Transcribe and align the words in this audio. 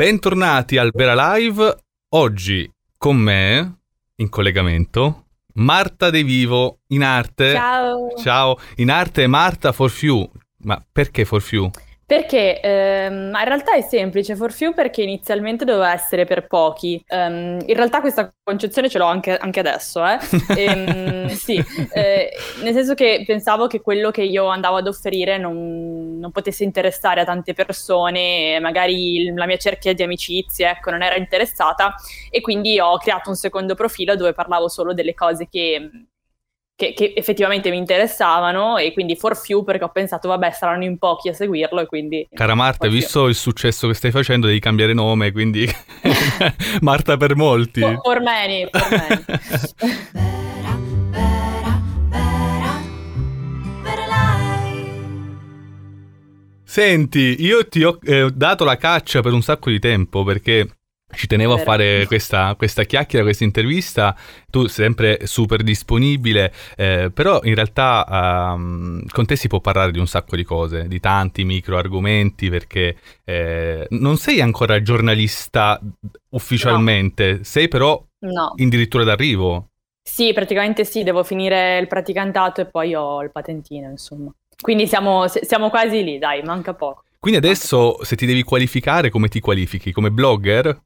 Bentornati 0.00 0.78
al 0.78 0.92
Vera 0.94 1.34
Live. 1.34 1.76
Oggi 2.14 2.66
con 2.96 3.18
me, 3.18 3.80
in 4.14 4.30
collegamento, 4.30 5.26
Marta 5.56 6.08
De 6.08 6.24
Vivo, 6.24 6.78
in 6.86 7.02
arte. 7.02 7.52
Ciao. 7.52 8.08
Ciao, 8.16 8.58
in 8.76 8.90
arte 8.90 9.26
Marta 9.26 9.72
For 9.72 9.90
Few. 9.90 10.26
Ma 10.62 10.82
perché 10.90 11.26
For 11.26 11.42
Few? 11.42 11.70
Perché 12.10 12.58
ehm, 12.60 13.32
in 13.32 13.44
realtà 13.44 13.74
è 13.74 13.82
semplice, 13.82 14.34
for 14.34 14.50
few 14.50 14.74
perché 14.74 15.00
inizialmente 15.00 15.64
doveva 15.64 15.92
essere 15.92 16.24
per 16.24 16.48
pochi. 16.48 17.00
Um, 17.08 17.60
in 17.64 17.74
realtà 17.76 18.00
questa 18.00 18.34
concezione 18.42 18.88
ce 18.88 18.98
l'ho 18.98 19.04
anche, 19.04 19.36
anche 19.36 19.60
adesso, 19.60 20.04
eh? 20.04 20.18
e, 20.56 20.72
um, 20.72 21.28
sì, 21.28 21.64
eh, 21.92 22.30
nel 22.64 22.72
senso 22.74 22.94
che 22.94 23.22
pensavo 23.24 23.68
che 23.68 23.80
quello 23.80 24.10
che 24.10 24.22
io 24.22 24.46
andavo 24.46 24.78
ad 24.78 24.88
offrire 24.88 25.38
non, 25.38 26.18
non 26.18 26.32
potesse 26.32 26.64
interessare 26.64 27.20
a 27.20 27.24
tante 27.24 27.52
persone, 27.54 28.58
magari 28.58 29.32
la 29.32 29.46
mia 29.46 29.58
cerchia 29.58 29.94
di 29.94 30.02
amicizie 30.02 30.68
ecco, 30.68 30.90
non 30.90 31.02
era 31.02 31.14
interessata 31.14 31.94
e 32.28 32.40
quindi 32.40 32.80
ho 32.80 32.98
creato 32.98 33.28
un 33.28 33.36
secondo 33.36 33.76
profilo 33.76 34.16
dove 34.16 34.32
parlavo 34.32 34.66
solo 34.66 34.94
delle 34.94 35.14
cose 35.14 35.46
che 35.48 36.08
che, 36.80 36.94
che, 36.94 37.12
effettivamente 37.14 37.68
mi 37.68 37.76
interessavano 37.76 38.78
e 38.78 38.94
quindi 38.94 39.14
for 39.14 39.36
few 39.36 39.62
perché 39.64 39.84
ho 39.84 39.90
pensato 39.90 40.28
vabbè 40.28 40.50
saranno 40.52 40.84
in 40.84 40.96
pochi 40.96 41.28
a 41.28 41.34
seguirlo 41.34 41.80
e 41.80 41.86
quindi... 41.86 42.26
Cara 42.32 42.54
Marta, 42.54 42.88
visto 42.88 43.26
il 43.26 43.34
successo 43.34 43.86
che 43.86 43.92
stai 43.92 44.10
facendo 44.10 44.46
devi 44.46 44.60
cambiare 44.60 44.94
nome, 44.94 45.30
quindi 45.30 45.68
Marta 46.80 47.18
per 47.18 47.36
molti. 47.36 47.80
For, 47.80 48.00
for 48.02 48.20
many, 48.22 48.66
for 48.70 48.88
many. 48.90 49.24
Senti, 56.64 57.36
io 57.40 57.66
ti 57.66 57.82
ho 57.82 57.98
eh, 58.04 58.30
dato 58.32 58.64
la 58.64 58.76
caccia 58.76 59.20
per 59.20 59.32
un 59.32 59.42
sacco 59.42 59.70
di 59.70 59.80
tempo 59.80 60.22
perché 60.22 60.68
ci 61.12 61.26
tenevo 61.26 61.54
a 61.54 61.58
fare 61.58 62.06
questa, 62.06 62.54
questa, 62.56 62.84
chiacchiera, 62.84 63.24
questa 63.24 63.44
intervista, 63.44 64.16
tu 64.48 64.66
sei 64.66 64.84
sempre 64.84 65.26
super 65.26 65.62
disponibile, 65.62 66.52
eh, 66.76 67.10
però 67.12 67.40
in 67.42 67.54
realtà 67.54 68.52
um, 68.54 69.02
con 69.08 69.26
te 69.26 69.36
si 69.36 69.48
può 69.48 69.60
parlare 69.60 69.92
di 69.92 69.98
un 69.98 70.06
sacco 70.06 70.36
di 70.36 70.44
cose, 70.44 70.88
di 70.88 71.00
tanti 71.00 71.44
micro 71.44 71.76
argomenti, 71.76 72.48
perché 72.50 72.96
eh, 73.24 73.86
non 73.90 74.16
sei 74.16 74.40
ancora 74.40 74.82
giornalista 74.82 75.80
ufficialmente, 76.30 77.32
no. 77.32 77.38
sei 77.42 77.68
però 77.68 78.02
no. 78.20 78.54
addirittura 78.56 79.04
d'arrivo. 79.04 79.68
Sì, 80.02 80.32
praticamente 80.32 80.84
sì, 80.84 81.02
devo 81.02 81.22
finire 81.22 81.78
il 81.78 81.86
praticantato 81.86 82.62
e 82.62 82.66
poi 82.66 82.94
ho 82.94 83.22
il 83.22 83.30
patentino, 83.30 83.88
insomma. 83.90 84.32
Quindi 84.60 84.86
siamo, 84.86 85.26
siamo 85.28 85.70
quasi 85.70 86.02
lì, 86.02 86.18
dai, 86.18 86.42
manca 86.42 86.74
poco. 86.74 87.04
Quindi 87.18 87.38
adesso 87.38 88.02
se 88.02 88.16
ti 88.16 88.26
devi 88.26 88.42
qualificare, 88.42 89.10
come 89.10 89.28
ti 89.28 89.40
qualifichi? 89.40 89.92
Come 89.92 90.10
blogger? 90.10 90.78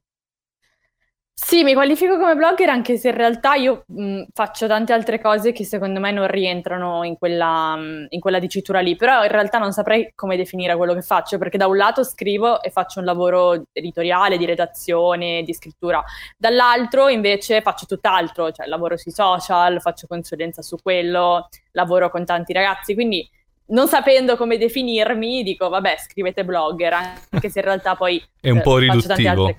Sì, 1.37 1.63
mi 1.63 1.73
qualifico 1.73 2.17
come 2.17 2.33
blogger 2.35 2.69
anche 2.69 2.97
se 2.97 3.09
in 3.09 3.15
realtà 3.15 3.55
io 3.55 3.83
mh, 3.87 4.23
faccio 4.33 4.67
tante 4.67 4.93
altre 4.93 5.19
cose 5.19 5.51
che 5.51 5.65
secondo 5.65 5.99
me 5.99 6.09
non 6.11 6.27
rientrano 6.27 7.03
in 7.03 7.17
quella, 7.17 7.75
mh, 7.75 8.07
in 8.09 8.19
quella, 8.21 8.39
dicitura 8.39 8.79
lì, 8.79 8.95
però 8.95 9.21
in 9.23 9.29
realtà 9.29 9.57
non 9.57 9.73
saprei 9.73 10.11
come 10.15 10.37
definire 10.37 10.75
quello 10.77 10.93
che 10.93 11.01
faccio, 11.01 11.37
perché 11.37 11.57
da 11.57 11.67
un 11.67 11.75
lato 11.75 12.03
scrivo 12.05 12.61
e 12.61 12.69
faccio 12.69 12.99
un 12.99 13.05
lavoro 13.05 13.65
editoriale, 13.73 14.37
di 14.37 14.45
redazione, 14.45 15.43
di 15.43 15.53
scrittura, 15.53 16.01
dall'altro 16.37 17.09
invece 17.09 17.61
faccio 17.61 17.85
tutt'altro, 17.85 18.51
cioè 18.51 18.65
lavoro 18.67 18.95
sui 18.95 19.11
social, 19.11 19.81
faccio 19.81 20.07
consulenza 20.07 20.61
su 20.61 20.77
quello, 20.81 21.49
lavoro 21.71 22.09
con 22.09 22.23
tanti 22.25 22.53
ragazzi, 22.53 22.93
quindi 22.93 23.29
non 23.67 23.87
sapendo 23.87 24.37
come 24.37 24.57
definirmi, 24.57 25.41
dico 25.41 25.69
vabbè, 25.69 25.95
scrivete 26.07 26.45
blogger, 26.45 26.93
anche 26.93 27.49
se 27.49 27.59
in 27.59 27.65
realtà 27.65 27.95
poi 27.95 28.23
è 28.39 28.49
un 28.49 28.61
po' 28.61 28.77
riduttivo. 28.77 29.55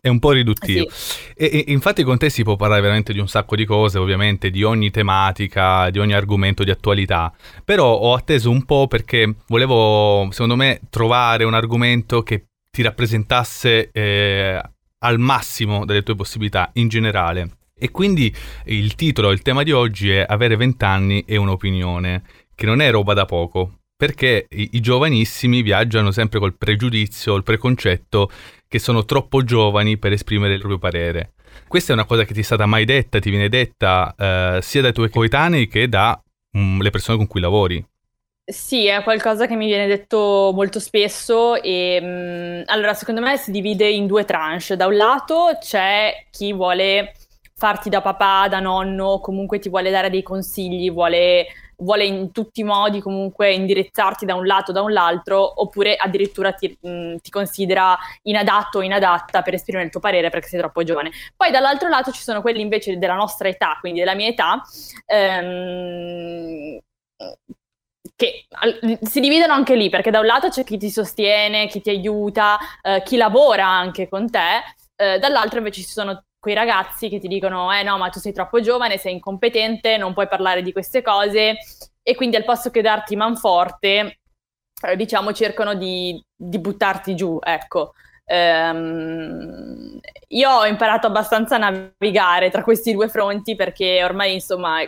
È 0.00 0.08
un 0.08 0.18
po' 0.20 0.30
riduttivo. 0.30 0.86
Sì. 0.90 1.32
E, 1.34 1.64
e, 1.66 1.72
infatti 1.72 2.04
con 2.04 2.18
te 2.18 2.30
si 2.30 2.44
può 2.44 2.54
parlare 2.56 2.80
veramente 2.80 3.12
di 3.12 3.18
un 3.18 3.26
sacco 3.26 3.56
di 3.56 3.64
cose, 3.64 3.98
ovviamente, 3.98 4.50
di 4.50 4.62
ogni 4.62 4.90
tematica, 4.90 5.90
di 5.90 5.98
ogni 5.98 6.14
argomento 6.14 6.62
di 6.62 6.70
attualità. 6.70 7.32
Però 7.64 7.92
ho 7.92 8.14
atteso 8.14 8.50
un 8.50 8.64
po' 8.64 8.86
perché 8.86 9.34
volevo, 9.48 10.28
secondo 10.30 10.54
me, 10.54 10.80
trovare 10.88 11.44
un 11.44 11.54
argomento 11.54 12.22
che 12.22 12.44
ti 12.70 12.82
rappresentasse 12.82 13.90
eh, 13.90 14.60
al 15.00 15.18
massimo 15.18 15.84
delle 15.84 16.02
tue 16.02 16.14
possibilità 16.14 16.70
in 16.74 16.88
generale. 16.88 17.50
E 17.80 17.90
quindi 17.90 18.34
il 18.64 18.96
titolo, 18.96 19.30
il 19.30 19.42
tema 19.42 19.62
di 19.62 19.70
oggi 19.70 20.10
è 20.10 20.24
Avere 20.26 20.56
vent'anni 20.56 21.24
e 21.26 21.36
un'opinione 21.36 22.22
che 22.58 22.66
non 22.66 22.80
è 22.80 22.90
roba 22.90 23.14
da 23.14 23.24
poco, 23.24 23.82
perché 23.96 24.48
i, 24.50 24.70
i, 24.72 24.80
giovanissimi 24.80 25.62
viaggiano 25.62 26.10
sempre 26.10 26.40
col 26.40 26.56
pregiudizio, 26.58 27.36
il 27.36 27.44
preconcetto 27.44 28.28
che 28.66 28.80
sono 28.80 29.04
troppo 29.04 29.44
giovani 29.44 29.96
per 29.96 30.10
esprimere 30.10 30.54
il 30.54 30.58
proprio 30.58 30.80
parere. 30.80 31.34
Questa 31.68 31.92
è 31.92 31.94
una 31.94 32.04
cosa 32.04 32.24
che 32.24 32.34
ti 32.34 32.40
è 32.40 32.42
stata 32.42 32.66
mai 32.66 32.84
detta, 32.84 33.20
ti 33.20 33.30
viene 33.30 33.48
detta 33.48 34.12
eh, 34.18 34.58
sia 34.60 34.82
dai 34.82 34.92
tuoi 34.92 35.08
coetanei 35.08 35.68
che 35.68 35.88
dalle 35.88 36.18
mm, 36.58 36.80
persone 36.90 37.16
con 37.16 37.28
cui 37.28 37.40
lavori. 37.40 37.86
Sì, 38.44 38.86
è 38.86 39.04
qualcosa 39.04 39.46
che 39.46 39.54
mi 39.54 39.66
viene 39.66 39.86
detto 39.86 40.50
molto 40.52 40.80
spesso 40.80 41.62
e 41.62 42.00
mh, 42.00 42.06
mm, 42.06 42.62
allora 42.66 42.92
secondo 42.94 43.20
me 43.20 43.36
si 43.36 43.52
divide 43.52 43.88
in 43.88 44.08
due 44.08 44.24
tranche. 44.24 44.74
Da 44.74 44.88
un 44.88 44.96
lato 44.96 45.56
c'è 45.60 46.26
chi 46.32 46.52
vuole 46.52 47.12
farti 47.54 47.88
da 47.88 48.00
papà, 48.00 48.48
da 48.48 48.58
nonno, 48.58 49.20
comunque 49.20 49.60
ti 49.60 49.68
vuole 49.68 49.92
dare 49.92 50.10
dei 50.10 50.24
consigli, 50.24 50.90
vuole 50.90 51.46
vuole 51.78 52.04
in 52.04 52.32
tutti 52.32 52.60
i 52.60 52.64
modi 52.64 53.00
comunque 53.00 53.52
indirizzarti 53.52 54.24
da 54.24 54.34
un 54.34 54.46
lato 54.46 54.70
o 54.70 54.74
da 54.74 54.82
un 54.82 54.92
l'altro, 54.92 55.60
oppure 55.62 55.96
addirittura 55.96 56.52
ti, 56.52 56.76
mh, 56.80 57.16
ti, 57.16 57.30
considera 57.30 57.96
inadatto 58.22 58.78
o 58.78 58.82
inadatta 58.82 59.42
per 59.42 59.54
esprimere 59.54 59.86
il 59.86 59.90
tuo 59.90 60.00
parere 60.00 60.30
perché 60.30 60.48
sei 60.48 60.60
troppo 60.60 60.82
giovane. 60.82 61.10
Poi 61.36 61.50
dall'altro 61.50 61.88
lato 61.88 62.10
ci 62.10 62.22
sono 62.22 62.40
quelli 62.40 62.60
invece 62.60 62.98
della 62.98 63.14
nostra 63.14 63.48
età, 63.48 63.76
quindi 63.80 64.00
della 64.00 64.14
mia 64.14 64.28
età, 64.28 64.62
ehm, 65.06 66.78
che 68.16 68.46
si 69.02 69.20
dividono 69.20 69.52
anche 69.52 69.76
lì, 69.76 69.88
perché 69.90 70.10
da 70.10 70.20
un 70.20 70.26
lato 70.26 70.48
c'è 70.48 70.64
chi 70.64 70.76
ti 70.76 70.90
sostiene, 70.90 71.68
chi 71.68 71.80
ti 71.80 71.90
aiuta, 71.90 72.58
eh, 72.82 73.02
chi 73.04 73.16
lavora 73.16 73.66
anche 73.66 74.08
con 74.08 74.28
te, 74.30 74.62
eh, 74.96 75.18
dall'altro 75.18 75.58
invece 75.58 75.82
ci 75.82 75.88
sono 75.88 76.24
quei 76.38 76.54
ragazzi 76.54 77.08
che 77.08 77.18
ti 77.18 77.28
dicono 77.28 77.72
eh 77.72 77.82
no 77.82 77.98
ma 77.98 78.08
tu 78.10 78.18
sei 78.18 78.32
troppo 78.32 78.60
giovane, 78.60 78.98
sei 78.98 79.14
incompetente, 79.14 79.96
non 79.96 80.14
puoi 80.14 80.28
parlare 80.28 80.62
di 80.62 80.72
queste 80.72 81.02
cose 81.02 81.56
e 82.02 82.14
quindi 82.14 82.36
al 82.36 82.44
posto 82.44 82.70
che 82.70 82.80
darti 82.80 83.16
manforte 83.16 84.18
eh, 84.80 84.96
diciamo 84.96 85.32
cercano 85.32 85.74
di, 85.74 86.22
di, 86.34 86.58
buttarti 86.58 87.14
giù, 87.16 87.38
ecco. 87.42 87.94
Um, 88.26 89.98
io 90.28 90.50
ho 90.50 90.66
imparato 90.66 91.06
abbastanza 91.06 91.56
a 91.56 91.58
navigare 91.58 92.50
tra 92.50 92.62
questi 92.62 92.92
due 92.92 93.08
fronti 93.08 93.56
perché 93.56 94.04
ormai 94.04 94.34
insomma 94.34 94.82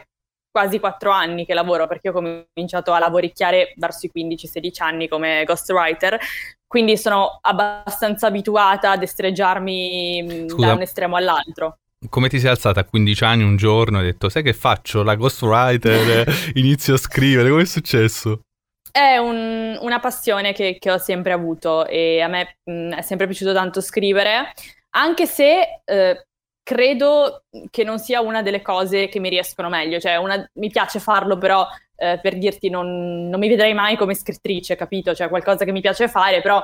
quasi 0.51 0.81
quattro 0.81 1.11
anni 1.11 1.47
che 1.47 1.55
lavoro 1.55 1.87
perché 1.87 2.09
ho 2.09 2.13
cominciato 2.13 2.93
a 2.93 2.99
lavoricchiare 2.99 3.75
verso 3.77 4.07
i 4.07 4.11
15-16 4.15 4.83
anni 4.83 5.09
come 5.09 5.45
ghostwriter, 5.45 6.19
quindi 6.67 6.97
sono 6.97 7.39
abbastanza 7.41 8.27
abituata 8.27 8.93
a 8.93 8.97
destreggiarmi 8.97 10.23
mm, 10.23 10.49
Scusa, 10.49 10.67
da 10.67 10.75
un 10.75 10.83
estremo 10.83 11.17
all'altro. 11.17 11.79
Come 12.09 12.29
ti 12.29 12.39
sei 12.39 12.51
alzata 12.51 12.81
a 12.81 12.85
15 12.85 13.25
anni 13.25 13.43
un 13.43 13.57
giorno 13.57 13.99
e 13.99 14.01
hai 14.01 14.07
detto, 14.13 14.29
sai 14.29 14.43
che 14.43 14.55
faccio? 14.55 15.03
La 15.03 15.17
ghostwriter, 15.17 16.27
inizio 16.55 16.95
a 16.95 16.99
scrivere, 16.99 17.51
come 17.51 17.63
è 17.63 17.67
successo? 17.67 18.41
È 18.91 19.19
un, 19.19 19.79
una 19.81 20.01
passione 20.01 20.53
che, 20.53 20.79
che, 20.81 20.91
ho 20.91 20.99
sempre 20.99 21.33
avuto 21.33 21.87
e 21.87 22.21
a 22.21 22.29
me 22.29 22.57
mh, 22.65 22.73
mm, 22.73 22.93
è 22.93 23.03
sempre 23.03 23.27
piaciuto 23.27 23.53
tanto 23.53 23.81
scrivere, 23.81 24.53
anche 24.97 25.27
se 25.27 25.83
eh, 25.85 26.25
credo 26.71 27.43
che 27.69 27.83
non 27.83 27.99
sia 27.99 28.21
una 28.21 28.43
delle 28.43 28.63
cose 28.63 29.09
che 29.09 29.19
mi 29.19 29.29
riescono 29.29 29.69
meglio, 29.69 29.99
cioè 29.99 30.15
una, 30.15 30.49
mi 30.55 30.71
piace 30.71 31.01
farlo 31.01 31.37
però 31.37 31.67
eh, 31.97 32.21
per 32.23 32.39
dirti 32.39 32.71
non, 32.71 33.29
non, 33.29 33.41
mi 33.41 33.49
vedrei 33.49 33.75
mai 33.75 33.97
come 33.97 34.15
scrittrice, 34.15 34.77
capito? 34.77 35.13
Cioè 35.13 35.29
qualcosa 35.29 35.65
che 35.65 35.73
mi 35.73 35.81
piace 35.81 36.07
fare, 36.07 36.41
però 36.41 36.63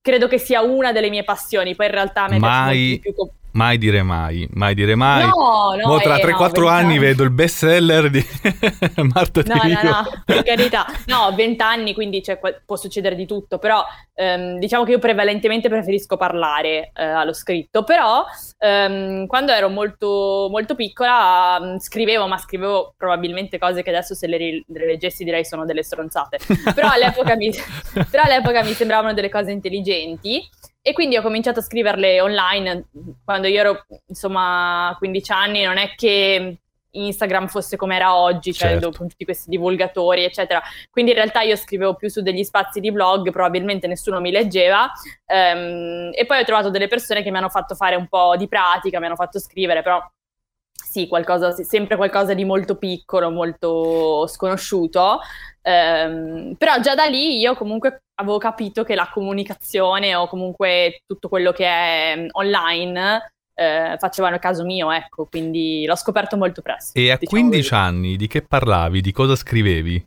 credo 0.00 0.26
che 0.26 0.38
sia 0.38 0.62
una 0.62 0.90
delle 0.90 1.10
mie 1.10 1.22
passioni, 1.22 1.76
poi 1.76 1.86
in 1.86 1.92
realtà 1.92 2.24
a 2.24 2.28
me 2.28 2.38
mai, 2.40 2.98
piace 2.98 3.14
molto 3.16 3.32
più... 3.32 3.39
Mai 3.52 3.78
dire 3.78 4.02
mai, 4.02 4.46
mai 4.52 4.74
dire 4.74 4.94
mai. 4.94 5.26
No, 5.26 5.74
no. 5.76 5.86
Mo 5.88 5.98
tra 5.98 6.16
eh, 6.16 6.24
3-4 6.24 6.60
no, 6.60 6.66
anni 6.68 6.98
vedo 6.98 7.24
il 7.24 7.30
best 7.30 7.56
seller 7.56 8.08
di 8.08 8.24
Marta 9.12 9.42
No, 9.44 9.54
no, 9.54 9.82
no, 9.82 10.22
per 10.24 10.42
carità. 10.44 10.86
No, 11.06 11.32
20 11.34 11.62
anni, 11.62 11.94
quindi 11.94 12.22
cioè, 12.22 12.38
può 12.64 12.76
succedere 12.76 13.16
di 13.16 13.26
tutto, 13.26 13.58
però 13.58 13.84
ehm, 14.14 14.58
diciamo 14.58 14.84
che 14.84 14.92
io 14.92 14.98
prevalentemente 14.98 15.68
preferisco 15.68 16.16
parlare 16.16 16.92
eh, 16.94 17.04
allo 17.04 17.32
scritto, 17.32 17.82
però 17.82 18.24
ehm, 18.58 19.26
quando 19.26 19.52
ero 19.52 19.68
molto, 19.68 20.46
molto 20.48 20.76
piccola 20.76 21.58
um, 21.60 21.78
scrivevo, 21.78 22.28
ma 22.28 22.38
scrivevo 22.38 22.94
probabilmente 22.96 23.58
cose 23.58 23.82
che 23.82 23.90
adesso 23.90 24.14
se 24.14 24.28
le 24.28 24.64
leggessi 24.66 25.24
direi 25.24 25.44
sono 25.44 25.64
delle 25.64 25.82
stronzate, 25.82 26.38
però 26.72 26.88
all'epoca, 26.92 27.34
mi, 27.34 27.50
però 28.10 28.22
all'epoca 28.22 28.62
mi 28.62 28.72
sembravano 28.74 29.12
delle 29.12 29.28
cose 29.28 29.50
intelligenti 29.50 30.48
e 30.82 30.92
quindi 30.92 31.16
ho 31.16 31.22
cominciato 31.22 31.60
a 31.60 31.62
scriverle 31.62 32.20
online 32.20 32.86
quando 33.24 33.46
io 33.46 33.60
ero 33.60 33.86
insomma 34.06 34.88
a 34.88 34.96
15 34.96 35.32
anni, 35.32 35.62
non 35.62 35.76
è 35.76 35.94
che 35.94 36.58
Instagram 36.92 37.46
fosse 37.48 37.76
come 37.76 37.96
era 37.96 38.16
oggi, 38.16 38.52
cioè 38.52 38.70
certo. 38.70 38.90
con 38.92 39.08
tutti 39.08 39.24
questi 39.24 39.50
divulgatori, 39.50 40.24
eccetera. 40.24 40.60
Quindi 40.90 41.12
in 41.12 41.16
realtà 41.18 41.42
io 41.42 41.56
scrivevo 41.56 41.94
più 41.94 42.08
su 42.08 42.22
degli 42.22 42.42
spazi 42.44 42.80
di 42.80 42.90
blog, 42.90 43.30
probabilmente 43.30 43.86
nessuno 43.86 44.20
mi 44.20 44.30
leggeva. 44.30 44.90
Um, 45.26 46.10
e 46.12 46.24
poi 46.26 46.40
ho 46.40 46.44
trovato 46.44 46.70
delle 46.70 46.88
persone 46.88 47.22
che 47.22 47.30
mi 47.30 47.36
hanno 47.36 47.48
fatto 47.48 47.74
fare 47.74 47.94
un 47.94 48.08
po' 48.08 48.36
di 48.36 48.48
pratica, 48.48 48.98
mi 48.98 49.06
hanno 49.06 49.16
fatto 49.16 49.38
scrivere, 49.38 49.82
però 49.82 50.00
sì, 50.90 51.06
qualcosa, 51.06 51.52
sempre 51.52 51.94
qualcosa 51.94 52.34
di 52.34 52.44
molto 52.44 52.74
piccolo, 52.74 53.30
molto 53.30 54.26
sconosciuto. 54.26 55.20
Um, 55.62 56.54
però 56.58 56.80
già 56.80 56.96
da 56.96 57.04
lì 57.04 57.38
io 57.38 57.54
comunque 57.54 58.02
avevo 58.14 58.38
capito 58.38 58.82
che 58.82 58.96
la 58.96 59.08
comunicazione 59.12 60.16
o 60.16 60.26
comunque 60.26 61.02
tutto 61.06 61.28
quello 61.28 61.52
che 61.52 61.66
è 61.66 62.26
online 62.32 63.34
eh, 63.54 63.96
facevano 64.00 64.38
caso 64.40 64.64
mio, 64.64 64.90
ecco, 64.90 65.26
quindi 65.26 65.84
l'ho 65.86 65.94
scoperto 65.94 66.36
molto 66.36 66.60
presto. 66.60 66.98
E 66.98 67.12
a 67.12 67.16
diciamo 67.16 67.40
15 67.40 67.68
così. 67.68 67.74
anni 67.80 68.16
di 68.16 68.26
che 68.26 68.42
parlavi? 68.42 69.00
Di 69.00 69.12
cosa 69.12 69.36
scrivevi? 69.36 70.04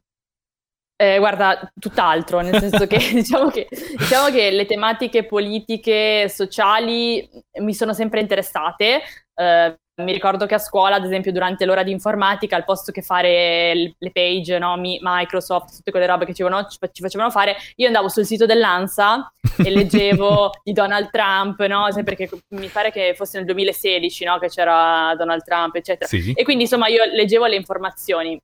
Eh, 0.98 1.18
guarda, 1.18 1.72
tutt'altro, 1.80 2.42
nel 2.42 2.60
senso 2.60 2.88
che 2.88 2.98
diciamo, 3.14 3.50
che 3.50 3.70
diciamo 3.98 4.32
che 4.32 4.52
le 4.52 4.66
tematiche 4.66 5.24
politiche, 5.24 6.28
sociali 6.28 7.30
mi 7.62 7.74
sono 7.74 7.94
sempre 7.94 8.20
interessate. 8.20 9.02
Eh, 9.34 9.78
mi 10.02 10.12
ricordo 10.12 10.48
che 10.48 10.56
a 10.56 10.60
scuola, 10.60 10.96
ad 10.96 11.06
esempio, 11.06 11.32
durante 11.32 11.66
l'ora 11.66 11.84
di 11.84 11.92
informatica, 11.92 12.56
al 12.56 12.66
posto 12.66 12.92
che 12.92 13.04
fare 13.04 13.94
le 13.96 14.12
page, 14.12 14.58
no, 14.58 14.76
Microsoft, 14.76 15.76
tutte 15.76 15.92
quelle 15.92 16.08
robe 16.08 16.26
che 16.26 16.34
ci, 16.34 16.44
facevano, 16.44 17.30
fare, 17.30 17.56
io 17.76 17.86
andavo 17.86 18.10
sul 18.10 18.26
sito 18.26 18.48
dell'ANSA 18.48 19.32
e 19.64 19.70
leggevo 19.70 20.50
di 20.64 20.74
Donald 20.74 21.12
Trump, 21.12 21.64
no? 21.66 21.88
Perché 22.04 22.28
mi 22.50 22.68
pare 22.70 22.92
che 22.92 23.14
fosse 23.16 23.38
nel 23.38 23.46
2016, 23.46 24.26
no? 24.26 24.40
Che 24.40 24.48
c'era 24.48 25.14
Donald 25.16 25.44
Trump, 25.44 25.76
eccetera. 25.76 26.08
Sì. 26.08 26.32
E 26.36 26.44
quindi, 26.44 26.64
insomma, 26.64 26.88
io 26.88 27.04
leggevo 27.06 27.46
le 27.46 27.56
informazioni. 27.56 28.40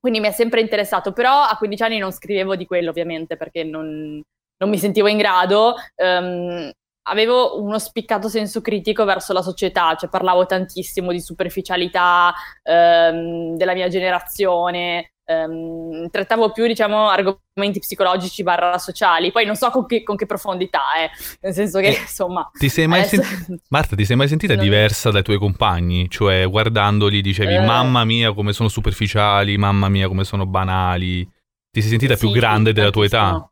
Quindi 0.00 0.20
mi 0.20 0.28
è 0.28 0.32
sempre 0.32 0.60
interessato, 0.60 1.12
però 1.12 1.42
a 1.42 1.56
15 1.58 1.82
anni 1.82 1.98
non 1.98 2.12
scrivevo 2.12 2.56
di 2.56 2.64
quello, 2.64 2.88
ovviamente, 2.88 3.36
perché 3.36 3.62
non, 3.62 4.22
non 4.56 4.70
mi 4.70 4.78
sentivo 4.78 5.08
in 5.08 5.18
grado. 5.18 5.74
Um, 5.96 6.70
avevo 7.08 7.60
uno 7.60 7.78
spiccato 7.78 8.28
senso 8.28 8.60
critico 8.60 9.04
verso 9.04 9.32
la 9.32 9.42
società, 9.42 9.94
cioè 9.94 10.08
parlavo 10.08 10.46
tantissimo 10.46 11.10
di 11.10 11.20
superficialità 11.20 12.32
ehm, 12.62 13.56
della 13.56 13.74
mia 13.74 13.88
generazione, 13.88 15.12
ehm, 15.24 16.08
trattavo 16.10 16.52
più, 16.52 16.66
diciamo, 16.66 17.08
argomenti 17.08 17.78
psicologici 17.80 18.42
barra 18.42 18.78
sociali, 18.78 19.32
poi 19.32 19.44
non 19.44 19.56
so 19.56 19.70
con 19.70 19.86
che, 19.86 20.02
con 20.02 20.16
che 20.16 20.26
profondità, 20.26 20.82
eh. 21.02 21.10
nel 21.40 21.52
senso 21.52 21.80
che, 21.80 21.88
eh, 21.88 22.00
insomma... 22.00 22.50
Ti 22.52 22.66
adesso... 22.66 23.22
senti... 23.22 23.60
Marta, 23.68 23.96
ti 23.96 24.04
sei 24.04 24.16
mai 24.16 24.28
sentita 24.28 24.54
non... 24.54 24.64
diversa 24.64 25.10
dai 25.10 25.22
tuoi 25.22 25.38
compagni? 25.38 26.08
Cioè, 26.08 26.48
guardandoli 26.48 27.20
dicevi, 27.20 27.54
eh... 27.54 27.60
mamma 27.60 28.04
mia 28.04 28.32
come 28.32 28.52
sono 28.52 28.68
superficiali, 28.68 29.56
mamma 29.56 29.88
mia 29.88 30.08
come 30.08 30.24
sono 30.24 30.46
banali. 30.46 31.24
Ti 31.70 31.80
sei 31.80 31.90
sentita 31.90 32.16
sì, 32.16 32.26
più 32.26 32.34
grande 32.34 32.72
della 32.72 32.90
tua 32.90 33.04
età? 33.04 33.50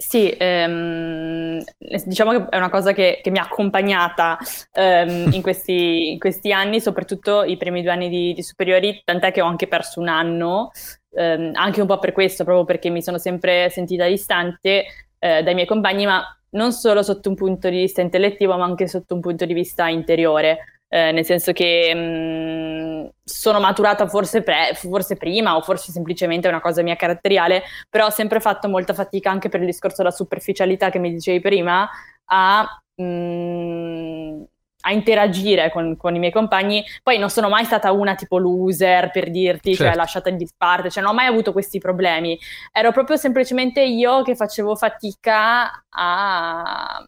Sì, 0.00 0.34
ehm, 0.38 1.62
diciamo 2.06 2.30
che 2.30 2.48
è 2.48 2.56
una 2.56 2.70
cosa 2.70 2.92
che, 2.94 3.20
che 3.22 3.30
mi 3.30 3.36
ha 3.38 3.42
accompagnata 3.42 4.38
ehm, 4.72 5.30
in, 5.34 5.42
questi, 5.42 6.12
in, 6.12 6.18
questi, 6.18 6.52
anni, 6.52 6.80
soprattutto 6.80 7.44
i 7.44 7.58
primi 7.58 7.82
due 7.82 7.90
anni 7.90 8.08
di, 8.08 8.32
di 8.32 8.42
superiori, 8.42 9.02
tant'è 9.04 9.30
che 9.30 9.42
ho 9.42 9.44
anche 9.44 9.68
perso 9.68 10.00
un 10.00 10.08
anno, 10.08 10.70
ehm, 11.12 11.50
anche 11.52 11.82
un 11.82 11.86
po' 11.86 11.98
per 11.98 12.12
questo, 12.12 12.44
proprio 12.44 12.64
perché 12.64 12.88
mi 12.88 13.02
sono 13.02 13.18
sempre 13.18 13.68
sentita 13.68 14.06
distante 14.06 14.86
eh, 15.18 15.42
dai 15.42 15.52
miei 15.54 15.66
compagni, 15.66 16.06
ma 16.06 16.24
non 16.52 16.72
solo 16.72 17.02
sotto 17.02 17.28
un 17.28 17.34
punto 17.34 17.68
di 17.68 17.76
vista 17.76 18.00
intellettivo, 18.00 18.56
ma 18.56 18.64
anche 18.64 18.88
sotto 18.88 19.14
un 19.14 19.20
punto 19.20 19.44
di 19.44 19.52
vista 19.52 19.86
interiore 19.88 20.79
eh, 20.92 21.12
nel 21.12 21.24
senso 21.24 21.52
che 21.52 21.94
mh, 21.94 21.98
mm, 21.98 23.06
sono 23.22 23.60
maturata 23.60 24.08
forse, 24.08 24.42
pre- 24.42 24.72
forse, 24.74 25.16
prima 25.16 25.56
o 25.56 25.62
forse 25.62 25.92
semplicemente 25.92 26.48
è 26.48 26.50
una 26.50 26.60
cosa 26.60 26.82
mia 26.82 26.96
caratteriale, 26.96 27.62
però 27.88 28.06
ho 28.06 28.10
sempre 28.10 28.40
fatto 28.40 28.68
molta 28.68 28.92
fatica 28.92 29.30
anche 29.30 29.48
per 29.48 29.60
il 29.60 29.66
discorso 29.66 29.98
della 29.98 30.10
superficialità 30.10 30.90
che 30.90 30.98
mi 30.98 31.12
dicevi 31.12 31.38
prima 31.40 31.88
a, 32.24 32.82
mh, 32.96 33.02
mm, 33.04 34.42
a 34.82 34.92
interagire 34.92 35.70
con, 35.70 35.96
con, 35.96 36.16
i 36.16 36.18
miei 36.18 36.32
compagni. 36.32 36.84
Poi 37.04 37.18
non 37.18 37.30
sono 37.30 37.48
mai 37.48 37.64
stata 37.64 37.92
una 37.92 38.16
tipo 38.16 38.38
loser 38.38 39.12
per 39.12 39.30
dirti, 39.30 39.68
cioè, 39.68 39.76
certo. 39.76 39.92
cioè 39.92 39.94
lasciata 39.94 40.28
in 40.28 40.36
disparte, 40.38 40.90
cioè 40.90 41.04
non 41.04 41.12
ho 41.12 41.14
mai 41.14 41.26
avuto 41.26 41.52
questi 41.52 41.78
problemi. 41.78 42.36
Ero 42.72 42.90
proprio 42.90 43.16
semplicemente 43.16 43.80
io 43.80 44.22
che 44.22 44.34
facevo 44.34 44.74
fatica 44.74 45.84
a 45.88 47.06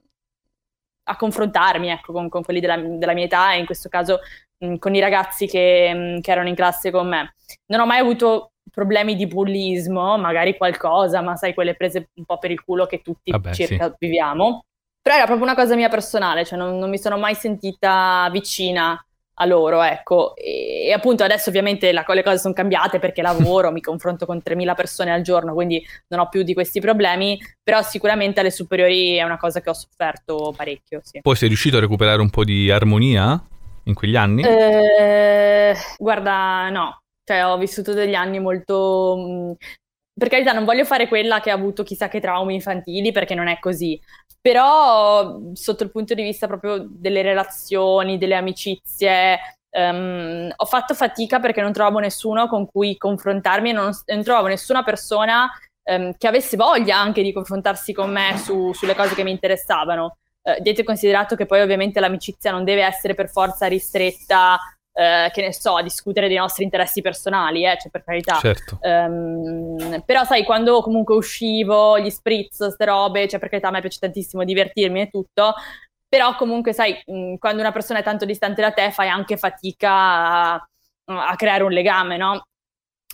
a 1.04 1.16
confrontarmi 1.16 1.88
ecco, 1.88 2.12
con, 2.12 2.28
con 2.28 2.42
quelli 2.42 2.60
della, 2.60 2.76
della, 2.76 3.12
mia 3.12 3.24
età 3.24 3.54
e 3.54 3.58
in 3.58 3.66
questo 3.66 3.88
caso 3.88 4.20
mh, 4.58 4.76
con 4.76 4.94
i 4.94 5.00
ragazzi 5.00 5.46
che, 5.46 5.92
mh, 5.92 6.20
che, 6.20 6.30
erano 6.30 6.48
in 6.48 6.54
classe 6.54 6.90
con 6.90 7.08
me. 7.08 7.34
Non 7.66 7.80
ho 7.80 7.86
mai 7.86 7.98
avuto 7.98 8.52
problemi 8.70 9.16
di 9.16 9.26
bullismo, 9.26 10.16
magari 10.16 10.56
qualcosa, 10.56 11.20
ma 11.20 11.36
sai, 11.36 11.54
quelle 11.54 11.74
prese 11.74 12.10
un 12.14 12.24
po' 12.24 12.38
per 12.38 12.50
il 12.50 12.62
culo 12.62 12.86
che 12.86 13.02
tutti 13.02 13.30
Vabbè, 13.30 13.52
circa 13.52 13.88
sì. 13.88 13.94
viviamo. 13.98 14.64
Però 15.00 15.16
era 15.16 15.24
proprio 15.24 15.46
una 15.46 15.56
cosa 15.56 15.74
mia 15.74 15.88
personale, 15.88 16.44
cioè 16.44 16.56
non, 16.58 16.78
non 16.78 16.88
mi 16.88 16.98
sono 16.98 17.18
mai 17.18 17.34
sentita 17.34 18.28
vicina 18.30 19.04
a 19.34 19.46
loro, 19.46 19.82
ecco. 19.82 20.36
E, 20.36 20.86
e, 20.86 20.92
appunto 20.92 21.24
adesso 21.24 21.48
ovviamente 21.48 21.92
la, 21.92 22.04
le 22.06 22.22
cose 22.22 22.38
sono 22.38 22.54
cambiate 22.54 22.98
perché 22.98 23.22
lavoro, 23.22 23.72
mi 23.72 23.80
confronto 23.80 24.26
con 24.26 24.40
3.000 24.44 24.74
persone 24.74 25.12
al 25.12 25.22
giorno, 25.22 25.54
quindi 25.54 25.84
non 26.08 26.20
ho 26.20 26.28
più 26.28 26.42
di 26.42 26.54
questi 26.54 26.80
problemi, 26.80 27.38
però 27.62 27.82
sicuramente 27.82 28.40
alle 28.40 28.50
superiori 28.50 29.16
è 29.16 29.22
una 29.22 29.38
cosa 29.38 29.60
che 29.60 29.70
ho 29.70 29.74
sofferto 29.74 30.52
parecchio, 30.56 31.00
sì. 31.02 31.20
Poi 31.20 31.36
sei 31.36 31.48
riuscito 31.48 31.76
a 31.76 31.80
recuperare 31.80 32.20
un 32.20 32.30
po' 32.30 32.44
di 32.44 32.70
armonia 32.70 33.42
in 33.84 33.94
quegli 33.94 34.16
anni? 34.16 34.42
Eh, 34.42 35.74
guarda, 35.98 36.68
no. 36.70 36.98
Cioè, 37.24 37.46
ho 37.46 37.56
vissuto 37.56 37.92
degli 37.92 38.14
anni 38.14 38.40
molto 38.40 39.16
mm, 39.16 39.52
per 40.14 40.28
carità, 40.28 40.52
non 40.52 40.66
voglio 40.66 40.84
fare 40.84 41.08
quella 41.08 41.40
che 41.40 41.50
ha 41.50 41.54
avuto 41.54 41.82
chissà 41.82 42.08
che 42.08 42.20
traumi 42.20 42.54
infantili, 42.54 43.12
perché 43.12 43.34
non 43.34 43.48
è 43.48 43.58
così. 43.58 43.98
Però, 44.42 45.38
sotto 45.52 45.84
il 45.84 45.92
punto 45.92 46.14
di 46.14 46.22
vista 46.22 46.48
proprio 46.48 46.84
delle 46.88 47.22
relazioni, 47.22 48.18
delle 48.18 48.34
amicizie, 48.34 49.38
um, 49.70 50.52
ho 50.54 50.64
fatto 50.64 50.94
fatica 50.94 51.38
perché 51.38 51.60
non 51.60 51.72
trovavo 51.72 52.00
nessuno 52.00 52.48
con 52.48 52.66
cui 52.66 52.96
confrontarmi 52.96 53.70
e 53.70 53.72
non, 53.72 53.92
non 54.06 54.22
trovavo 54.24 54.48
nessuna 54.48 54.82
persona 54.82 55.48
um, 55.84 56.12
che 56.18 56.26
avesse 56.26 56.56
voglia 56.56 56.98
anche 56.98 57.22
di 57.22 57.32
confrontarsi 57.32 57.92
con 57.92 58.10
me 58.10 58.36
su, 58.36 58.72
sulle 58.72 58.96
cose 58.96 59.14
che 59.14 59.22
mi 59.22 59.30
interessavano. 59.30 60.16
Uh, 60.42 60.60
dietro 60.60 60.82
considerato 60.82 61.36
che 61.36 61.46
poi 61.46 61.60
ovviamente 61.60 62.00
l'amicizia 62.00 62.50
non 62.50 62.64
deve 62.64 62.82
essere 62.82 63.14
per 63.14 63.30
forza 63.30 63.68
ristretta 63.68 64.58
eh, 64.94 65.30
che 65.32 65.40
ne 65.40 65.52
so, 65.52 65.76
a 65.76 65.82
discutere 65.82 66.28
dei 66.28 66.36
nostri 66.36 66.64
interessi 66.64 67.00
personali, 67.00 67.64
eh, 67.64 67.78
cioè 67.80 67.90
per 67.90 68.04
carità. 68.04 68.36
Certo. 68.36 68.78
Um, 68.82 70.02
però 70.04 70.24
sai, 70.24 70.44
quando 70.44 70.82
comunque 70.82 71.14
uscivo, 71.14 71.98
gli 71.98 72.10
spritz, 72.10 72.58
queste 72.58 72.84
robe, 72.84 73.28
cioè 73.28 73.40
per 73.40 73.48
carità 73.48 73.68
a 73.68 73.70
me 73.70 73.80
piace 73.80 73.98
tantissimo 73.98 74.44
divertirmi 74.44 75.00
e 75.00 75.08
tutto, 75.08 75.54
però 76.06 76.36
comunque 76.36 76.74
sai, 76.74 77.00
mh, 77.06 77.36
quando 77.36 77.62
una 77.62 77.72
persona 77.72 78.00
è 78.00 78.02
tanto 78.02 78.26
distante 78.26 78.60
da 78.60 78.72
te 78.72 78.90
fai 78.90 79.08
anche 79.08 79.38
fatica 79.38 79.90
a, 79.90 80.68
a 81.06 81.36
creare 81.36 81.62
un 81.62 81.72
legame, 81.72 82.18
no? 82.18 82.42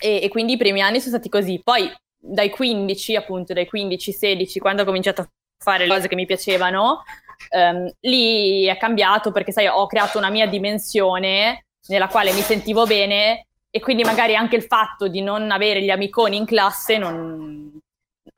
E, 0.01 0.21
e, 0.23 0.29
quindi 0.29 0.55
i 0.55 0.57
primi 0.57 0.81
anni 0.81 0.99
sono 0.99 1.13
stati 1.13 1.29
così. 1.29 1.61
Poi 1.63 1.93
dai 2.21 2.51
15, 2.51 3.15
appunto, 3.15 3.53
dai 3.53 3.69
15-16, 3.73 4.59
quando 4.59 4.83
ho 4.83 4.85
cominciato 4.85 5.21
a 5.21 5.29
fare 5.63 5.87
le 5.87 5.95
cose 5.95 6.09
che 6.09 6.17
mi 6.17 6.27
piacevano, 6.27 7.03
um, 7.51 7.89
lì 8.01 8.65
è 8.67 8.77
cambiato 8.77 9.31
perché 9.31 9.53
sai, 9.53 9.69
ho 9.69 9.87
creato 9.87 10.19
una 10.19 10.31
mia 10.31 10.47
dimensione 10.49 11.67
nella 11.89 12.09
quale 12.09 12.33
mi 12.33 12.41
sentivo 12.41 12.87
bene 12.87 13.47
e 13.71 13.81
quindi 13.81 14.03
magari 14.03 14.35
anche 14.35 14.57
il 14.57 14.63
fatto 14.63 15.09
di 15.09 15.21
non 15.21 15.51
avere 15.51 15.83
gli 15.83 15.91
amiconi 15.91 16.37
in 16.37 16.47
classe 16.47 16.97
non, 16.97 17.79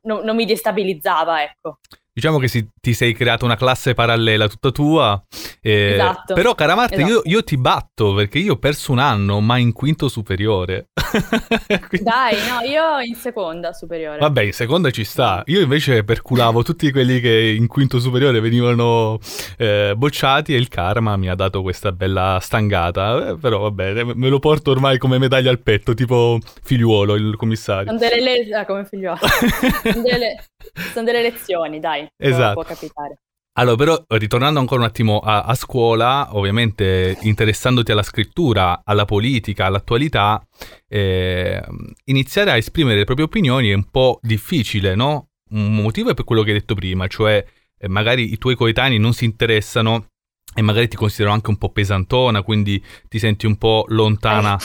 non, 0.02 0.25
non 0.25 0.37
mi 0.37 0.45
destabilizzava, 0.45 1.42
ecco. 1.42 1.78
Diciamo 2.20 2.36
che 2.36 2.48
si, 2.48 2.68
ti 2.78 2.92
sei 2.92 3.14
creata 3.14 3.46
una 3.46 3.56
classe 3.56 3.94
parallela 3.94 4.46
tutta 4.46 4.70
tua. 4.70 5.24
Eh, 5.62 5.92
esatto. 5.94 6.34
Però, 6.34 6.54
cara 6.54 6.74
Marta, 6.74 6.96
esatto. 6.96 7.10
io, 7.10 7.22
io, 7.24 7.42
ti 7.42 7.56
batto 7.56 8.12
perché 8.12 8.38
io 8.38 8.52
ho 8.52 8.58
perso 8.58 8.92
un 8.92 8.98
anno, 8.98 9.40
ma 9.40 9.56
in 9.56 9.72
quinto 9.72 10.06
superiore. 10.10 10.88
Quindi... 11.88 12.02
Dai, 12.02 12.34
no, 12.46 12.60
io 12.68 13.00
in 13.00 13.14
seconda 13.14 13.72
superiore. 13.72 14.18
Vabbè, 14.18 14.42
in 14.42 14.52
seconda 14.52 14.90
ci 14.90 15.02
sta. 15.02 15.42
Io 15.46 15.62
invece 15.62 16.04
perculavo 16.04 16.62
tutti 16.62 16.92
quelli 16.92 17.20
che 17.20 17.54
in 17.56 17.66
quinto 17.66 17.98
superiore 17.98 18.38
venivano 18.40 19.18
eh, 19.56 19.94
bocciati 19.96 20.52
e 20.52 20.58
il 20.58 20.68
karma 20.68 21.16
mi 21.16 21.30
ha 21.30 21.34
dato 21.34 21.62
questa 21.62 21.90
bella 21.90 22.38
stangata. 22.42 23.30
Eh, 23.30 23.38
però 23.38 23.60
vabbè, 23.60 24.04
me 24.12 24.28
lo 24.28 24.40
porto 24.40 24.72
ormai 24.72 24.98
come 24.98 25.16
medaglia 25.16 25.48
al 25.48 25.62
petto, 25.62 25.94
tipo 25.94 26.38
figliuolo, 26.62 27.14
il 27.14 27.36
commissario. 27.36 27.86
Sono 27.86 27.98
delle 27.98 28.44
le... 28.44 28.54
ah, 28.54 28.66
come 28.66 28.84
figliuolo. 28.84 29.20
delle... 30.04 30.44
sono 30.93 31.05
delle 31.05 31.23
lezioni, 31.23 31.81
dai 31.81 32.09
esatto. 32.17 32.55
può 32.55 32.62
capitare. 32.64 33.19
Allora, 33.55 33.76
però, 33.76 34.05
ritornando 34.09 34.61
ancora 34.61 34.81
un 34.81 34.87
attimo 34.87 35.19
a, 35.19 35.43
a, 35.43 35.55
scuola, 35.55 36.37
ovviamente 36.37 37.19
interessandoti 37.23 37.90
alla 37.90 38.05
scrittura, 38.05 38.83
alla 38.85 39.05
politica, 39.05 39.67
all'attualità, 39.67 40.40
eh, 40.88 41.61
iniziare 42.05 42.52
a 42.52 42.57
esprimere 42.57 42.99
le 42.99 43.05
proprie 43.05 43.26
opinioni 43.26 43.71
è 43.71 43.75
un 43.75 43.90
po' 43.90 44.19
difficile, 44.23 44.95
no? 44.95 45.31
Un 45.50 45.75
motivo 45.75 46.11
è 46.11 46.14
per 46.14 46.25
quello 46.25 46.43
che 46.43 46.52
hai 46.52 46.59
detto 46.61 46.75
prima, 46.75 47.09
cioè 47.09 47.45
eh, 47.76 47.88
magari 47.88 48.33
i 48.33 48.38
tuoi 48.38 48.55
coetanei 48.55 48.99
non 48.99 49.12
si 49.12 49.25
interessano 49.25 50.07
e 50.55 50.62
magari 50.62 50.88
ti 50.88 50.97
considerano 50.97 51.35
anche 51.35 51.50
un 51.50 51.59
po' 51.59 51.71
pesantona, 51.71 52.43
quindi 52.43 52.83
ti 53.09 53.19
senti 53.19 53.47
un 53.47 53.57
po' 53.57 53.85
lontana. 53.88 54.57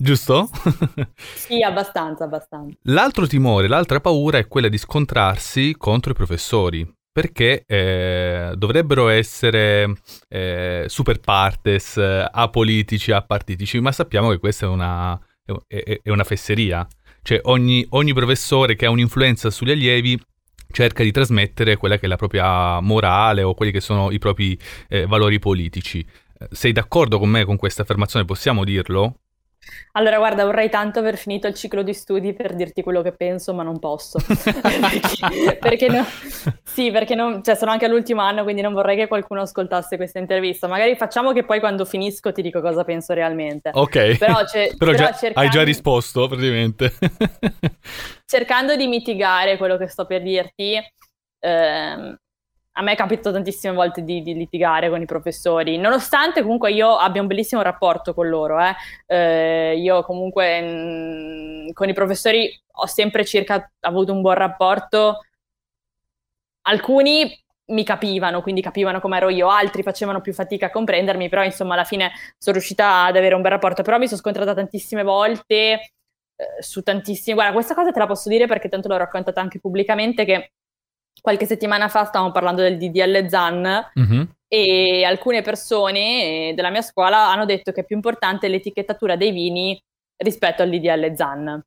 Giusto? 0.00 0.48
sì, 1.34 1.60
abbastanza, 1.62 2.24
abbastanza. 2.24 2.76
L'altro 2.82 3.26
timore, 3.26 3.66
l'altra 3.66 4.00
paura 4.00 4.38
è 4.38 4.46
quella 4.46 4.68
di 4.68 4.78
scontrarsi 4.78 5.74
contro 5.76 6.12
i 6.12 6.14
professori, 6.14 6.88
perché 7.10 7.64
eh, 7.66 8.52
dovrebbero 8.54 9.08
essere 9.08 9.92
eh, 10.28 10.84
super 10.86 11.18
partes, 11.18 11.96
eh, 11.96 12.28
apolitici, 12.30 13.10
apartitici, 13.10 13.80
ma 13.80 13.90
sappiamo 13.90 14.30
che 14.30 14.38
questa 14.38 14.66
è 14.66 14.68
una, 14.68 15.18
è, 15.66 16.00
è 16.00 16.10
una 16.10 16.24
fesseria. 16.24 16.86
Cioè 17.20 17.40
ogni, 17.44 17.84
ogni 17.90 18.14
professore 18.14 18.76
che 18.76 18.86
ha 18.86 18.90
un'influenza 18.90 19.50
sugli 19.50 19.72
allievi 19.72 20.18
cerca 20.70 21.02
di 21.02 21.10
trasmettere 21.10 21.76
quella 21.76 21.98
che 21.98 22.06
è 22.06 22.08
la 22.08 22.16
propria 22.16 22.78
morale 22.78 23.42
o 23.42 23.54
quelli 23.54 23.72
che 23.72 23.80
sono 23.80 24.12
i 24.12 24.18
propri 24.18 24.56
eh, 24.88 25.06
valori 25.06 25.40
politici. 25.40 26.06
Sei 26.50 26.70
d'accordo 26.70 27.18
con 27.18 27.28
me 27.28 27.44
con 27.44 27.56
questa 27.56 27.82
affermazione? 27.82 28.24
Possiamo 28.24 28.62
dirlo? 28.62 29.16
Allora, 29.92 30.18
guarda, 30.18 30.44
vorrei 30.44 30.68
tanto 30.68 30.98
aver 30.98 31.16
finito 31.16 31.46
il 31.46 31.54
ciclo 31.54 31.82
di 31.82 31.92
studi 31.92 32.32
per 32.32 32.54
dirti 32.54 32.82
quello 32.82 33.02
che 33.02 33.12
penso, 33.12 33.54
ma 33.54 33.62
non 33.62 33.78
posso. 33.78 34.18
perché, 34.62 35.56
perché 35.60 35.88
no, 35.88 36.04
sì, 36.62 36.90
perché 36.90 37.14
non, 37.14 37.42
cioè, 37.42 37.56
sono 37.56 37.70
anche 37.70 37.86
all'ultimo 37.86 38.20
anno, 38.20 38.42
quindi 38.42 38.62
non 38.62 38.72
vorrei 38.72 38.96
che 38.96 39.06
qualcuno 39.08 39.42
ascoltasse 39.42 39.96
questa 39.96 40.18
intervista. 40.18 40.66
Magari 40.68 40.96
facciamo 40.96 41.32
che 41.32 41.44
poi 41.44 41.58
quando 41.60 41.84
finisco 41.84 42.32
ti 42.32 42.42
dico 42.42 42.60
cosa 42.60 42.84
penso 42.84 43.12
realmente. 43.12 43.70
Ok. 43.72 44.18
Però, 44.18 44.36
però, 44.50 44.76
però 44.76 44.92
già, 44.92 45.12
cercando... 45.12 45.40
hai 45.40 45.48
già 45.48 45.62
risposto, 45.62 46.28
praticamente. 46.28 46.92
cercando 48.26 48.76
di 48.76 48.86
mitigare 48.86 49.56
quello 49.56 49.76
che 49.76 49.88
sto 49.88 50.06
per 50.06 50.22
dirti, 50.22 50.78
ehm, 51.40 52.16
a 52.78 52.82
me 52.82 52.92
è 52.92 52.96
capitato 52.96 53.32
tantissime 53.32 53.74
volte 53.74 54.04
di, 54.04 54.22
di, 54.22 54.34
litigare 54.34 54.88
con 54.88 55.02
i 55.02 55.04
professori, 55.04 55.76
nonostante 55.78 56.42
comunque 56.42 56.70
io 56.70 56.96
abbia 56.96 57.20
un 57.20 57.26
bellissimo 57.26 57.60
rapporto 57.60 58.14
con 58.14 58.28
loro. 58.28 58.58
Eh. 58.60 58.74
Eh, 59.06 59.76
io 59.78 60.02
comunque 60.04 60.60
mh, 60.60 61.66
mm, 61.66 61.70
con 61.72 61.88
i 61.88 61.92
professori 61.92 62.48
ho 62.80 62.86
sempre 62.86 63.24
circa 63.24 63.68
avuto 63.80 64.12
un 64.12 64.20
buon 64.20 64.34
rapporto. 64.34 65.22
Alcuni 66.62 67.36
mi 67.66 67.82
capivano, 67.84 68.42
quindi 68.42 68.62
capivano 68.62 69.00
come 69.00 69.16
ero 69.16 69.28
io, 69.28 69.48
altri 69.48 69.82
facevano 69.82 70.20
più 70.20 70.32
fatica 70.32 70.66
a 70.66 70.70
comprendermi, 70.70 71.28
però 71.28 71.42
insomma 71.42 71.74
alla 71.74 71.84
fine 71.84 72.12
sono 72.38 72.56
riuscita 72.56 73.04
ad 73.06 73.16
avere 73.16 73.34
un 73.34 73.42
bel 73.42 73.50
rapporto, 73.50 73.82
però 73.82 73.98
mi 73.98 74.06
sono 74.06 74.20
scontrata 74.20 74.54
tantissime 74.54 75.02
volte 75.02 75.54
eh, 76.36 76.62
su 76.62 76.82
tantissimi... 76.82 77.34
Guarda, 77.34 77.52
questa 77.52 77.74
cosa 77.74 77.90
te 77.90 77.98
la 77.98 78.06
posso 78.06 78.28
dire 78.28 78.46
perché 78.46 78.68
tanto 78.68 78.86
l'ho 78.88 78.96
raccontata 78.96 79.40
anche 79.40 79.58
pubblicamente 79.58 80.24
che 80.24 80.52
qualche 81.20 81.46
settimana 81.46 81.88
fa 81.88 82.04
stavamo 82.04 82.32
parlando 82.32 82.62
del 82.62 82.76
DDL 82.76 83.28
ZAN 83.28 83.90
mm-hmm. 83.98 84.22
e 84.48 85.04
alcune 85.04 85.42
persone 85.42 86.52
della 86.54 86.70
mia 86.70 86.82
scuola 86.82 87.30
hanno 87.30 87.44
detto 87.44 87.72
che 87.72 87.80
è 87.80 87.84
più 87.84 87.96
importante 87.96 88.48
l'etichettatura 88.48 89.16
dei 89.16 89.30
vini 89.30 89.80
rispetto 90.16 90.62
al 90.62 90.70
DDL 90.70 91.14
ZAN. 91.14 91.62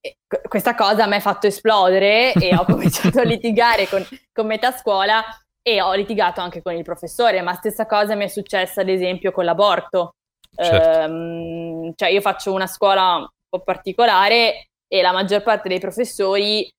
E 0.00 0.16
questa 0.48 0.74
cosa 0.74 1.06
mi 1.06 1.16
ha 1.16 1.20
fatto 1.20 1.46
esplodere 1.46 2.32
e 2.32 2.54
ho 2.54 2.64
cominciato 2.68 3.20
a 3.20 3.24
litigare 3.24 3.88
con, 3.88 4.04
con 4.32 4.46
metà 4.46 4.70
scuola 4.72 5.22
e 5.60 5.82
ho 5.82 5.92
litigato 5.94 6.40
anche 6.40 6.62
con 6.62 6.74
il 6.74 6.84
professore, 6.84 7.42
ma 7.42 7.52
stessa 7.54 7.86
cosa 7.86 8.14
mi 8.14 8.24
è 8.24 8.28
successa 8.28 8.80
ad 8.80 8.88
esempio 8.88 9.32
con 9.32 9.44
l'aborto. 9.44 10.14
Certo. 10.54 11.00
Ehm, 11.00 11.92
cioè 11.94 12.08
io 12.08 12.20
faccio 12.20 12.52
una 12.52 12.66
scuola 12.66 13.16
un 13.16 13.28
po' 13.48 13.60
particolare 13.60 14.68
e 14.88 15.02
la 15.02 15.12
maggior 15.12 15.42
parte 15.42 15.68
dei 15.68 15.78
professori 15.78 16.64
eh, 16.64 16.70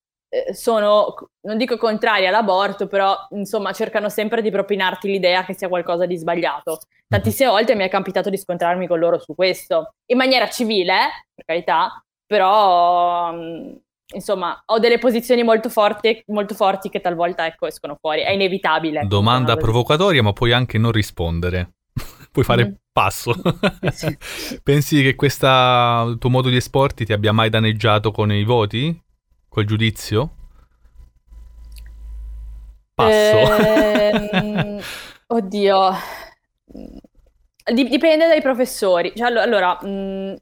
sono, 0.54 1.16
non 1.42 1.58
dico 1.58 1.78
contrari 1.78 2.28
all'aborto, 2.28 2.88
però 2.88 3.16
insomma 3.32 3.72
cercano 3.74 4.10
sempre 4.10 4.42
di 4.42 4.52
propinarti 4.52 5.08
l'idea 5.08 5.44
che 5.44 5.56
sia 5.56 5.68
qualcosa 5.68 6.06
di 6.06 6.18
sbagliato. 6.18 6.80
Tantissime 7.08 7.50
volte 7.50 7.76
mi 7.76 7.84
è 7.84 7.90
capitato 7.90 8.30
di 8.30 8.38
scontrarmi 8.38 8.88
con 8.88 9.00
loro 9.00 9.20
su 9.20 9.34
questo, 9.34 9.94
in 10.06 10.18
maniera 10.18 10.48
civile, 10.50 11.26
per 11.34 11.46
carità, 11.46 12.04
però 12.26 13.34
mm, 13.34 13.72
insomma 14.14 14.62
ho 14.66 14.78
delle 14.78 15.00
posizioni 15.00 15.42
molto 15.44 15.70
forti, 15.70 16.22
molto 16.28 16.54
forti 16.54 16.90
che 16.90 17.02
talvolta 17.02 17.48
ecco, 17.48 17.66
escono 17.66 17.98
fuori, 18.00 18.22
è 18.22 18.30
inevitabile. 18.30 19.06
Domanda 19.08 19.58
provocatoria, 19.58 20.22
ma 20.22 20.34
puoi 20.34 20.52
anche 20.52 20.78
non 20.78 20.92
rispondere. 20.92 21.72
puoi 22.32 22.46
fare 22.46 22.68
mm. 22.68 22.74
passo. 22.92 23.34
sì. 23.92 24.16
Pensi 24.62 25.02
che 25.02 25.16
questo 25.16 26.16
tuo 26.20 26.30
modo 26.30 26.50
di 26.50 26.58
esporti 26.58 27.06
ti 27.06 27.14
abbia 27.14 27.32
mai 27.32 27.50
danneggiato 27.50 28.12
con 28.12 28.32
i 28.32 28.44
voti? 28.44 29.08
Col 29.50 29.66
giudizio? 29.66 30.36
Passo. 32.94 33.12
Ehm, 33.12 34.80
oddio. 35.28 35.92
Dipende 37.74 38.28
dai 38.28 38.42
professori. 38.42 39.12
Cioè, 39.16 39.28
allora, 39.28 39.80
mh, 39.82 39.88
mm, 39.88 40.36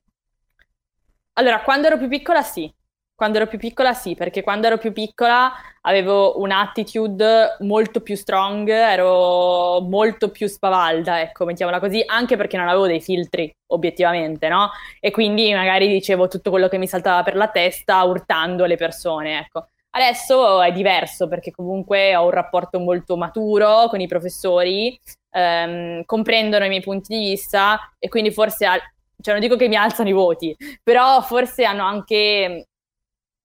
allora, 1.33 1.61
quando 1.61 1.87
ero 1.87 1.97
più 1.97 2.09
piccola 2.09 2.41
sì. 2.41 2.71
Quando 3.17 3.37
ero 3.37 3.47
più 3.47 3.57
piccola 3.57 3.93
sì, 3.93 4.13
perché 4.13 4.43
quando 4.43 4.67
ero 4.67 4.77
più 4.77 4.93
piccola 4.93 5.51
avevo 5.81 6.39
un'attitude 6.39 7.57
molto 7.61 8.01
più 8.01 8.15
strong, 8.15 8.69
ero 8.69 9.81
molto 9.81 10.29
più 10.29 10.45
spavalda, 10.45 11.21
ecco, 11.21 11.43
mettiamola 11.45 11.79
così, 11.79 12.03
anche 12.05 12.37
perché 12.37 12.57
non 12.57 12.67
avevo 12.67 12.85
dei 12.85 13.01
filtri, 13.01 13.51
obiettivamente, 13.71 14.47
no? 14.49 14.69
E 14.99 15.09
quindi 15.09 15.51
magari 15.51 15.87
dicevo 15.87 16.27
tutto 16.27 16.51
quello 16.51 16.67
che 16.67 16.77
mi 16.77 16.85
saltava 16.85 17.23
per 17.23 17.35
la 17.35 17.47
testa 17.47 18.03
urtando 18.03 18.65
le 18.65 18.75
persone, 18.75 19.39
ecco. 19.39 19.65
Adesso 19.89 20.61
è 20.61 20.71
diverso 20.71 21.27
perché 21.27 21.49
comunque 21.49 22.15
ho 22.15 22.25
un 22.25 22.29
rapporto 22.29 22.77
molto 22.77 23.17
maturo 23.17 23.87
con 23.89 23.99
i 23.99 24.05
professori, 24.07 24.95
ehm, 25.31 26.03
comprendono 26.05 26.65
i 26.65 26.69
miei 26.69 26.81
punti 26.81 27.17
di 27.17 27.29
vista 27.29 27.79
e 27.97 28.09
quindi 28.09 28.29
forse, 28.29 28.65
al- 28.67 28.79
cioè 29.19 29.33
non 29.33 29.41
dico 29.41 29.55
che 29.55 29.67
mi 29.67 29.75
alzano 29.75 30.09
i 30.09 30.11
voti, 30.11 30.55
però 30.83 31.19
forse 31.21 31.63
hanno 31.65 31.83
anche 31.83 32.67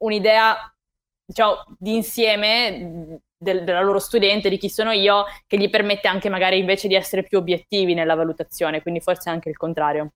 un'idea 0.03 0.57
diciamo, 1.25 1.65
di 1.79 1.95
insieme 1.95 3.21
del, 3.37 3.65
della 3.65 3.83
loro 3.83 3.99
studente, 3.99 4.49
di 4.49 4.59
chi 4.59 4.69
sono 4.69 4.93
io, 4.93 5.25
che 5.47 5.59
gli 5.59 5.69
permette 5.69 6.09
anche 6.09 6.29
magari 6.29 6.59
invece 6.59 6.89
di 6.89 6.95
essere 6.95 7.23
più 7.23 7.39
obiettivi 7.39 7.95
nella 7.95 8.15
valutazione, 8.15 8.83
quindi 8.83 9.01
forse 9.01 9.31
anche 9.31 9.49
il 9.49 9.57
contrario. 9.57 10.13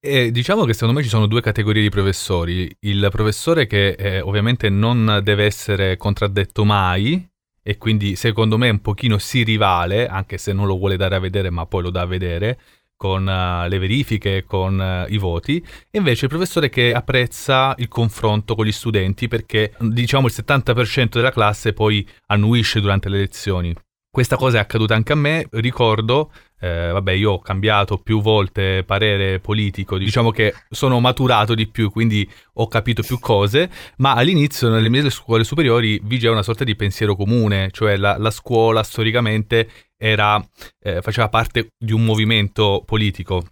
E 0.00 0.30
diciamo 0.30 0.64
che 0.64 0.74
secondo 0.74 0.94
me 0.94 1.02
ci 1.02 1.08
sono 1.08 1.26
due 1.26 1.40
categorie 1.40 1.82
di 1.82 1.88
professori. 1.88 2.74
Il 2.80 3.08
professore 3.10 3.66
che 3.66 3.90
eh, 3.90 4.20
ovviamente 4.20 4.68
non 4.68 5.20
deve 5.24 5.44
essere 5.44 5.96
contraddetto 5.96 6.64
mai 6.64 7.28
e 7.60 7.76
quindi 7.78 8.14
secondo 8.14 8.56
me 8.56 8.70
un 8.70 8.80
pochino 8.80 9.18
si 9.18 9.42
rivale, 9.42 10.06
anche 10.06 10.38
se 10.38 10.52
non 10.52 10.66
lo 10.66 10.78
vuole 10.78 10.96
dare 10.96 11.16
a 11.16 11.18
vedere 11.18 11.50
ma 11.50 11.66
poi 11.66 11.82
lo 11.82 11.90
dà 11.90 12.02
a 12.02 12.06
vedere, 12.06 12.58
con 12.98 13.22
uh, 13.22 13.68
le 13.68 13.78
verifiche, 13.78 14.44
con 14.44 14.78
uh, 14.78 15.10
i 15.10 15.16
voti, 15.18 15.64
e 15.90 15.98
invece 15.98 16.24
il 16.24 16.30
professore 16.30 16.68
che 16.68 16.92
apprezza 16.92 17.74
il 17.78 17.88
confronto 17.88 18.56
con 18.56 18.66
gli 18.66 18.72
studenti 18.72 19.28
perché 19.28 19.72
diciamo 19.78 20.26
il 20.26 20.34
70% 20.36 21.10
della 21.12 21.30
classe 21.30 21.72
poi 21.72 22.06
annuisce 22.26 22.80
durante 22.80 23.08
le 23.08 23.18
lezioni. 23.18 23.74
Questa 24.10 24.36
cosa 24.36 24.56
è 24.56 24.60
accaduta 24.60 24.94
anche 24.94 25.12
a 25.12 25.16
me, 25.16 25.46
ricordo, 25.50 26.32
eh, 26.60 26.90
vabbè 26.90 27.12
io 27.12 27.32
ho 27.32 27.38
cambiato 27.40 27.98
più 27.98 28.20
volte 28.22 28.82
parere 28.84 29.38
politico, 29.38 29.98
diciamo 29.98 30.30
che 30.30 30.54
sono 30.70 30.98
maturato 30.98 31.54
di 31.54 31.68
più, 31.68 31.90
quindi 31.90 32.28
ho 32.54 32.66
capito 32.68 33.02
più 33.02 33.18
cose, 33.18 33.70
ma 33.98 34.14
all'inizio 34.14 34.70
nelle 34.70 34.88
mie 34.88 35.08
scuole 35.10 35.44
superiori 35.44 36.00
vigeva 36.02 36.32
una 36.32 36.42
sorta 36.42 36.64
di 36.64 36.74
pensiero 36.74 37.14
comune, 37.14 37.68
cioè 37.70 37.96
la, 37.96 38.16
la 38.16 38.30
scuola 38.30 38.82
storicamente 38.82 39.68
era, 39.96 40.42
eh, 40.80 41.02
faceva 41.02 41.28
parte 41.28 41.68
di 41.76 41.92
un 41.92 42.04
movimento 42.04 42.82
politico. 42.86 43.44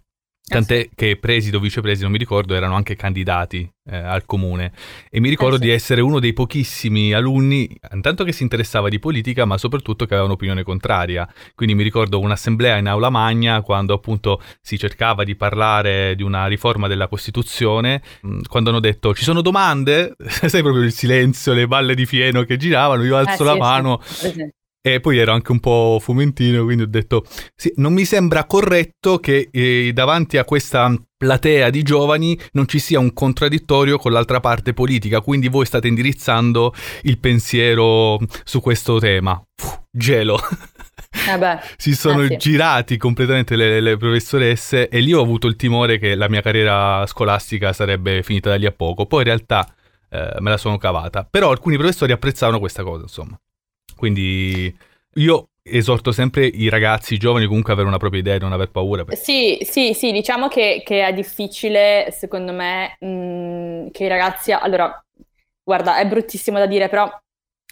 Tant'è 0.49 0.89
che 0.95 1.17
preside 1.17 1.57
o 1.57 1.59
vicepreside, 1.59 2.03
non 2.03 2.13
mi 2.13 2.17
ricordo, 2.17 2.55
erano 2.55 2.75
anche 2.75 2.95
candidati 2.95 3.69
eh, 3.89 3.97
al 3.97 4.25
comune. 4.25 4.71
E 5.09 5.19
mi 5.19 5.27
ricordo 5.27 5.55
eh 5.55 5.59
sì. 5.59 5.65
di 5.65 5.71
essere 5.71 5.99
uno 5.99 6.19
dei 6.19 6.31
pochissimi 6.31 7.11
alunni, 7.11 7.69
intanto 7.91 8.23
che 8.23 8.31
si 8.31 8.43
interessava 8.43 8.87
di 8.87 8.97
politica, 8.97 9.43
ma 9.43 9.57
soprattutto 9.57 10.05
che 10.05 10.13
aveva 10.13 10.27
un'opinione 10.27 10.63
contraria. 10.63 11.27
Quindi 11.53 11.75
mi 11.75 11.83
ricordo 11.83 12.21
un'assemblea 12.21 12.77
in 12.77 12.87
aula 12.87 13.09
magna, 13.09 13.61
quando 13.61 13.93
appunto 13.93 14.41
si 14.61 14.77
cercava 14.77 15.25
di 15.25 15.35
parlare 15.35 16.15
di 16.15 16.23
una 16.23 16.47
riforma 16.47 16.87
della 16.87 17.09
Costituzione, 17.09 18.01
mm, 18.25 18.39
quando 18.49 18.69
hanno 18.69 18.79
detto 18.79 19.13
ci 19.13 19.25
sono 19.25 19.41
domande, 19.41 20.15
sai 20.27 20.61
proprio 20.61 20.83
il 20.83 20.93
silenzio, 20.93 21.51
le 21.51 21.67
balle 21.67 21.93
di 21.93 22.05
fieno 22.05 22.43
che 22.43 22.55
giravano, 22.55 23.03
io 23.03 23.17
alzo 23.17 23.43
eh, 23.43 23.45
la 23.45 23.53
sì, 23.53 23.59
mano. 23.59 24.01
E 24.93 24.99
poi 25.01 25.17
ero 25.17 25.33
anche 25.33 25.51
un 25.51 25.59
po' 25.59 25.99
fumentino, 26.01 26.63
quindi 26.63 26.83
ho 26.83 26.87
detto, 26.87 27.25
sì, 27.55 27.71
non 27.75 27.93
mi 27.93 28.05
sembra 28.05 28.45
corretto 28.45 29.19
che 29.19 29.49
eh, 29.51 29.91
davanti 29.93 30.37
a 30.37 30.45
questa 30.45 30.93
platea 31.17 31.69
di 31.69 31.83
giovani 31.83 32.39
non 32.53 32.67
ci 32.67 32.79
sia 32.79 32.99
un 32.99 33.11
contraddittorio 33.11 33.97
con 33.97 34.11
l'altra 34.11 34.39
parte 34.39 34.73
politica, 34.73 35.19
quindi 35.19 35.49
voi 35.49 35.65
state 35.65 35.87
indirizzando 35.87 36.73
il 37.01 37.17
pensiero 37.19 38.17
su 38.43 38.61
questo 38.61 38.99
tema. 38.99 39.41
Puh, 39.53 39.87
gelo. 39.91 40.39
Eh 41.27 41.37
beh, 41.37 41.59
si 41.75 41.93
sono 41.93 42.21
eh 42.23 42.27
sì. 42.27 42.37
girati 42.37 42.95
completamente 42.97 43.55
le, 43.55 43.81
le, 43.81 43.97
professoresse 43.97 44.87
e 44.87 44.99
lì 44.99 45.11
ho 45.11 45.21
avuto 45.21 45.47
il 45.47 45.55
timore 45.55 45.97
che 45.97 46.15
la 46.15 46.29
mia 46.29 46.41
carriera 46.41 47.05
scolastica 47.07 47.73
sarebbe 47.73 48.23
finita 48.23 48.49
da 48.49 48.55
lì 48.55 48.65
a 48.65 48.71
poco. 48.71 49.05
Poi 49.05 49.19
in 49.19 49.25
realtà 49.25 49.67
eh, 50.09 50.35
me 50.39 50.49
la 50.49 50.57
sono 50.57 50.77
cavata. 50.77 51.27
Però 51.29 51.49
alcuni 51.49 51.77
professori 51.77 52.11
apprezzavano 52.11 52.59
questa 52.59 52.83
cosa, 52.83 53.03
insomma. 53.03 53.37
Quindi 53.97 54.73
io 55.15 55.49
esorto 55.61 56.13
sempre 56.13 56.45
i 56.45 56.69
ragazzi, 56.69 57.15
i 57.15 57.17
giovani 57.17 57.45
comunque 57.45 57.71
a 57.71 57.73
avere 57.73 57.89
una 57.89 57.97
propria 57.97 58.21
idea 58.21 58.35
e 58.35 58.39
non 58.39 58.53
aver 58.53 58.69
paura. 58.69 59.03
Perché... 59.03 59.21
Sì, 59.21 59.57
sì, 59.61 59.93
sì, 59.93 60.11
diciamo 60.13 60.47
che, 60.47 60.81
che 60.85 61.05
è 61.05 61.13
difficile, 61.13 62.07
secondo 62.11 62.53
me, 62.53 62.95
mh, 62.99 63.91
che 63.91 64.05
i 64.05 64.07
ragazzi... 64.07 64.53
Allora, 64.53 65.03
guarda, 65.61 65.97
è 65.97 66.07
bruttissimo 66.07 66.57
da 66.57 66.65
dire, 66.65 66.87
però 66.87 67.09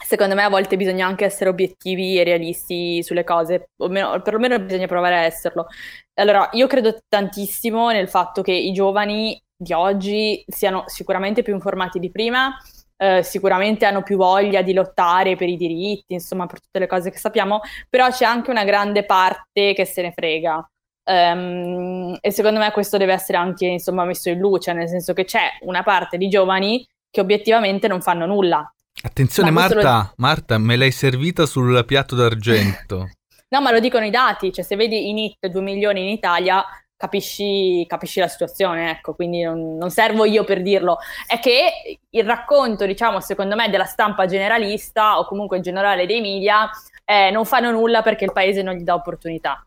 secondo 0.03 0.35
me 0.35 0.43
a 0.43 0.49
volte 0.49 0.75
bisogna 0.75 1.07
anche 1.07 1.23
essere 1.23 1.49
obiettivi 1.49 2.19
e 2.19 2.25
realisti 2.25 3.01
sulle 3.01 3.23
cose, 3.23 3.69
o 3.77 3.87
meno, 3.87 4.21
perlomeno 4.21 4.59
bisogna 4.59 4.87
provare 4.87 5.15
a 5.15 5.21
esserlo. 5.21 5.67
Allora, 6.15 6.49
io 6.51 6.67
credo 6.67 6.97
tantissimo 7.07 7.91
nel 7.91 8.09
fatto 8.09 8.41
che 8.41 8.51
i 8.51 8.73
giovani 8.73 9.41
di 9.55 9.71
oggi 9.71 10.43
siano 10.47 10.83
sicuramente 10.87 11.43
più 11.43 11.53
informati 11.53 11.99
di 11.99 12.11
prima, 12.11 12.53
eh, 12.97 13.23
sicuramente 13.23 13.85
hanno 13.85 14.03
più 14.03 14.17
voglia 14.17 14.61
di 14.61 14.73
lottare 14.73 15.35
per 15.35 15.49
i 15.49 15.57
diritti, 15.57 16.13
insomma, 16.13 16.45
per 16.45 16.61
tutte 16.61 16.79
le 16.79 16.87
cose 16.87 17.11
che 17.11 17.17
sappiamo, 17.17 17.61
però 17.89 18.09
c'è 18.09 18.25
anche 18.25 18.51
una 18.51 18.63
grande 18.63 19.05
parte 19.05 19.73
che 19.73 19.85
se 19.85 20.01
ne 20.01 20.11
frega. 20.11 20.69
Um, 21.07 22.17
e 22.19 22.31
secondo 22.31 22.59
me 22.59 22.71
questo 22.71 22.97
deve 22.97 23.13
essere 23.13 23.37
anche 23.37 23.67
insomma, 23.67 24.05
messo 24.05 24.29
in 24.29 24.39
luce, 24.39 24.73
nel 24.73 24.87
senso 24.87 25.13
che 25.13 25.23
c'è 25.23 25.49
una 25.61 25.83
parte 25.83 26.17
di 26.17 26.27
giovani 26.27 26.83
che 27.11 27.21
obiettivamente 27.21 27.87
non 27.87 28.01
fanno 28.01 28.25
nulla. 28.25 28.67
Attenzione 29.03 29.51
ma 29.51 29.61
Marta, 29.61 29.97
lo... 29.97 30.13
Marta, 30.17 30.57
me 30.57 30.75
l'hai 30.75 30.91
servita 30.91 31.45
sul 31.45 31.83
piatto 31.85 32.15
d'argento. 32.15 33.09
no, 33.49 33.61
ma 33.61 33.71
lo 33.71 33.79
dicono 33.79 34.05
i 34.05 34.09
dati, 34.09 34.51
cioè 34.51 34.63
se 34.63 34.75
vedi 34.75 35.09
in 35.09 35.17
IT 35.19 35.45
2 35.47 35.61
milioni 35.61 36.01
in 36.01 36.09
Italia, 36.09 36.63
capisci, 36.97 37.85
capisci 37.87 38.19
la 38.19 38.27
situazione, 38.27 38.91
ecco, 38.91 39.13
quindi 39.13 39.41
non, 39.41 39.77
non, 39.77 39.89
servo 39.89 40.25
io 40.25 40.43
per 40.43 40.61
dirlo. 40.61 40.97
È 41.27 41.39
che 41.39 41.99
il 42.09 42.23
racconto, 42.23 42.85
diciamo, 42.85 43.19
secondo 43.19 43.55
me, 43.55 43.69
della 43.69 43.85
stampa 43.85 44.25
generalista 44.25 45.19
o 45.19 45.25
comunque 45.25 45.57
in 45.57 45.63
generale 45.63 46.05
dei 46.05 46.21
media 46.21 46.69
eh, 47.03 47.29
non 47.31 47.45
fanno 47.45 47.71
nulla 47.71 48.01
perché 48.01 48.25
il 48.25 48.31
paese 48.31 48.61
non 48.61 48.75
gli 48.75 48.83
dà 48.83 48.93
opportunità. 48.93 49.65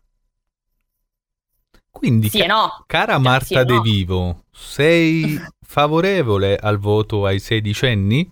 Quindi, 1.91 2.29
sì 2.29 2.39
ca- 2.39 2.45
no. 2.45 2.83
cara 2.85 3.13
cioè, 3.13 3.21
Marta 3.21 3.45
sì 3.45 3.65
De 3.65 3.73
no. 3.73 3.81
Vivo, 3.81 4.43
sei 4.51 5.39
favorevole 5.65 6.55
al 6.55 6.77
voto 6.77 7.25
ai 7.25 7.39
sedicenni? 7.39 8.31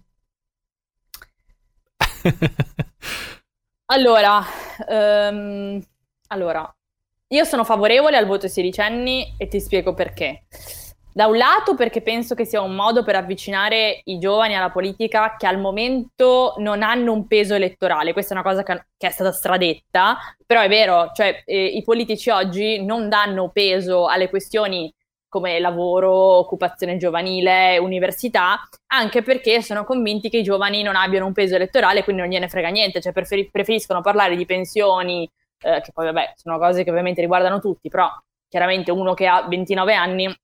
allora, 3.86 4.44
um, 4.88 5.82
allora, 6.28 6.77
io 7.30 7.44
sono 7.44 7.64
favorevole 7.64 8.18
al 8.18 8.26
voto 8.26 8.46
ai 8.46 8.52
sedicenni 8.52 9.36
e 9.38 9.48
ti 9.48 9.60
spiego 9.60 9.94
perché. 9.94 10.44
Da 11.12 11.26
un 11.26 11.36
lato 11.36 11.74
perché 11.74 12.04
penso 12.04 12.36
che 12.36 12.46
sia 12.46 12.62
un 12.62 12.76
modo 12.76 13.04
per 13.04 13.16
avvicinare 13.16 14.02
i 14.04 14.20
giovani 14.20 14.56
alla 14.56 14.70
politica 14.70 15.36
che 15.36 15.48
al 15.48 15.60
momento 15.60 16.54
non 16.58 16.84
hanno 16.84 17.12
un 17.12 17.26
peso 17.26 17.56
elettorale, 17.56 18.14
questa 18.14 18.36
è 18.36 18.38
una 18.38 18.48
cosa 18.48 18.62
che, 18.62 18.86
è 18.98 19.10
stata 19.10 19.32
stradetta, 19.32 20.16
però 20.46 20.62
è 20.62 20.70
vero, 20.70 21.10
cioè 21.16 21.42
eh, 21.44 21.66
i 21.66 21.82
politici 21.84 22.30
oggi 22.30 22.86
non 22.86 23.10
danno 23.10 23.50
peso 23.52 24.06
alle 24.06 24.30
questioni 24.30 24.94
come 25.28 25.60
lavoro, 25.60 26.14
occupazione 26.14 26.98
giovanile, 26.98 27.80
università, 27.80 28.60
anche 28.88 29.24
perché 29.24 29.62
sono 29.64 29.84
convinti 29.86 30.30
che 30.30 30.38
i 30.38 30.44
giovani 30.44 30.84
non 30.84 30.96
abbiano 30.96 31.26
un 31.26 31.34
peso 31.34 31.56
elettorale, 31.56 32.04
quindi 32.04 32.22
non 32.22 32.32
gliene 32.32 32.48
frega 32.48 32.70
niente, 32.70 33.02
cioè 33.02 33.12
preferi- 33.12 33.50
preferiscono 33.50 34.02
parlare 34.02 34.36
di 34.36 34.46
pensioni, 34.46 35.30
eh, 35.60 35.82
che 35.82 35.92
poi 35.92 36.06
vabbè 36.06 36.34
sono 36.36 36.58
cose 36.58 36.84
che 36.84 36.90
ovviamente 36.90 37.22
riguardano 37.22 37.60
tutti, 37.60 37.90
però 37.90 38.10
chiaramente 38.48 38.92
uno 38.92 39.14
che 39.14 39.28
ha 39.28 39.48
29 39.48 39.94
anni 39.94 40.36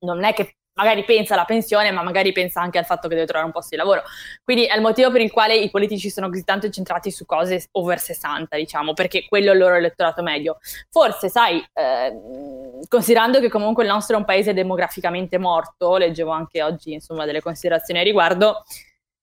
non 0.00 0.24
è 0.24 0.32
che 0.32 0.56
magari 0.76 1.04
pensa 1.04 1.34
alla 1.34 1.44
pensione, 1.44 1.90
ma 1.90 2.02
magari 2.02 2.32
pensa 2.32 2.60
anche 2.60 2.78
al 2.78 2.84
fatto 2.84 3.08
che 3.08 3.14
deve 3.14 3.26
trovare 3.26 3.46
un 3.46 3.52
posto 3.52 3.70
di 3.70 3.76
lavoro. 3.76 4.02
Quindi 4.44 4.66
è 4.66 4.74
il 4.74 4.82
motivo 4.82 5.10
per 5.10 5.22
il 5.22 5.32
quale 5.32 5.56
i 5.56 5.70
politici 5.70 6.10
sono 6.10 6.28
così 6.28 6.44
tanto 6.44 6.66
incentrati 6.66 7.10
su 7.10 7.24
cose 7.24 7.68
over 7.72 7.98
60, 7.98 8.56
diciamo, 8.56 8.92
perché 8.92 9.24
quello 9.26 9.50
è 9.50 9.52
il 9.54 9.58
loro 9.58 9.74
elettorato 9.74 10.22
medio. 10.22 10.58
Forse, 10.90 11.28
sai, 11.28 11.66
eh, 11.72 12.20
considerando 12.88 13.40
che 13.40 13.48
comunque 13.48 13.84
il 13.84 13.90
nostro 13.90 14.16
è 14.16 14.18
un 14.18 14.26
paese 14.26 14.52
demograficamente 14.52 15.38
morto, 15.38 15.96
leggevo 15.96 16.30
anche 16.30 16.62
oggi, 16.62 16.92
insomma, 16.92 17.24
delle 17.24 17.40
considerazioni 17.40 18.00
a 18.00 18.02
riguardo, 18.02 18.62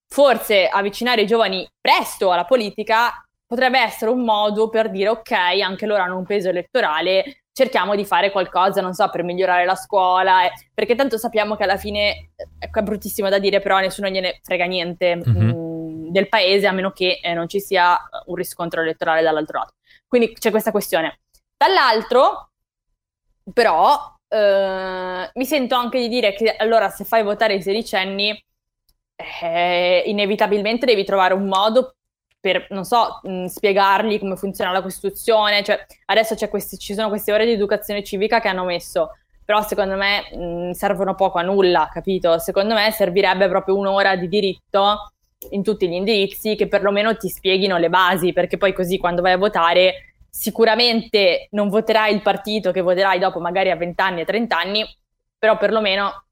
forse 0.07 0.67
avvicinare 0.67 1.21
i 1.21 1.27
giovani 1.27 1.67
presto 1.79 2.31
alla 2.31 2.45
politica 2.45 3.23
potrebbe 3.53 3.79
essere 3.79 4.09
un 4.09 4.23
modo 4.23 4.67
per 4.67 4.89
dire 4.89 5.09
ok, 5.09 5.31
anche 5.63 5.85
loro 5.85 6.01
hanno 6.01 6.17
un 6.17 6.25
peso 6.25 6.49
elettorale, 6.49 7.43
cerchiamo 7.51 7.95
di 7.95 8.03
fare 8.03 8.31
qualcosa, 8.31 8.81
non 8.81 8.95
so, 8.95 9.07
per 9.11 9.21
migliorare 9.21 9.63
la 9.63 9.75
scuola, 9.75 10.43
eh, 10.43 10.51
perché 10.73 10.95
tanto 10.95 11.19
sappiamo 11.19 11.55
che 11.55 11.61
alla 11.61 11.77
fine, 11.77 12.31
ecco, 12.57 12.79
è 12.79 12.81
bruttissimo 12.81 13.29
da 13.29 13.37
dire, 13.37 13.61
però 13.61 13.77
nessuno 13.77 14.09
gliene 14.09 14.39
frega 14.41 14.65
niente 14.65 15.17
mm-hmm. 15.17 15.49
mh, 15.49 16.11
del 16.11 16.29
paese 16.29 16.65
a 16.65 16.71
meno 16.71 16.89
che 16.89 17.19
eh, 17.21 17.35
non 17.35 17.47
ci 17.47 17.59
sia 17.59 17.95
un 18.25 18.33
riscontro 18.33 18.81
elettorale 18.81 19.21
dall'altro 19.21 19.59
lato. 19.59 19.73
Quindi 20.07 20.33
c'è 20.33 20.49
questa 20.49 20.71
questione. 20.71 21.19
Dall'altro, 21.55 22.49
però, 23.53 24.15
eh, 24.29 25.29
mi 25.31 25.45
sento 25.45 25.75
anche 25.75 25.99
di 25.99 26.07
dire 26.07 26.33
che 26.33 26.55
allora 26.55 26.89
se 26.89 27.03
fai 27.03 27.21
votare 27.21 27.53
i 27.53 27.61
sedicenni, 27.61 28.43
eh, 29.43 30.01
inevitabilmente 30.07 30.87
devi 30.87 31.03
trovare 31.03 31.35
un 31.35 31.45
modo 31.45 31.93
per, 32.43 32.67
non 32.71 32.83
so, 32.83 33.21
mh, 33.23 33.45
spiegargli 33.45 34.19
come 34.19 34.35
funziona 34.35 34.71
la 34.71 34.81
Costituzione, 34.81 35.63
cioè 35.63 35.85
adesso 36.07 36.35
questi, 36.49 36.77
ci 36.77 36.93
sono 36.93 37.07
queste 37.07 37.31
ore 37.31 37.45
di 37.45 37.53
educazione 37.53 38.03
civica 38.03 38.41
che 38.41 38.49
hanno 38.49 38.65
messo, 38.65 39.11
però 39.45 39.61
secondo 39.61 39.95
me 39.95 40.25
mh, 40.35 40.71
servono 40.71 41.15
poco 41.15 41.37
a 41.37 41.41
nulla, 41.41 41.89
capito? 41.89 42.39
Secondo 42.39 42.73
me 42.73 42.91
servirebbe 42.91 43.47
proprio 43.47 43.77
un'ora 43.77 44.17
di 44.17 44.27
diritto 44.27 45.13
in 45.51 45.63
tutti 45.63 45.87
gli 45.87 45.93
indirizzi 45.93 46.55
che 46.57 46.67
perlomeno 46.67 47.15
ti 47.15 47.29
spieghino 47.29 47.77
le 47.77 47.87
basi, 47.87 48.33
perché 48.33 48.57
poi 48.57 48.73
così 48.73 48.97
quando 48.97 49.21
vai 49.21 49.31
a 49.31 49.37
votare 49.37 50.15
sicuramente 50.29 51.47
non 51.51 51.69
voterai 51.69 52.13
il 52.13 52.21
partito 52.21 52.71
che 52.71 52.81
voterai 52.81 53.19
dopo 53.19 53.39
magari 53.39 53.71
a 53.71 53.77
20 53.77 54.01
anni 54.01 54.19
e 54.19 54.25
30 54.25 54.57
anni, 54.57 54.97
però 55.39 55.57
perlomeno 55.57 56.25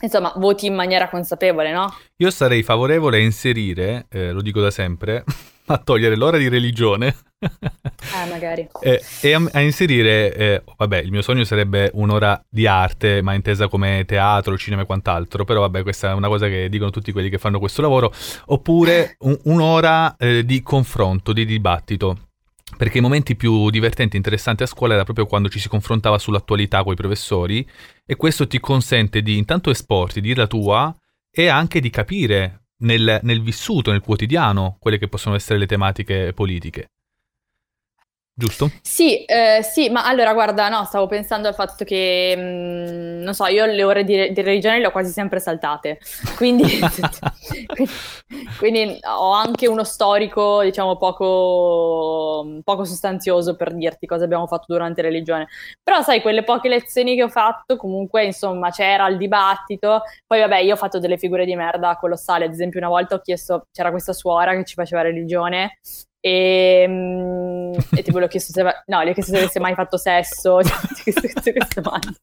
insomma, 0.00 0.32
voti 0.36 0.66
in 0.66 0.74
maniera 0.74 1.08
consapevole, 1.08 1.72
no? 1.72 1.94
Io 2.16 2.30
sarei 2.30 2.62
favorevole 2.62 3.18
a 3.18 3.20
inserire, 3.20 4.06
eh, 4.10 4.32
lo 4.32 4.42
dico 4.42 4.60
da 4.60 4.70
sempre, 4.70 5.24
a 5.66 5.78
togliere 5.78 6.16
l'ora 6.16 6.36
di 6.36 6.48
religione. 6.48 7.16
Ah, 8.12 8.26
magari. 8.28 8.68
e, 8.80 9.02
e 9.20 9.32
a, 9.32 9.42
a, 9.52 9.60
inserire, 9.60 10.34
eh, 10.34 10.62
vabbè, 10.76 10.98
il 10.98 11.10
mio 11.10 11.22
sogno 11.22 11.44
sarebbe 11.44 11.90
un'ora 11.94 12.42
di 12.48 12.66
arte, 12.66 13.22
ma 13.22 13.34
intesa 13.34 13.68
come 13.68 14.04
teatro, 14.06 14.56
cinema 14.58 14.82
e 14.82 14.86
quant'altro, 14.86 15.44
però 15.44 15.60
vabbè, 15.60 15.82
questa 15.82 16.10
è 16.10 16.14
una 16.14 16.28
cosa 16.28 16.48
che 16.48 16.68
dicono 16.68 16.90
tutti 16.90 17.12
quelli 17.12 17.30
che 17.30 17.38
fanno 17.38 17.58
questo 17.58 17.82
lavoro, 17.82 18.12
oppure 18.46 19.16
un, 19.20 19.38
un'ora 19.44 20.16
eh, 20.16 20.44
di 20.44 20.62
confronto, 20.62 21.32
di 21.32 21.44
dibattito 21.44 22.29
perché 22.80 22.96
i 22.96 23.02
momenti 23.02 23.36
più 23.36 23.68
divertenti 23.68 24.14
e 24.14 24.16
interessanti 24.16 24.62
a 24.62 24.66
scuola 24.66 24.94
era 24.94 25.04
proprio 25.04 25.26
quando 25.26 25.50
ci 25.50 25.58
si 25.58 25.68
confrontava 25.68 26.16
sull'attualità 26.16 26.82
con 26.82 26.94
i 26.94 26.96
professori 26.96 27.68
e 28.06 28.16
questo 28.16 28.46
ti 28.46 28.58
consente 28.58 29.20
di 29.20 29.36
intanto 29.36 29.68
esporti, 29.68 30.22
di 30.22 30.28
dire 30.28 30.40
la 30.40 30.46
tua 30.46 30.96
e 31.30 31.48
anche 31.48 31.78
di 31.78 31.90
capire 31.90 32.68
nel, 32.78 33.20
nel 33.22 33.42
vissuto, 33.42 33.90
nel 33.90 34.00
quotidiano, 34.00 34.78
quelle 34.80 34.96
che 34.96 35.08
possono 35.08 35.34
essere 35.34 35.58
le 35.58 35.66
tematiche 35.66 36.32
politiche 36.32 36.92
giusto? 38.40 38.70
Sì, 38.80 39.22
eh, 39.26 39.62
sì, 39.62 39.90
ma 39.90 40.04
allora 40.06 40.32
guarda, 40.32 40.70
no, 40.70 40.84
stavo 40.84 41.06
pensando 41.06 41.46
al 41.46 41.54
fatto 41.54 41.84
che, 41.84 42.34
mh, 42.34 42.40
mm, 42.40 43.22
non 43.22 43.34
so, 43.34 43.44
io 43.46 43.66
le 43.66 43.84
ore 43.84 44.02
di, 44.02 44.32
di, 44.32 44.40
religione 44.40 44.80
le 44.80 44.86
ho 44.86 44.90
quasi 44.90 45.12
sempre 45.12 45.40
saltate, 45.40 45.98
quindi, 46.36 46.62
quindi, 46.78 47.88
quindi, 48.58 48.98
ho 49.06 49.32
anche 49.32 49.68
uno 49.68 49.84
storico, 49.84 50.62
diciamo, 50.62 50.96
poco, 50.96 52.60
poco 52.64 52.84
sostanzioso 52.84 53.56
per 53.56 53.74
dirti 53.74 54.06
cosa 54.06 54.24
abbiamo 54.24 54.46
fatto 54.46 54.64
durante 54.68 55.02
religione. 55.02 55.48
Però 55.82 56.00
sai, 56.02 56.22
quelle 56.22 56.42
poche 56.42 56.68
lezioni 56.68 57.16
che 57.16 57.24
ho 57.24 57.28
fatto, 57.28 57.76
comunque, 57.76 58.24
insomma, 58.24 58.70
c'era 58.70 59.06
il 59.08 59.18
dibattito, 59.18 60.02
poi 60.26 60.40
vabbè, 60.40 60.58
io 60.60 60.74
ho 60.74 60.78
fatto 60.78 60.98
delle 60.98 61.18
figure 61.18 61.44
di 61.44 61.54
merda 61.54 61.96
colossali, 61.96 62.44
ad 62.44 62.52
esempio 62.52 62.80
una 62.80 62.88
volta 62.88 63.16
ho 63.16 63.20
chiesto, 63.20 63.66
c'era 63.70 63.90
questa 63.90 64.14
suora 64.14 64.54
che 64.54 64.64
ci 64.64 64.74
faceva 64.74 65.02
religione 65.02 65.78
e, 66.20 66.84
um, 66.86 67.74
e 67.96 68.02
tipo 68.02 68.18
le 68.18 68.26
ho 68.26 68.28
chiesto 68.28 68.52
se, 68.52 68.62
no, 68.62 69.02
le 69.02 69.10
ho 69.10 69.12
chiesto 69.14 69.32
se 69.32 69.38
avesse 69.38 69.60
mai 69.60 69.74
fatto 69.74 69.96
sesso, 69.96 70.62
cioè, 70.62 70.76
queste, 71.02 71.52
queste 71.52 71.80
domande. 71.80 72.14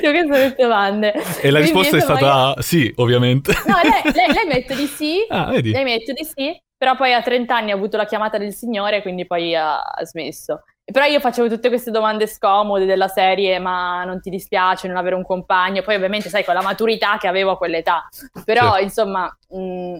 Ti 0.00 0.06
ho 0.06 0.10
chiesto 0.10 0.28
queste 0.28 0.62
domande. 0.62 1.14
E 1.40 1.50
la 1.50 1.60
risposta 1.60 1.96
è 1.96 2.00
stata 2.00 2.26
magari... 2.26 2.62
sì, 2.62 2.92
ovviamente. 2.96 3.52
No, 3.66 3.76
lei, 3.82 4.12
lei, 4.12 4.32
lei 4.32 4.46
mette 4.46 4.74
di 4.74 4.86
sì, 4.86 5.24
ah, 5.28 5.50
lei 5.50 5.84
mette 5.84 6.12
di 6.12 6.24
sì, 6.24 6.60
però 6.76 6.96
poi 6.96 7.14
a 7.14 7.22
30 7.22 7.54
anni 7.54 7.70
ha 7.70 7.74
avuto 7.74 7.96
la 7.96 8.06
chiamata 8.06 8.38
del 8.38 8.52
Signore, 8.52 9.02
quindi 9.02 9.26
poi 9.26 9.54
ha, 9.54 9.80
ha 9.80 10.04
smesso. 10.04 10.62
Però 10.84 11.04
io 11.04 11.18
facevo 11.18 11.48
tutte 11.48 11.68
queste 11.68 11.90
domande 11.90 12.28
scomode 12.28 12.84
della 12.84 13.08
serie, 13.08 13.58
ma 13.58 14.04
non 14.04 14.20
ti 14.20 14.30
dispiace 14.30 14.86
non 14.86 14.96
avere 14.96 15.16
un 15.16 15.24
compagno? 15.24 15.82
Poi 15.82 15.96
ovviamente 15.96 16.28
sai 16.28 16.44
con 16.44 16.54
la 16.54 16.62
maturità 16.62 17.18
che 17.18 17.26
avevo 17.26 17.52
a 17.52 17.56
quell'età. 17.56 18.06
Però 18.44 18.70
certo. 18.70 18.82
insomma, 18.84 19.38
mh, 19.48 19.98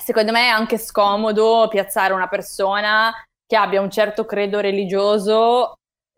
secondo 0.00 0.32
me 0.32 0.46
è 0.46 0.50
anche 0.50 0.78
scomodo 0.78 1.68
piazzare 1.68 2.12
una 2.12 2.28
persona 2.28 3.12
che 3.46 3.56
abbia 3.56 3.80
un 3.80 3.90
certo 3.90 4.24
credo 4.24 4.60
religioso. 4.60 5.74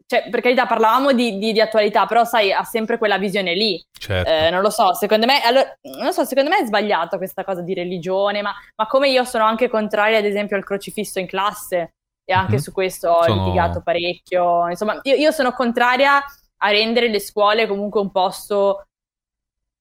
Cioè, 0.06 0.30
per 0.30 0.40
carità, 0.40 0.66
parlavamo 0.66 1.12
di, 1.12 1.36
di, 1.36 1.52
di 1.52 1.60
attualità, 1.60 2.06
però 2.06 2.24
sai, 2.24 2.50
ha 2.50 2.64
sempre 2.64 2.96
quella 2.96 3.18
visione 3.18 3.54
lì. 3.54 3.84
Certo. 3.92 4.30
Eh, 4.30 4.48
non 4.48 4.62
lo 4.62 4.70
so, 4.70 4.94
secondo 4.94 5.26
me, 5.26 5.42
allora, 5.42 5.70
non 6.00 6.14
so, 6.14 6.24
secondo 6.24 6.48
me 6.48 6.60
è 6.60 6.64
sbagliato 6.64 7.18
questa 7.18 7.44
cosa 7.44 7.60
di 7.60 7.74
religione, 7.74 8.40
ma, 8.40 8.54
ma 8.74 8.86
come 8.86 9.10
io 9.10 9.24
sono 9.24 9.44
anche 9.44 9.68
contraria, 9.68 10.16
ad 10.16 10.24
esempio, 10.24 10.56
al 10.56 10.64
crocifisso 10.64 11.18
in 11.18 11.26
classe, 11.26 11.92
e 12.24 12.32
anche 12.32 12.52
mm-hmm. 12.52 12.60
su 12.60 12.72
questo 12.72 13.10
ho 13.10 13.22
sono... 13.22 13.44
litigato 13.44 13.82
parecchio. 13.82 14.70
Insomma, 14.70 14.98
io, 15.02 15.14
io 15.14 15.30
sono 15.30 15.52
contraria 15.52 16.24
a 16.60 16.70
rendere 16.70 17.08
le 17.08 17.20
scuole 17.20 17.66
comunque 17.66 18.00
un 18.00 18.10
posto 18.10 18.84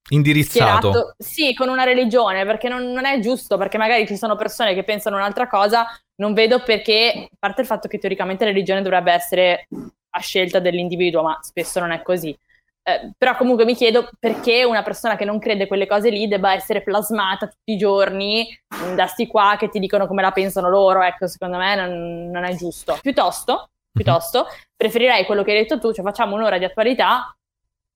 indirizzato. 0.09 0.89
Schierato, 0.89 1.15
sì, 1.17 1.53
con 1.53 1.69
una 1.69 1.83
religione, 1.83 2.45
perché 2.45 2.69
non, 2.69 2.91
non, 2.91 3.05
è 3.05 3.19
giusto, 3.19 3.57
perché 3.57 3.77
magari 3.77 4.07
ci 4.07 4.17
sono 4.17 4.35
persone 4.35 4.73
che 4.73 4.83
pensano 4.83 5.17
un'altra 5.17 5.47
cosa, 5.47 5.85
non 6.15 6.33
vedo 6.33 6.61
perché, 6.63 7.27
a 7.31 7.35
parte 7.39 7.61
il 7.61 7.67
fatto 7.67 7.87
che 7.87 7.99
teoricamente 7.99 8.45
la 8.45 8.51
religione 8.51 8.81
dovrebbe 8.81 9.11
essere 9.11 9.67
a 10.09 10.19
scelta 10.19 10.59
dell'individuo, 10.59 11.21
ma 11.23 11.37
spesso 11.41 11.79
non 11.79 11.91
è 11.91 12.01
così. 12.01 12.37
Eh, 12.83 13.11
però 13.17 13.35
comunque 13.35 13.65
mi 13.65 13.75
chiedo 13.75 14.09
perché 14.17 14.63
una 14.63 14.81
persona 14.81 15.17
che 15.17 15.25
non 15.25 15.39
crede 15.39 15.67
quelle 15.67 15.85
cose 15.85 16.09
lì 16.09 16.27
debba 16.29 16.53
essere 16.53 16.83
plasmata 16.83 17.47
tutti 17.47 17.73
i 17.73 17.77
giorni 17.77 18.47
da 18.95 19.07
sti 19.07 19.27
qua 19.27 19.57
che 19.59 19.67
ti 19.67 19.77
dicono 19.77 20.07
come 20.07 20.21
la 20.21 20.31
pensano 20.31 20.69
loro, 20.69 21.01
ecco, 21.01 21.27
secondo 21.27 21.57
me 21.57 21.75
non, 21.75 22.29
non 22.31 22.45
è 22.45 22.55
giusto. 22.55 22.97
Piuttosto, 23.01 23.71
piuttosto, 23.91 24.45
preferirei 24.75 25.25
quello 25.25 25.43
che 25.43 25.51
hai 25.51 25.57
detto 25.57 25.79
tu, 25.79 25.91
cioè 25.91 26.05
facciamo 26.05 26.35
un'ora 26.35 26.57
di 26.57 26.63
attualità 26.63 27.36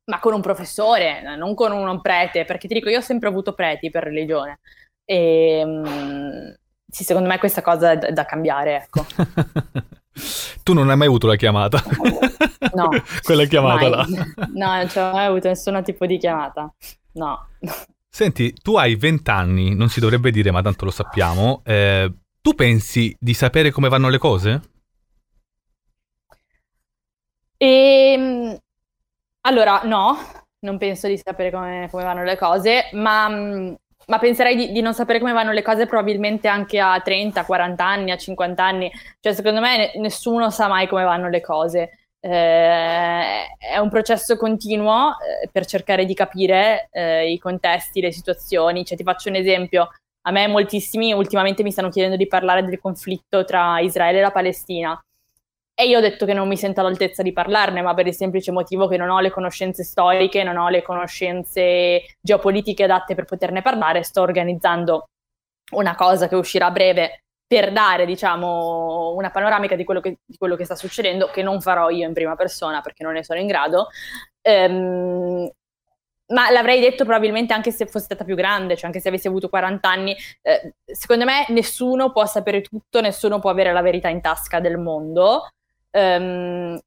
ma 0.06 0.20
con 0.20 0.34
un 0.34 0.42
professore, 0.42 1.22
non 1.36 1.54
con 1.54 1.72
un 1.72 2.02
prete, 2.02 2.46
perché 2.46 2.68
ti 2.68 2.74
dico, 2.74 2.90
io 2.90 2.98
ho 2.98 3.02
sempre 3.02 3.30
avuto 3.30 3.54
preti 3.54 3.90
per 3.90 4.04
religione. 4.04 4.60
E 5.06 5.62
um, 5.64 6.56
sì, 6.88 7.04
secondo 7.04 7.30
me 7.30 7.38
questa 7.38 7.62
cosa 7.62 7.92
è 7.92 7.98
da, 7.98 8.12
da 8.12 8.26
cambiare, 8.26 8.76
ecco. 8.76 9.06
tu 10.64 10.74
non 10.74 10.90
hai 10.90 10.98
mai 10.98 11.08
avuto 11.08 11.28
la 11.28 11.36
chiamata? 11.36 11.82
No. 12.74 12.90
Quella 13.24 13.44
chiamata 13.46 13.90
mai. 13.90 13.90
là? 13.90 14.06
No, 14.54 14.76
non 14.76 14.88
ho 14.96 15.12
mai 15.12 15.26
avuto 15.26 15.48
nessun 15.50 15.82
tipo 15.84 16.06
di 16.06 16.18
chiamata. 16.18 16.74
No. 17.14 17.48
Senti, 18.08 18.54
tu 18.54 18.78
hai 18.78 18.96
20 18.96 19.30
anni, 19.30 19.76
non 19.76 19.90
si 19.90 20.00
dovrebbe 20.00 20.32
dire, 20.32 20.52
ma 20.52 20.62
tanto 20.62 20.86
lo 20.86 20.92
sappiamo. 20.92 21.62
Eh, 21.66 22.10
tu 22.40 22.54
pensi 22.54 23.14
di 23.20 23.34
sapere 23.34 23.72
come 23.72 23.90
vanno 23.90 24.08
le 24.08 24.18
cose? 24.20 24.62
Ehm 27.58 28.58
allora, 29.41 29.82
no, 29.84 30.17
non 30.60 30.77
penso 30.77 31.08
di 31.08 31.17
sapere 31.17 31.51
come, 31.51 31.88
come 31.89 32.04
vanno 32.04 32.23
le 32.23 32.38
cose, 32.38 32.89
ma, 32.93 33.27
ma 33.27 34.19
penserei 34.19 34.56
di, 34.56 34.71
di, 34.71 34.82
non 34.82 34.93
sapere 34.93 35.19
come 35.19 35.32
vanno 35.32 35.51
le 35.51 35.62
cose 35.63 35.88
probabilmente 35.88 36.47
anche 36.47 36.80
a 36.80 36.99
30, 36.99 37.45
40 37.45 37.84
anni, 37.86 38.12
a 38.12 38.17
50 38.17 38.63
anni. 38.63 38.91
Cioè, 39.19 39.34
secondo 39.34 39.60
me 39.60 39.91
nessuno 39.95 40.49
sa 40.49 40.67
mai 40.67 40.88
come 40.88 41.04
vanno 41.04 41.30
le 41.30 41.41
cose. 41.41 41.89
Eh, 42.19 43.45
è 43.58 43.77
un 43.80 43.89
processo 43.89 44.38
continuo 44.38 45.10
eh, 45.19 45.49
per 45.51 45.65
cercare 45.65 46.06
di 46.06 46.13
capire 46.13 46.89
eh, 46.91 47.32
i 47.32 47.39
contesti, 47.39 48.01
le 48.01 48.12
situazioni. 48.12 48.86
Cioè, 48.86 48.97
ti 48.97 49.04
faccio 49.04 49.30
un 49.30 49.36
esempio. 49.36 49.89
A 50.23 50.32
me 50.32 50.47
moltissimi 50.47 51.13
ultimamente 51.13 51.63
mi 51.63 51.71
stanno 51.71 51.89
chiedendo 51.89 52.15
di 52.15 52.27
parlare 52.27 52.63
del 52.63 52.80
conflitto 52.80 53.43
tra 53.43 53.80
Israele 53.80 54.19
e 54.19 54.21
la 54.21 54.32
Palestina. 54.32 55.01
E 55.82 55.88
io 55.88 55.98
ho 55.98 56.02
detto 56.02 56.28
che 56.28 56.34
non 56.34 56.48
mi 56.48 56.58
sento 56.58 56.80
all'altezza 56.80 57.24
di 57.24 57.34
parlarne, 57.34 57.82
ma 57.82 57.96
per 57.96 58.06
il 58.06 58.13
semplice 58.13 58.52
motivo 58.52 58.88
che 58.88 58.98
non 58.98 59.10
ho 59.10 59.20
le 59.20 59.32
conoscenze 59.32 59.84
storiche, 59.84 60.44
non 60.44 60.58
ho 60.58 60.70
le 60.70 60.84
conoscenze 60.84 62.04
geopolitiche 62.22 62.84
adatte 62.84 63.15
per 63.15 63.26
poterne 63.26 63.63
parlare. 63.63 64.04
Sto 64.04 64.22
organizzando 64.22 65.06
una 65.72 65.96
cosa 65.96 66.28
che 66.28 66.36
uscirà 66.36 66.67
a 66.67 66.72
breve 66.72 67.24
per 67.48 67.72
dare, 67.72 68.06
diciamo, 68.06 69.15
una 69.15 69.32
panoramica 69.32 69.76
di 69.76 69.84
quello, 69.84 70.02
che, 70.02 70.20
di 70.24 70.38
quello 70.38 70.56
che 70.56 70.65
sta 70.65 70.76
succedendo, 70.76 71.32
che 71.32 71.41
non 71.41 71.60
farò 71.62 71.89
io 71.89 72.06
in 72.08 72.13
prima 72.13 72.36
persona 72.36 72.82
perché 72.82 73.04
non 73.04 73.13
ne 73.13 73.24
sono 73.24 73.39
in 73.39 73.48
grado. 73.48 73.88
Ehm, 74.41 75.50
ma 76.28 76.52
l'avrei 76.52 76.80
detto 76.80 77.06
probabilmente 77.06 77.54
anche 77.54 77.72
se 77.72 77.88
fosse 77.88 78.06
stata 78.06 78.24
più 78.24 78.36
grande, 78.36 78.76
cioè 78.76 78.86
anche 78.86 79.00
se 79.00 79.08
avessi 79.08 79.28
avuto 79.28 79.50
40 79.50 79.89
anni. 79.89 80.15
Eh, 80.44 80.76
secondo 80.86 81.26
me 81.26 81.46
nessuno 81.50 82.12
può 82.12 82.28
sapere 82.28 82.62
tutto, 82.62 83.02
nessuno 83.02 83.39
può 83.39 83.50
avere 83.50 83.74
la 83.74 83.82
verità 83.82 84.10
in 84.10 84.22
tasca 84.22 84.60
del 84.60 84.78
mondo. 84.78 85.48
Um, 85.91 86.80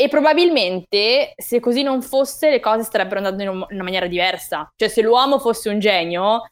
e 0.00 0.08
probabilmente 0.08 1.34
se 1.36 1.60
così 1.60 1.82
non 1.82 2.00
fosse 2.00 2.48
le 2.48 2.58
cose 2.58 2.84
starebbero 2.84 3.18
andando 3.18 3.42
in, 3.42 3.48
un, 3.50 3.56
in 3.68 3.74
una 3.74 3.82
maniera 3.82 4.06
diversa. 4.06 4.72
Cioè 4.74 4.88
se 4.88 5.02
l'uomo 5.02 5.38
fosse 5.38 5.68
un 5.68 5.78
genio 5.78 6.44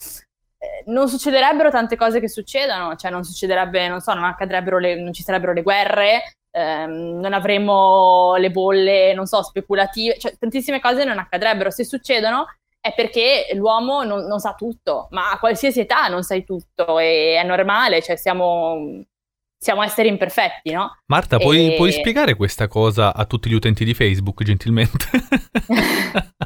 eh, 0.59 0.83
non 0.87 1.09
succederebbero 1.09 1.71
tante 1.71 1.97
cose 1.97 2.21
che 2.21 2.29
succedono, 2.29 2.95
cioè 2.97 3.11
non 3.11 3.25
succederebbe, 3.25 3.89
non 3.89 4.01
so, 4.01 4.13
non 4.13 4.25
accadrebbero 4.25 4.79
le, 4.79 5.01
non 5.01 5.15
ci 5.15 5.23
sarebbero 5.23 5.55
le 5.55 5.63
guerre, 5.63 6.35
ehm, 6.51 7.21
non 7.21 7.33
avremmo 7.33 8.35
le 8.37 8.51
bolle, 8.51 9.15
non 9.15 9.25
so, 9.25 9.43
speculative, 9.43 10.19
cioè 10.19 10.37
tantissime 10.39 10.79
cose 10.79 11.05
non 11.05 11.19
accadrebbero. 11.19 11.71
Se 11.71 11.85
succedono 11.85 12.47
è 12.81 12.93
perché 12.95 13.47
l'uomo 13.55 14.03
non, 14.03 14.27
non 14.27 14.41
sa 14.41 14.53
tutto, 14.55 15.09
ma 15.13 15.31
a 15.31 15.39
qualsiasi 15.39 15.81
età 15.81 16.09
non 16.09 16.23
sai 16.23 16.45
tutto 16.45 16.99
e 16.99 17.39
è 17.41 17.45
normale, 17.47 18.03
cioè 18.03 18.17
siamo 18.17 19.01
siamo 19.59 19.83
esseri 19.83 20.09
imperfetti, 20.09 20.71
no? 20.71 20.99
Marta, 21.07 21.39
puoi, 21.39 21.73
e... 21.73 21.77
puoi 21.77 21.91
spiegare 21.93 22.35
questa 22.37 22.69
cosa 22.69 23.15
a 23.15 23.25
tutti 23.25 23.51
gli 23.51 23.55
utenti 23.55 23.85
di 23.85 23.93
Facebook, 23.93 24.43
gentilmente? 24.45 25.07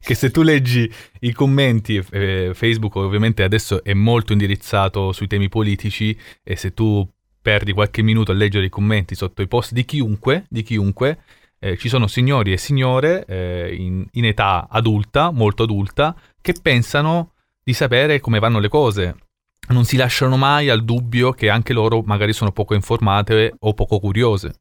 che 0.00 0.14
se 0.14 0.30
tu 0.30 0.42
leggi 0.42 0.92
i 1.20 1.32
commenti, 1.32 2.04
eh, 2.10 2.50
Facebook 2.52 2.96
ovviamente 2.96 3.42
adesso 3.42 3.82
è 3.82 3.94
molto 3.94 4.32
indirizzato 4.32 5.12
sui 5.12 5.26
temi 5.26 5.48
politici 5.48 6.16
e 6.44 6.56
se 6.56 6.74
tu 6.74 7.08
perdi 7.40 7.72
qualche 7.72 8.02
minuto 8.02 8.32
a 8.32 8.34
leggere 8.34 8.66
i 8.66 8.70
commenti 8.70 9.14
sotto 9.14 9.40
i 9.40 9.48
post 9.48 9.72
di 9.72 9.84
chiunque, 9.86 10.44
di 10.50 10.62
chiunque 10.62 11.20
eh, 11.58 11.76
ci 11.76 11.88
sono 11.88 12.06
signori 12.06 12.52
e 12.52 12.58
signore 12.58 13.24
eh, 13.24 13.74
in, 13.74 14.06
in 14.12 14.24
età 14.26 14.68
adulta, 14.70 15.30
molto 15.30 15.62
adulta, 15.62 16.14
che 16.40 16.54
pensano 16.60 17.32
di 17.62 17.72
sapere 17.72 18.20
come 18.20 18.38
vanno 18.38 18.58
le 18.58 18.68
cose 18.68 19.16
non 19.68 19.84
si 19.84 19.96
lasciano 19.96 20.36
mai 20.36 20.68
al 20.68 20.84
dubbio 20.84 21.32
che 21.32 21.48
anche 21.48 21.72
loro 21.72 22.02
magari 22.02 22.32
sono 22.32 22.52
poco 22.52 22.74
informate 22.74 23.54
o 23.60 23.74
poco 23.74 23.98
curiose. 23.98 24.60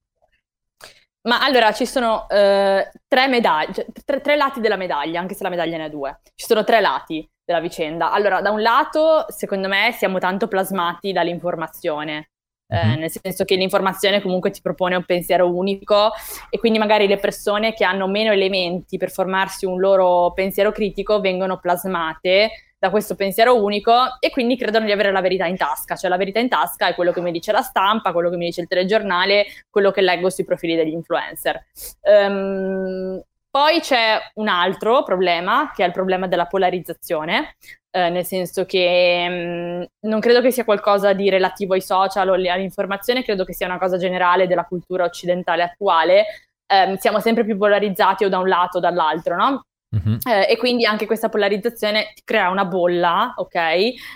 Ma 1.28 1.43
allora 1.43 1.74
ci 1.74 1.86
sono 1.86 2.28
eh, 2.30 2.89
tre 3.08 3.28
medaglie, 3.28 3.74
cioè, 3.74 3.86
tre, 4.06 4.22
tre, 4.22 4.36
lati 4.38 4.62
della 4.62 4.78
medaglia, 4.78 5.20
anche 5.20 5.36
se 5.36 5.43
la 5.43 5.50
medaglia 5.50 5.76
ne 5.76 5.84
ha 5.84 5.89
due. 5.89 6.22
Ci 6.34 6.46
sono 6.46 6.63
tre 6.63 6.80
lati 6.80 7.30
della 7.43 7.60
vicenda. 7.60 8.12
Allora, 8.12 8.39
da 8.39 8.50
un 8.50 8.62
lato, 8.62 9.26
secondo 9.28 9.67
me, 9.67 9.91
siamo 9.91 10.20
tanto 10.20 10.48
plasmati 10.48 11.12
dall'informazione. 11.12 12.30
Eh, 12.70 12.86
mm-hmm. 12.86 13.00
nel 13.00 13.12
senso 13.12 13.46
che 13.46 13.56
l'informazione 13.56 14.22
comunque 14.22 14.52
ti 14.52 14.60
propone 14.62 14.98
un 14.98 15.06
pensiero 15.06 15.50
unico 15.50 16.12
e 16.50 16.60
quindi 16.60 16.78
magari 16.78 17.08
le 17.08 17.15
persone 17.15 17.74
che 17.74 17.86
hanno 17.86 18.08
meno 18.08 18.34
elementi 18.34 18.98
per 18.98 19.10
formarsi 19.10 19.65
un 19.65 19.80
loro 19.80 20.34
pensiero 20.34 20.74
critico 20.74 21.22
vengono 21.22 21.60
plasmate 21.60 22.52
da 22.80 22.90
questo 22.90 23.16
pensiero 23.16 23.62
unico 23.62 23.94
e 24.20 24.30
quindi 24.30 24.56
credono 24.56 24.86
di 24.86 24.92
avere 24.92 25.12
la 25.12 25.22
verità 25.22 25.46
in 25.46 25.58
tasca, 25.58 25.96
cioè 25.96 26.10
la 26.10 26.18
verità 26.18 26.40
in 26.40 26.50
tasca 26.50 26.88
è 26.88 26.96
quello 26.96 27.12
che 27.12 27.22
mi 27.22 27.32
dice 27.32 27.52
la 27.52 27.62
stampa, 27.62 28.12
quello 28.12 28.30
che 28.30 28.38
mi 28.38 28.46
dice 28.46 28.62
il 28.62 28.68
telegiornale, 28.68 29.46
quello 29.70 29.92
che 29.92 30.02
leggo 30.02 30.30
sui 30.30 30.46
profili 30.46 30.76
degli 30.76 30.94
influencer. 30.94 31.66
Um, 32.02 33.22
poi 33.50 33.80
c'è 33.80 34.20
un 34.36 34.48
altro 34.50 35.02
problema, 35.04 35.72
che 35.74 35.84
è 35.84 35.88
il 35.88 35.92
problema 35.92 36.28
della 36.28 36.46
polarizzazione, 36.46 37.56
eh, 37.90 38.10
nel 38.10 38.24
senso 38.26 38.66
che 38.66 39.28
mh, 39.28 39.34
mm, 39.34 39.84
non 40.10 40.20
credo 40.20 40.42
che 40.42 40.52
sia 40.52 40.63
qualcosa 40.63 41.13
di 41.13 41.30
relativo 41.30 41.74
ai 41.74 41.82
social 41.82 42.30
o 42.30 42.34
all'informazione, 42.34 43.24
credo 43.24 43.44
che 43.44 43.54
sia 43.54 43.66
una 43.66 43.80
cosa 43.80 43.98
generale 43.98 44.46
della 44.46 44.66
cultura 44.66 45.06
occidentale 45.06 45.63
attuale. 45.63 46.26
Eh, 46.68 46.98
siamo 47.00 47.20
sempre 47.20 47.44
più 47.46 47.58
polarizzati 47.58 48.26
o 48.26 48.30
da 48.30 48.38
un 48.38 48.48
lato 48.48 48.78
o 48.78 48.82
dall'altro, 48.82 49.36
no? 49.36 49.66
Uh-huh. 50.04 50.18
Eh, 50.30 50.52
e 50.52 50.58
quindi 50.58 50.86
anche 50.86 51.06
questa 51.06 51.30
polarizzazione 51.30 52.12
ti 52.14 52.22
crea 52.24 52.50
una 52.50 52.66
bolla, 52.66 53.34
ok? 53.36 53.56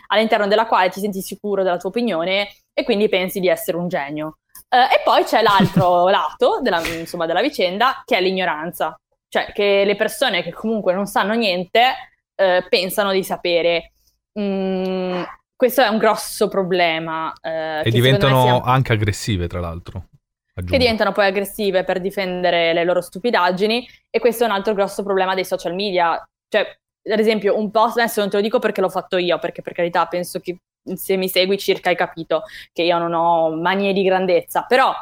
All'interno 0.08 0.48
della 0.48 0.65
quale 0.65 0.89
ti 0.89 1.00
senti 1.00 1.22
sicuro 1.22 1.63
della 1.63 1.78
tua 1.78 1.89
opinione 1.89 2.50
e 2.74 2.84
quindi 2.84 3.10
pensi 3.10 3.39
di 3.39 3.48
essere 3.48 3.78
un 3.78 3.88
genio. 3.88 4.38
Eh, 4.70 4.96
e 4.96 5.02
poi 5.04 5.24
c'è 5.24 5.41
l'altro 5.41 6.08
lato 6.10 6.60
della, 6.62 6.82
insomma, 6.88 7.26
della, 7.26 7.41
vicenda, 7.41 8.02
che 8.06 8.17
è 8.17 8.22
l'ignoranza. 8.22 8.98
Cioè 9.28 9.52
che 9.54 9.84
le 9.86 9.96
persone 9.96 10.44
che 10.44 10.52
comunque 10.52 10.94
non 10.94 11.06
sanno 11.06 11.34
niente 11.34 11.82
eh, 12.36 12.65
pensano 12.70 13.12
di 13.12 13.24
sapere. 13.24 13.94
Mm, 14.39 15.22
questo 15.56 15.82
è 15.82 15.88
un 15.88 15.98
grosso 15.98 16.48
problema. 16.48 17.34
Eh, 17.41 17.82
e 17.84 17.91
diventano 17.91 18.44
sia... 18.44 18.62
anche 18.63 18.94
aggressive, 18.94 19.48
tra 19.48 19.60
l'altro. 19.60 20.08
Che 20.65 20.78
diventano 20.78 21.12
poi 21.12 21.26
aggressive 21.26 21.84
per 21.84 22.00
difendere 22.00 22.74
le 22.74 22.84
loro 22.84 23.02
stupidaggini 23.02 23.88
e 24.10 24.19
questo 24.19 24.43
è 24.43 24.47
un 24.47 24.54
altro 24.54 24.74
grosso 24.74 25.04
problema 25.04 25.36
dei 25.36 25.45
social 25.45 25.74
media. 25.74 26.21
Cioè, 26.47 26.62
ad 27.12 27.19
esempio, 27.19 27.58
un 27.58 27.71
post, 27.71 27.97
adesso 27.97 28.19
non 28.21 28.30
te 28.30 28.38
lo 28.38 28.41
dico 28.41 28.60
perché 28.60 28.82
l'ho 28.82 28.89
fatto 28.89 29.17
io, 29.17 29.39
perché 29.39 29.62
per 29.62 29.74
carità 29.74 30.06
penso 30.06 30.39
che 30.39 30.58
se 30.95 31.15
mi 31.15 31.30
segui 31.30 31.58
circa 31.58 31.89
hai 31.89 31.95
capito 31.95 32.43
che 32.71 32.84
io 32.84 32.97
non 32.97 33.13
ho 33.13 33.56
manie 33.56 33.93
di 33.93 34.04
grandezza, 34.04 34.63
però 34.63 34.93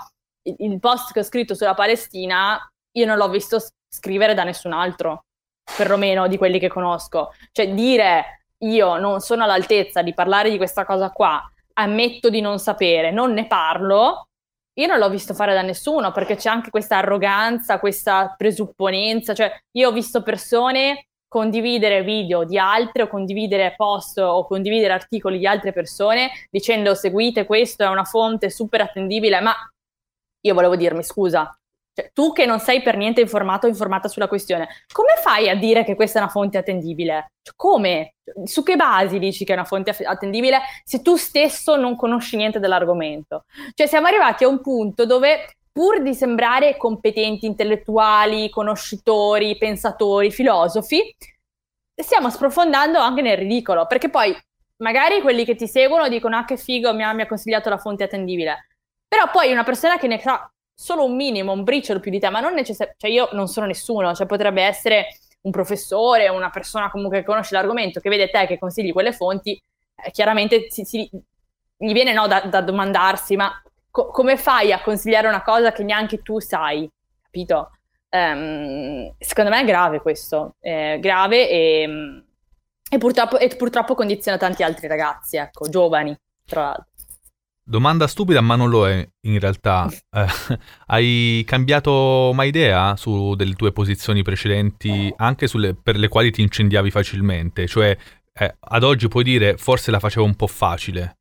il 0.41 0.79
post 0.79 1.13
che 1.13 1.19
ho 1.19 1.23
scritto 1.23 1.53
sulla 1.53 1.73
Palestina 1.73 2.59
io 2.91 3.05
non 3.05 3.17
l'ho 3.17 3.29
visto 3.29 3.59
scrivere 3.87 4.33
da 4.33 4.43
nessun 4.43 4.73
altro, 4.73 5.25
perlomeno 5.77 6.27
di 6.27 6.37
quelli 6.37 6.59
che 6.59 6.67
conosco. 6.67 7.31
Cioè 7.51 7.73
dire 7.73 8.45
io 8.63 8.97
non 8.97 9.19
sono 9.21 9.43
all'altezza 9.43 10.01
di 10.01 10.13
parlare 10.13 10.49
di 10.49 10.57
questa 10.57 10.85
cosa 10.85 11.11
qua, 11.11 11.41
ammetto 11.73 12.29
di 12.29 12.41
non 12.41 12.59
sapere, 12.59 13.11
non 13.11 13.33
ne 13.33 13.47
parlo, 13.47 14.28
io 14.79 14.87
non 14.87 14.97
l'ho 14.97 15.09
visto 15.09 15.33
fare 15.33 15.53
da 15.53 15.61
nessuno 15.61 16.11
perché 16.11 16.35
c'è 16.35 16.49
anche 16.49 16.69
questa 16.69 16.97
arroganza, 16.97 17.79
questa 17.79 18.33
presupponenza, 18.37 19.33
cioè 19.33 19.51
io 19.71 19.89
ho 19.89 19.91
visto 19.91 20.23
persone 20.23 21.07
condividere 21.27 22.01
video 22.01 22.43
di 22.43 22.57
altre 22.57 23.03
o 23.03 23.07
condividere 23.07 23.75
post 23.75 24.17
o 24.17 24.45
condividere 24.47 24.93
articoli 24.93 25.37
di 25.37 25.45
altre 25.45 25.73
persone 25.73 26.31
dicendo 26.49 26.95
seguite 26.95 27.45
questo, 27.45 27.83
è 27.83 27.87
una 27.87 28.05
fonte 28.05 28.49
super 28.49 28.81
attendibile, 28.81 29.41
ma 29.41 29.53
io 30.41 30.53
volevo 30.53 30.77
dirmi 30.77 31.03
scusa, 31.03 31.58
cioè, 31.93 32.11
tu 32.13 32.31
che 32.31 32.45
non 32.45 32.59
sei 32.59 32.81
per 32.81 32.97
niente 32.97 33.21
informato 33.21 33.65
o 33.65 33.69
informata 33.69 34.07
sulla 34.07 34.27
questione, 34.27 34.67
come 34.91 35.13
fai 35.21 35.49
a 35.49 35.55
dire 35.55 35.83
che 35.83 35.95
questa 35.95 36.19
è 36.19 36.21
una 36.21 36.31
fonte 36.31 36.57
attendibile? 36.57 37.31
Cioè, 37.41 37.53
come? 37.55 38.13
Su 38.43 38.63
che 38.63 38.75
basi 38.75 39.19
dici 39.19 39.43
che 39.43 39.53
è 39.53 39.55
una 39.55 39.65
fonte 39.65 39.95
attendibile 40.03 40.59
se 40.83 41.01
tu 41.01 41.15
stesso 41.15 41.75
non 41.75 41.95
conosci 41.95 42.37
niente 42.37 42.59
dell'argomento? 42.59 43.45
Cioè 43.73 43.87
siamo 43.87 44.07
arrivati 44.07 44.43
a 44.43 44.47
un 44.47 44.61
punto 44.61 45.05
dove 45.05 45.55
pur 45.71 46.01
di 46.01 46.13
sembrare 46.13 46.77
competenti 46.77 47.45
intellettuali, 47.45 48.49
conoscitori, 48.49 49.57
pensatori, 49.57 50.31
filosofi, 50.31 51.15
stiamo 51.95 52.29
sprofondando 52.29 52.99
anche 52.99 53.21
nel 53.21 53.37
ridicolo, 53.37 53.85
perché 53.85 54.09
poi 54.09 54.35
magari 54.77 55.21
quelli 55.21 55.45
che 55.45 55.55
ti 55.55 55.67
seguono 55.67 56.07
dicono 56.07 56.37
ah 56.37 56.45
che 56.45 56.57
figo 56.57 56.93
mi 56.93 57.03
ha, 57.03 57.13
mi 57.13 57.21
ha 57.21 57.27
consigliato 57.27 57.69
la 57.69 57.77
fonte 57.77 58.03
attendibile, 58.03 58.67
però 59.07 59.29
poi 59.31 59.51
una 59.51 59.63
persona 59.63 59.97
che 59.97 60.07
ne 60.07 60.19
sa 60.19 60.51
solo 60.79 61.03
un 61.03 61.13
minimo, 61.17 61.51
un 61.51 61.65
briciolo 61.65 61.99
più 61.99 62.09
di 62.09 62.19
te, 62.19 62.29
ma 62.29 62.39
non 62.39 62.53
necessariamente, 62.53 62.95
cioè 62.97 63.11
io 63.11 63.27
non 63.33 63.49
sono 63.49 63.65
nessuno, 63.65 64.15
cioè 64.15 64.25
potrebbe 64.25 64.63
essere 64.63 65.07
un 65.41 65.51
professore, 65.51 66.29
una 66.29 66.49
persona 66.49 66.89
comunque 66.89 67.19
che 67.19 67.25
conosce 67.25 67.53
l'argomento, 67.53 67.99
che 67.99 68.07
vede 68.07 68.29
te 68.29 68.47
che 68.47 68.57
consigli 68.57 68.93
quelle 68.93 69.11
fonti, 69.11 69.61
eh, 69.95 70.11
chiaramente 70.11 70.67
si, 70.69 70.85
si, 70.85 71.09
gli 71.75 71.91
viene 71.91 72.13
no, 72.13 72.27
da, 72.27 72.41
da 72.41 72.61
domandarsi, 72.61 73.35
ma 73.35 73.51
co- 73.91 74.07
come 74.07 74.37
fai 74.37 74.71
a 74.71 74.81
consigliare 74.81 75.27
una 75.27 75.41
cosa 75.43 75.73
che 75.73 75.83
neanche 75.83 76.21
tu 76.21 76.39
sai, 76.39 76.89
capito? 77.23 77.71
Um, 78.11 79.13
secondo 79.19 79.49
me 79.49 79.59
è 79.61 79.65
grave 79.65 79.99
questo, 79.99 80.55
è 80.61 80.97
grave 81.01 81.49
e, 81.49 82.23
e, 82.89 82.97
purtroppo, 82.97 83.37
e 83.37 83.49
purtroppo 83.49 83.95
condiziona 83.95 84.37
tanti 84.37 84.63
altri 84.63 84.87
ragazzi, 84.87 85.35
ecco, 85.35 85.67
giovani, 85.67 86.17
tra 86.45 86.61
l'altro. 86.61 86.87
Domanda 87.69 88.07
stupida, 88.07 88.41
ma 88.41 88.55
non 88.55 88.67
lo 88.67 88.87
è 88.89 89.07
in 89.21 89.39
realtà. 89.39 89.87
Eh, 90.11 90.57
hai 90.87 91.43
cambiato 91.45 92.31
mai 92.33 92.47
idea 92.47 92.95
su 92.95 93.35
delle 93.35 93.53
tue 93.53 93.71
posizioni 93.71 94.23
precedenti, 94.23 95.13
anche 95.17 95.45
sulle, 95.45 95.75
per 95.75 95.97
le 95.97 96.07
quali 96.07 96.31
ti 96.31 96.41
incendiavi 96.41 96.89
facilmente? 96.89 97.67
Cioè, 97.67 97.95
eh, 98.33 98.55
ad 98.59 98.83
oggi 98.83 99.07
puoi 99.07 99.23
dire 99.23 99.55
forse 99.57 99.91
la 99.91 99.99
facevo 99.99 100.25
un 100.25 100.35
po' 100.35 100.47
facile. 100.47 101.17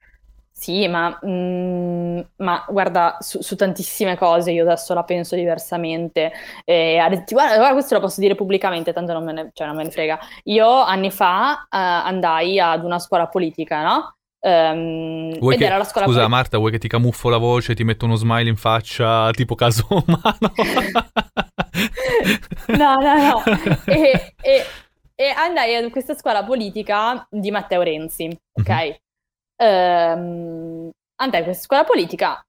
Sì, 0.50 0.88
ma, 0.88 1.20
mm, 1.24 2.20
ma 2.36 2.64
guarda, 2.66 3.18
su, 3.20 3.42
su, 3.42 3.54
tantissime 3.54 4.16
cose 4.16 4.50
io 4.50 4.62
adesso 4.62 4.94
la 4.94 5.04
penso 5.04 5.36
diversamente. 5.36 6.32
Eh, 6.64 6.96
guarda, 7.28 7.56
guarda, 7.56 7.72
questo 7.72 7.94
lo 7.94 8.00
posso 8.00 8.20
dire 8.20 8.34
pubblicamente, 8.34 8.94
tanto 8.94 9.12
non 9.12 9.22
me 9.22 9.32
ne, 9.32 9.50
cioè, 9.52 9.66
non 9.66 9.76
me 9.76 9.84
ne 9.84 9.90
frega. 9.90 10.18
Io 10.44 10.66
anni 10.66 11.10
fa 11.10 11.66
eh, 11.70 11.76
andai 11.76 12.58
ad 12.58 12.84
una 12.84 12.98
scuola 12.98 13.28
politica, 13.28 13.82
no? 13.82 14.17
Um, 14.40 15.32
ed 15.32 15.58
che, 15.58 15.64
era 15.64 15.78
la 15.78 15.84
scuola 15.84 16.06
scusa 16.06 16.20
politica. 16.20 16.28
Marta, 16.28 16.58
vuoi 16.58 16.70
che 16.70 16.78
ti 16.78 16.88
camuffo 16.88 17.28
la 17.28 17.38
voce, 17.38 17.74
ti 17.74 17.84
metto 17.84 18.04
uno 18.04 18.14
smile 18.14 18.48
in 18.48 18.56
faccia 18.56 19.30
tipo 19.30 19.54
caso 19.54 19.86
umano? 19.90 20.52
no, 22.68 22.94
no, 22.94 23.14
no. 23.16 23.42
e, 23.86 24.34
e, 24.40 24.64
e, 25.14 25.28
andai 25.28 25.74
a 25.74 25.90
questa 25.90 26.14
scuola 26.14 26.44
politica 26.44 27.26
di 27.30 27.50
Matteo 27.50 27.82
Renzi, 27.82 28.26
ok? 28.52 28.70
Mm-hmm 28.70 29.06
ehm, 29.58 30.90
andai 31.16 31.40
a 31.40 31.44
questa 31.44 31.64
scuola 31.64 31.84
politica, 31.84 32.44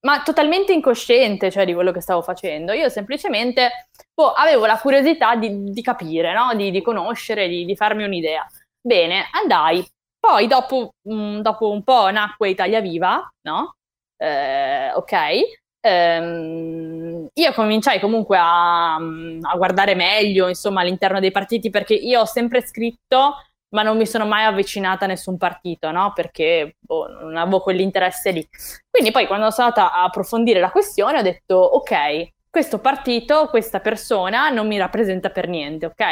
ma 0.00 0.22
totalmente 0.22 0.72
incosciente, 0.72 1.50
cioè 1.50 1.64
di 1.64 1.74
quello 1.74 1.92
che 1.92 2.00
stavo 2.00 2.22
facendo. 2.22 2.72
Io 2.72 2.88
semplicemente 2.88 3.88
boh, 4.12 4.32
avevo 4.32 4.66
la 4.66 4.78
curiosità 4.78 5.36
di, 5.36 5.70
di 5.70 5.82
capire, 5.82 6.32
no? 6.34 6.54
di, 6.54 6.70
di, 6.70 6.82
conoscere, 6.82 7.48
di, 7.48 7.64
di, 7.64 7.76
farmi 7.76 8.04
un'idea. 8.04 8.46
Bene, 8.80 9.26
andai. 9.32 9.86
Poi 10.28 10.46
dopo, 10.46 10.92
mh, 11.04 11.14
mm, 11.14 11.40
dopo 11.40 11.70
un 11.70 11.82
po' 11.82 12.10
nacque 12.10 12.50
Italia 12.50 12.82
Viva, 12.82 13.26
no? 13.44 13.76
Eh, 14.18 14.92
ok. 14.94 15.12
Ehm, 15.80 17.28
io 17.32 17.52
cominciai 17.54 17.98
comunque 17.98 18.36
a, 18.36 18.96
a 18.96 19.56
guardare 19.56 19.94
meglio, 19.94 20.48
insomma, 20.48 20.82
all'interno 20.82 21.18
dei 21.18 21.30
partiti 21.30 21.70
perché 21.70 21.94
io 21.94 22.20
ho 22.20 22.24
sempre 22.26 22.60
scritto 22.60 23.36
ma 23.70 23.82
non 23.82 23.96
mi 23.96 24.06
sono 24.06 24.26
mai 24.26 24.44
avvicinata 24.44 25.06
a 25.06 25.08
nessun 25.08 25.38
partito, 25.38 25.90
no? 25.90 26.12
Perché 26.14 26.76
boh, 26.78 27.06
non 27.08 27.36
avevo 27.38 27.60
quell'interesse 27.60 28.30
lì. 28.30 28.46
Quindi 28.90 29.10
poi 29.10 29.26
quando 29.26 29.50
sono 29.50 29.68
andata 29.68 29.92
a 29.94 30.04
approfondire 30.04 30.60
la 30.60 30.70
questione 30.70 31.18
ho 31.20 31.22
detto, 31.22 31.54
ok, 31.56 32.32
questo 32.50 32.80
partito, 32.80 33.46
questa 33.48 33.80
persona 33.80 34.50
non 34.50 34.66
mi 34.66 34.76
rappresenta 34.78 35.30
per 35.30 35.48
niente, 35.48 35.86
ok? 35.86 36.04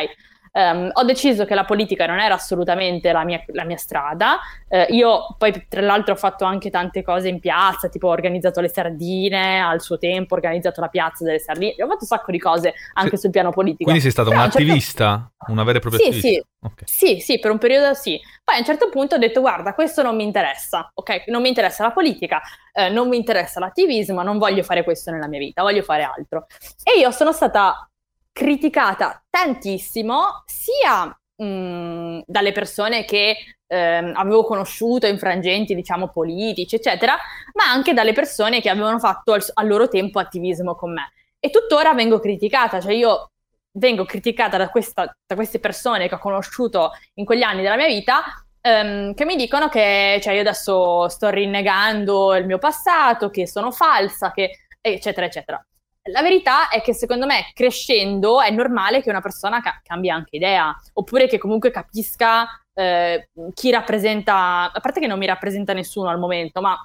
Um, 0.56 0.88
ho 0.90 1.04
deciso 1.04 1.44
che 1.44 1.54
la 1.54 1.66
politica 1.66 2.06
non 2.06 2.18
era 2.18 2.32
assolutamente 2.32 3.12
la 3.12 3.24
mia, 3.24 3.44
la 3.48 3.64
mia 3.64 3.76
strada. 3.76 4.38
Uh, 4.66 4.86
io 4.88 5.34
poi, 5.36 5.66
tra 5.68 5.82
l'altro, 5.82 6.14
ho 6.14 6.16
fatto 6.16 6.46
anche 6.46 6.70
tante 6.70 7.02
cose 7.02 7.28
in 7.28 7.40
piazza, 7.40 7.90
tipo 7.90 8.08
ho 8.08 8.10
organizzato 8.10 8.62
le 8.62 8.70
sardine 8.70 9.60
al 9.60 9.82
suo 9.82 9.98
tempo, 9.98 10.32
ho 10.32 10.36
organizzato 10.38 10.80
la 10.80 10.88
piazza 10.88 11.24
delle 11.24 11.40
sardine, 11.40 11.74
ho 11.74 11.86
fatto 11.86 11.98
un 12.00 12.06
sacco 12.06 12.30
di 12.30 12.38
cose 12.38 12.72
anche 12.94 13.16
sì. 13.16 13.22
sul 13.22 13.30
piano 13.32 13.50
politico. 13.50 13.84
Quindi 13.84 14.00
sei 14.00 14.10
stata 14.10 14.30
un'attivista, 14.30 15.30
certo... 15.30 15.52
una 15.52 15.62
vera 15.62 15.76
e 15.76 15.80
propria 15.82 16.00
sì, 16.00 16.08
attivista? 16.08 16.28
Sì, 16.28 16.44
okay. 16.62 16.84
sì, 16.86 17.20
sì, 17.20 17.38
per 17.38 17.50
un 17.50 17.58
periodo 17.58 17.92
sì. 17.92 18.18
Poi 18.42 18.54
a 18.54 18.58
un 18.58 18.64
certo 18.64 18.88
punto 18.88 19.16
ho 19.16 19.18
detto, 19.18 19.42
guarda, 19.42 19.74
questo 19.74 20.00
non 20.00 20.16
mi 20.16 20.24
interessa, 20.24 20.90
ok? 20.94 21.24
Non 21.26 21.42
mi 21.42 21.48
interessa 21.48 21.82
la 21.82 21.90
politica, 21.90 22.40
eh, 22.72 22.88
non 22.88 23.08
mi 23.08 23.18
interessa 23.18 23.60
l'attivismo, 23.60 24.22
non 24.22 24.38
voglio 24.38 24.62
fare 24.62 24.84
questo 24.84 25.10
nella 25.10 25.28
mia 25.28 25.38
vita, 25.38 25.60
voglio 25.60 25.82
fare 25.82 26.02
altro. 26.02 26.46
E 26.82 26.98
io 26.98 27.10
sono 27.10 27.32
stata 27.32 27.90
criticata 28.36 29.24
tantissimo 29.30 30.42
sia 30.44 31.06
mh, 31.06 32.24
dalle 32.26 32.52
persone 32.52 33.06
che 33.06 33.34
ehm, 33.66 34.12
avevo 34.14 34.44
conosciuto 34.44 35.06
in 35.06 35.16
frangenti, 35.16 35.74
diciamo, 35.74 36.10
politici, 36.10 36.74
eccetera, 36.74 37.16
ma 37.54 37.64
anche 37.64 37.94
dalle 37.94 38.12
persone 38.12 38.60
che 38.60 38.68
avevano 38.68 38.98
fatto 38.98 39.32
al, 39.32 39.42
al 39.54 39.66
loro 39.66 39.88
tempo 39.88 40.18
attivismo 40.18 40.74
con 40.74 40.92
me. 40.92 41.12
E 41.40 41.48
tuttora 41.48 41.94
vengo 41.94 42.18
criticata, 42.18 42.78
cioè 42.78 42.92
io 42.92 43.30
vengo 43.72 44.04
criticata 44.04 44.58
da, 44.58 44.68
questa, 44.68 45.16
da 45.26 45.34
queste 45.34 45.58
persone 45.58 46.06
che 46.06 46.16
ho 46.16 46.18
conosciuto 46.18 46.90
in 47.14 47.24
quegli 47.24 47.42
anni 47.42 47.62
della 47.62 47.76
mia 47.76 47.86
vita 47.86 48.22
Um, 48.66 49.14
che 49.14 49.24
mi 49.24 49.36
dicono 49.36 49.68
che 49.68 50.18
cioè, 50.20 50.34
io 50.34 50.40
adesso 50.40 51.08
sto 51.08 51.28
rinnegando 51.28 52.34
il 52.34 52.46
mio 52.46 52.58
passato, 52.58 53.30
che 53.30 53.46
sono 53.46 53.70
falsa, 53.70 54.32
che, 54.32 54.66
eccetera, 54.80 55.26
eccetera. 55.26 55.64
La 56.06 56.22
verità 56.22 56.68
è 56.68 56.80
che 56.80 56.94
secondo 56.94 57.26
me 57.26 57.50
crescendo 57.52 58.40
è 58.40 58.50
normale 58.50 59.02
che 59.02 59.10
una 59.10 59.20
persona 59.20 59.60
ca- 59.60 59.80
cambia 59.82 60.14
anche 60.14 60.36
idea, 60.36 60.74
oppure 60.94 61.26
che 61.26 61.38
comunque 61.38 61.70
capisca 61.70 62.46
eh, 62.74 63.30
chi 63.54 63.70
rappresenta, 63.70 64.70
a 64.72 64.80
parte 64.80 65.00
che 65.00 65.06
non 65.06 65.18
mi 65.18 65.26
rappresenta 65.26 65.72
nessuno 65.72 66.08
al 66.08 66.18
momento, 66.18 66.60
ma 66.60 66.76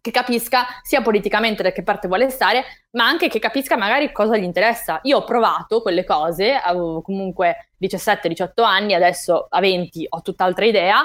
che 0.00 0.10
capisca 0.10 0.66
sia 0.82 1.02
politicamente 1.02 1.62
da 1.62 1.72
che 1.72 1.82
parte 1.82 2.08
vuole 2.08 2.30
stare, 2.30 2.64
ma 2.92 3.06
anche 3.06 3.28
che 3.28 3.38
capisca 3.38 3.76
magari 3.76 4.12
cosa 4.12 4.36
gli 4.36 4.44
interessa. 4.44 5.00
Io 5.02 5.18
ho 5.18 5.24
provato 5.24 5.82
quelle 5.82 6.04
cose, 6.04 6.54
avevo 6.54 7.02
comunque 7.02 7.70
17-18 7.80 8.62
anni, 8.62 8.94
adesso 8.94 9.46
a 9.48 9.60
20 9.60 10.06
ho 10.08 10.22
tutt'altra 10.22 10.64
idea, 10.64 11.02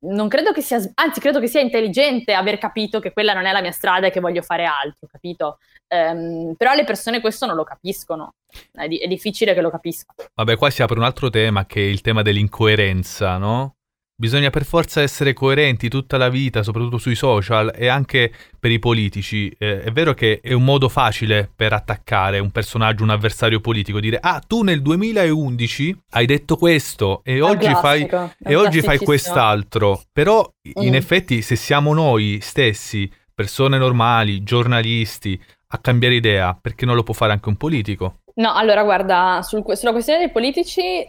non 0.00 0.28
credo 0.28 0.52
che 0.52 0.60
sia, 0.60 0.78
anzi 0.94 1.20
credo 1.20 1.40
che 1.40 1.48
sia 1.48 1.60
intelligente 1.60 2.32
aver 2.32 2.58
capito 2.58 3.00
che 3.00 3.12
quella 3.12 3.32
non 3.32 3.46
è 3.46 3.52
la 3.52 3.60
mia 3.60 3.72
strada 3.72 4.06
e 4.06 4.10
che 4.10 4.20
voglio 4.20 4.42
fare 4.42 4.64
altro, 4.64 5.08
capito? 5.10 5.58
Um, 5.88 6.54
però 6.54 6.74
le 6.74 6.84
persone 6.84 7.20
questo 7.20 7.46
non 7.46 7.56
lo 7.56 7.64
capiscono, 7.64 8.34
è, 8.72 8.86
di- 8.86 8.98
è 8.98 9.06
difficile 9.06 9.54
che 9.54 9.60
lo 9.60 9.70
capiscano. 9.70 10.28
Vabbè, 10.34 10.56
qua 10.56 10.70
si 10.70 10.82
apre 10.82 10.98
un 10.98 11.04
altro 11.04 11.30
tema 11.30 11.66
che 11.66 11.80
è 11.80 11.88
il 11.88 12.00
tema 12.00 12.22
dell'incoerenza, 12.22 13.38
no? 13.38 13.77
Bisogna 14.20 14.50
per 14.50 14.64
forza 14.64 15.00
essere 15.00 15.32
coerenti 15.32 15.88
tutta 15.88 16.16
la 16.16 16.28
vita, 16.28 16.64
soprattutto 16.64 16.98
sui 16.98 17.14
social 17.14 17.72
e 17.72 17.86
anche 17.86 18.32
per 18.58 18.72
i 18.72 18.80
politici. 18.80 19.48
Eh, 19.56 19.80
è 19.80 19.92
vero 19.92 20.12
che 20.12 20.40
è 20.42 20.52
un 20.54 20.64
modo 20.64 20.88
facile 20.88 21.48
per 21.54 21.72
attaccare 21.72 22.40
un 22.40 22.50
personaggio, 22.50 23.04
un 23.04 23.10
avversario 23.10 23.60
politico, 23.60 24.00
dire 24.00 24.18
ah 24.20 24.42
tu 24.44 24.64
nel 24.64 24.82
2011 24.82 25.96
hai 26.10 26.26
detto 26.26 26.56
questo 26.56 27.20
e 27.22 27.40
oggi, 27.40 27.72
fai, 27.74 28.10
e 28.44 28.56
oggi 28.56 28.80
fai 28.80 28.98
quest'altro. 28.98 30.02
Però 30.12 30.44
mm. 30.44 30.82
in 30.82 30.96
effetti 30.96 31.40
se 31.40 31.54
siamo 31.54 31.94
noi 31.94 32.40
stessi, 32.42 33.08
persone 33.32 33.78
normali, 33.78 34.42
giornalisti, 34.42 35.40
a 35.68 35.78
cambiare 35.78 36.16
idea, 36.16 36.58
perché 36.60 36.84
non 36.86 36.96
lo 36.96 37.04
può 37.04 37.14
fare 37.14 37.30
anche 37.30 37.48
un 37.48 37.56
politico? 37.56 38.22
No, 38.34 38.52
allora 38.52 38.82
guarda, 38.82 39.42
sul, 39.44 39.62
sulla 39.76 39.92
questione 39.92 40.18
dei 40.18 40.30
politici 40.32 41.08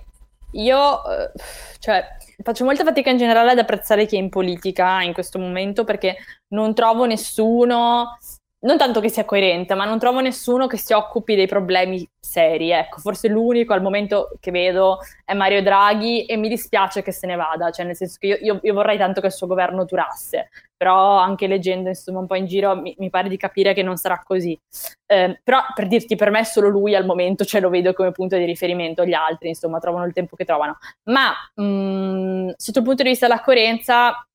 io... 0.52 1.10
Eh, 1.10 1.32
cioè 1.80 2.18
Faccio 2.42 2.64
molta 2.64 2.86
fatica 2.86 3.10
in 3.10 3.18
generale 3.18 3.52
ad 3.52 3.60
apprezzare 3.60 4.06
chi 4.06 4.16
è 4.16 4.20
in 4.20 4.30
politica 4.30 5.02
in 5.02 5.14
questo 5.14 5.40
momento 5.40 5.84
perché 5.84 6.16
non 6.50 6.74
trovo 6.74 7.06
nessuno 7.06 8.18
non 8.62 8.78
tanto 8.78 9.00
che 9.00 9.10
sia 9.10 9.24
coerente, 9.24 9.74
ma 9.74 9.86
non 9.86 10.00
trovo 10.00 10.20
nessuno 10.20 10.68
che 10.68 10.78
si 10.78 10.92
occupi 10.92 11.36
dei 11.36 11.48
problemi 11.48 12.06
seri. 12.20 12.72
Ecco, 12.72 13.00
forse 13.00 13.30
l'unico 13.30 13.74
al 13.74 13.82
momento 13.82 14.32
che 14.40 14.52
vedo 14.52 15.00
è 15.24 15.34
Mario 15.34 15.62
Draghi 15.62 16.26
e 16.26 16.36
mi 16.36 16.50
dispiace 16.50 17.02
che 17.02 17.14
se 17.14 17.26
ne 17.26 17.36
vada, 17.36 17.72
cioè 17.72 17.86
nel 17.86 17.96
senso 17.96 18.18
che 18.20 18.28
io, 18.28 18.38
io, 18.42 18.60
io 18.62 18.74
vorrei 18.74 18.98
tanto 18.98 19.22
che 19.22 19.28
il 19.28 19.34
suo 19.34 19.48
governo 19.48 19.86
durasse, 19.86 20.50
però 20.76 21.18
anche 21.18 21.48
leggendo 21.48 21.88
insomma 21.88 22.20
un 22.20 22.28
po' 22.28 22.36
in 22.36 22.48
giro 22.48 22.76
mi, 22.76 22.94
mi 22.98 23.10
pare 23.10 23.30
di 23.30 23.38
capire 23.38 23.74
che 23.74 23.84
non 23.84 23.96
sarà 23.96 24.22
così. 24.24 24.60
Eh, 25.06 25.40
però 25.42 25.62
per 25.74 25.88
dirti, 25.88 26.16
per 26.18 26.30
me 26.30 26.44
solo 26.44 26.68
lui 26.68 26.96
al 26.96 27.06
momento 27.06 27.46
cioè, 27.46 27.62
lo 27.62 27.70
vedo 27.70 27.94
come 27.94 28.12
punto 28.12 28.36
di 28.36 28.44
riferimento, 28.44 29.06
gli 29.06 29.14
altri 29.14 29.50
insomma 29.50 29.80
trovano 29.80 30.06
il 30.06 30.14
tempo 30.14 30.36
che 30.36 30.44
trovano. 30.44 30.78
Ma 31.06 31.32
mh, 31.56 31.64
mm, 31.64 32.50
sotto 32.58 32.80
il 32.80 32.86
punto 32.86 33.04
di 33.04 33.10
vista 33.10 33.28
della 33.28 33.42
coerenza, 33.42 34.26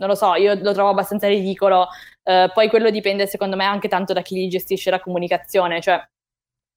non 0.00 0.08
lo 0.08 0.14
so, 0.14 0.34
io 0.34 0.54
lo 0.60 0.72
trovo 0.72 0.90
abbastanza 0.90 1.28
ridicolo. 1.28 1.88
Uh, 2.22 2.52
poi 2.52 2.68
quello 2.68 2.90
dipende, 2.90 3.26
secondo 3.26 3.56
me, 3.56 3.64
anche 3.64 3.88
tanto 3.88 4.12
da 4.12 4.22
chi 4.22 4.48
gestisce 4.48 4.90
la 4.90 5.00
comunicazione. 5.00 5.80
Cioè, 5.80 6.00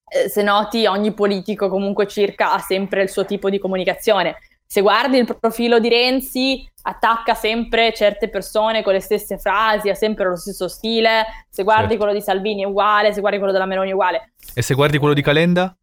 eh, 0.05 0.29
se 0.29 0.41
noti, 0.41 0.85
ogni 0.85 1.13
politico 1.13 1.69
comunque 1.69 2.07
circa 2.07 2.53
ha 2.53 2.59
sempre 2.59 3.03
il 3.03 3.09
suo 3.09 3.25
tipo 3.25 3.49
di 3.49 3.59
comunicazione. 3.59 4.37
Se 4.65 4.81
guardi 4.81 5.17
il 5.17 5.37
profilo 5.39 5.79
di 5.79 5.89
Renzi, 5.89 6.67
attacca 6.83 7.35
sempre 7.35 7.93
certe 7.93 8.27
persone 8.29 8.81
con 8.81 8.93
le 8.93 8.99
stesse 8.99 9.37
frasi, 9.37 9.89
ha 9.89 9.95
sempre 9.95 10.25
lo 10.25 10.35
stesso 10.35 10.67
stile. 10.67 11.25
Se 11.49 11.63
guardi 11.63 11.89
certo. 11.89 11.97
quello 11.97 12.13
di 12.13 12.21
Salvini 12.21 12.63
è 12.63 12.65
uguale, 12.65 13.13
se 13.13 13.19
guardi 13.19 13.37
quello 13.37 13.53
della 13.53 13.65
Meloni 13.65 13.91
è 13.91 13.93
uguale. 13.93 14.33
E 14.53 14.61
se 14.61 14.73
guardi 14.73 14.97
quello 14.97 15.13
di 15.13 15.21
Calenda? 15.21 15.75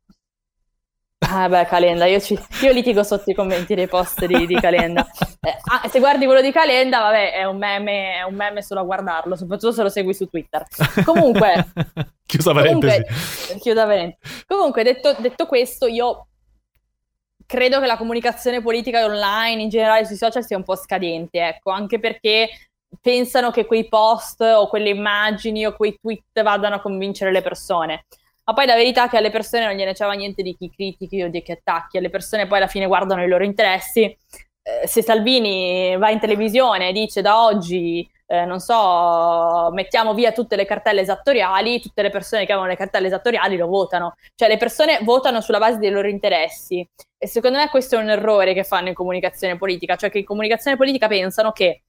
Ah 1.23 1.49
beh, 1.49 1.67
Calenda, 1.67 2.07
io, 2.07 2.19
ci, 2.19 2.37
io, 2.63 2.73
litigo 2.73 3.03
sotto 3.03 3.31
i 3.31 3.35
commenti 3.35 3.75
dei 3.75 3.87
post 3.87 4.25
di, 4.25 4.47
di 4.47 4.55
Calenda. 4.55 5.07
Eh, 5.43 5.57
ah, 5.65 5.89
se 5.89 5.99
guardi 5.99 6.25
quello 6.25 6.41
di 6.41 6.51
Calenda, 6.51 7.01
vabbè, 7.01 7.33
è 7.35 7.45
un, 7.45 7.59
meme, 7.59 8.17
è 8.17 8.23
un 8.23 8.35
meme 8.35 8.63
solo 8.63 8.81
a 8.81 8.85
guardarlo, 8.85 9.37
soprattutto 9.37 9.73
se 9.73 9.83
lo 9.83 9.91
segui 9.91 10.15
su 10.15 10.27
Twitter. 10.27 10.65
Comunque... 11.05 11.73
chiusa 12.25 12.53
parentesi. 12.53 13.03
Comunque, 13.03 13.59
chiusa 13.61 13.85
parentesi. 13.85 14.45
Comunque, 14.47 14.83
detto, 14.83 15.15
detto 15.19 15.47
questo, 15.47 15.87
io 15.87 16.27
credo 17.47 17.81
che 17.81 17.87
la 17.87 17.97
comunicazione 17.97 18.63
politica 18.63 19.05
online, 19.05 19.63
in 19.63 19.69
generale 19.69 20.07
sui 20.07 20.17
social, 20.17 20.45
sia 20.45 20.57
un 20.57 20.65
po' 20.65 20.77
scadente, 20.77 21.47
ecco, 21.47 21.71
anche 21.71 22.01
perché 22.01 22.49
pensano 23.01 23.51
che 23.51 23.67
quei 23.67 23.89
post 23.89 24.41
o 24.41 24.69
quelle 24.69 24.89
immagini 24.89 25.67
o 25.67 25.75
quei 25.75 25.99
tweet 26.01 26.43
vadano 26.43 26.77
a 26.77 26.81
convincere 26.81 27.31
le 27.31 27.43
persone. 27.43 28.07
Ma 28.51 28.57
poi 28.57 28.67
la 28.67 28.75
verità 28.75 29.05
è 29.05 29.09
che 29.09 29.17
alle 29.17 29.31
persone 29.31 29.65
non 29.65 29.75
gliene 29.75 29.93
c'era 29.93 30.11
niente 30.11 30.43
di 30.43 30.57
chi 30.57 30.69
critichi 30.69 31.23
o 31.23 31.31
di 31.31 31.41
chi 31.41 31.53
attacchi, 31.53 31.99
alle 31.99 32.11
persone 32.11 32.49
poi 32.49 32.59
alla 32.59 32.67
fine 32.67 32.87
guardano 32.87 33.23
i 33.23 33.29
loro 33.29 33.45
interessi. 33.45 34.03
Eh, 34.03 34.89
se 34.89 35.03
Salvini 35.03 35.97
va 35.97 36.11
in 36.11 36.19
televisione 36.19 36.89
e 36.89 36.93
dice 36.93 37.23
da 37.23 37.45
oggi, 37.45 38.05
eh, 38.27 38.45
non 38.47 38.59
so, 38.59 39.71
mettiamo 39.71 40.15
via 40.15 40.33
tutte 40.33 40.57
le 40.57 40.65
cartelle 40.65 41.03
esattoriali, 41.03 41.81
tutte 41.81 42.03
le 42.03 42.11
persone 42.11 42.45
che 42.45 42.51
avevano 42.51 42.73
le 42.73 42.77
cartelle 42.77 43.07
esattoriali 43.07 43.57
lo 43.57 43.69
votano. 43.69 44.17
Cioè 44.35 44.49
le 44.49 44.57
persone 44.57 44.99
votano 45.03 45.41
sulla 45.41 45.59
base 45.59 45.79
dei 45.79 45.91
loro 45.91 46.09
interessi. 46.09 46.85
E 47.19 47.29
secondo 47.29 47.59
me 47.59 47.69
questo 47.69 47.95
è 47.95 48.03
un 48.03 48.11
errore 48.11 48.53
che 48.53 48.65
fanno 48.65 48.89
in 48.89 48.95
comunicazione 48.95 49.59
politica, 49.59 49.95
cioè 49.95 50.11
che 50.11 50.19
in 50.19 50.25
comunicazione 50.25 50.77
politica 50.77 51.07
pensano 51.07 51.53
che 51.53 51.83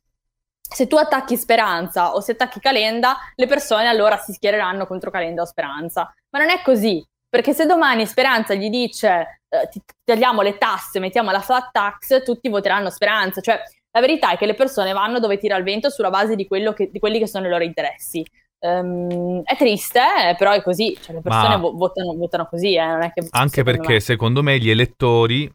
se 0.73 0.87
tu 0.87 0.95
attacchi 0.95 1.35
Speranza 1.35 2.13
o 2.13 2.21
se 2.21 2.31
attacchi 2.31 2.59
Calenda, 2.59 3.17
le 3.35 3.47
persone 3.47 3.87
allora 3.87 4.17
si 4.17 4.31
schiereranno 4.31 4.87
contro 4.87 5.11
Calenda 5.11 5.41
o 5.41 5.45
Speranza. 5.45 6.13
Ma 6.29 6.39
non 6.39 6.49
è 6.49 6.61
così, 6.61 7.05
perché 7.29 7.53
se 7.53 7.65
domani 7.65 8.05
Speranza 8.05 8.53
gli 8.53 8.69
dice 8.69 9.41
eh, 9.49 9.67
ti 9.69 9.81
tagliamo 10.03 10.41
le 10.41 10.57
tasse, 10.57 10.99
mettiamo 10.99 11.31
la 11.31 11.41
flat 11.41 11.71
tax, 11.71 12.23
tutti 12.23 12.49
voteranno 12.49 12.89
Speranza. 12.89 13.41
Cioè, 13.41 13.59
la 13.91 13.99
verità 13.99 14.31
è 14.31 14.37
che 14.37 14.45
le 14.45 14.53
persone 14.53 14.93
vanno 14.93 15.19
dove 15.19 15.37
tira 15.37 15.57
il 15.57 15.63
vento 15.63 15.89
sulla 15.89 16.09
base 16.09 16.35
di, 16.35 16.47
che, 16.47 16.89
di 16.89 16.99
quelli 16.99 17.19
che 17.19 17.27
sono 17.27 17.47
i 17.47 17.49
loro 17.49 17.63
interessi. 17.63 18.25
Um, 18.59 19.41
è 19.43 19.57
triste, 19.57 19.99
eh, 19.99 20.35
però 20.37 20.51
è 20.51 20.61
così. 20.61 20.97
Cioè, 21.01 21.15
le 21.15 21.21
persone 21.21 21.57
vo- 21.57 21.73
votano, 21.73 22.15
votano, 22.15 22.45
così. 22.45 22.75
Eh, 22.75 23.13
anche 23.31 23.63
perché 23.63 23.93
me. 23.93 23.99
secondo 23.99 24.41
me 24.41 24.57
gli 24.59 24.69
elettori 24.69 25.51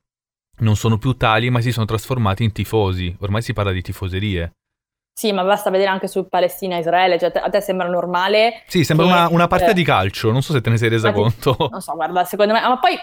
non 0.59 0.77
sono 0.77 0.99
più 0.99 1.13
tali, 1.13 1.49
ma 1.49 1.61
si 1.61 1.73
sono 1.73 1.87
trasformati 1.87 2.45
in 2.45 2.53
tifosi. 2.53 3.17
Ormai 3.21 3.41
si 3.41 3.55
parla 3.55 3.73
di 3.73 3.81
tifoserie. 3.81 4.53
Sì, 5.19 5.33
ma 5.33 5.43
basta 5.45 5.71
vedere 5.71 5.89
anche 5.89 6.09
su 6.09 6.29
Palestina 6.29 6.77
e 6.77 6.81
Israele, 6.81 7.19
cioè 7.19 7.33
a 7.35 7.49
te 7.49 7.63
sembra 7.63 7.89
normale? 7.89 8.65
Sì, 8.67 8.85
sembra 8.85 9.07
che, 9.07 9.13
una, 9.13 9.29
una 9.31 9.47
partita 9.47 9.73
di 9.73 9.83
calcio, 9.83 10.31
non 10.31 10.43
so 10.43 10.53
se 10.53 10.61
te 10.61 10.69
ne 10.69 10.77
sei 10.77 10.91
resa 10.91 11.11
conto. 11.11 11.57
non 11.73 11.81
so, 11.81 11.95
guarda, 11.95 12.25
secondo 12.25 12.53
me, 12.53 12.61
ma 12.61 12.79
poi 12.79 12.99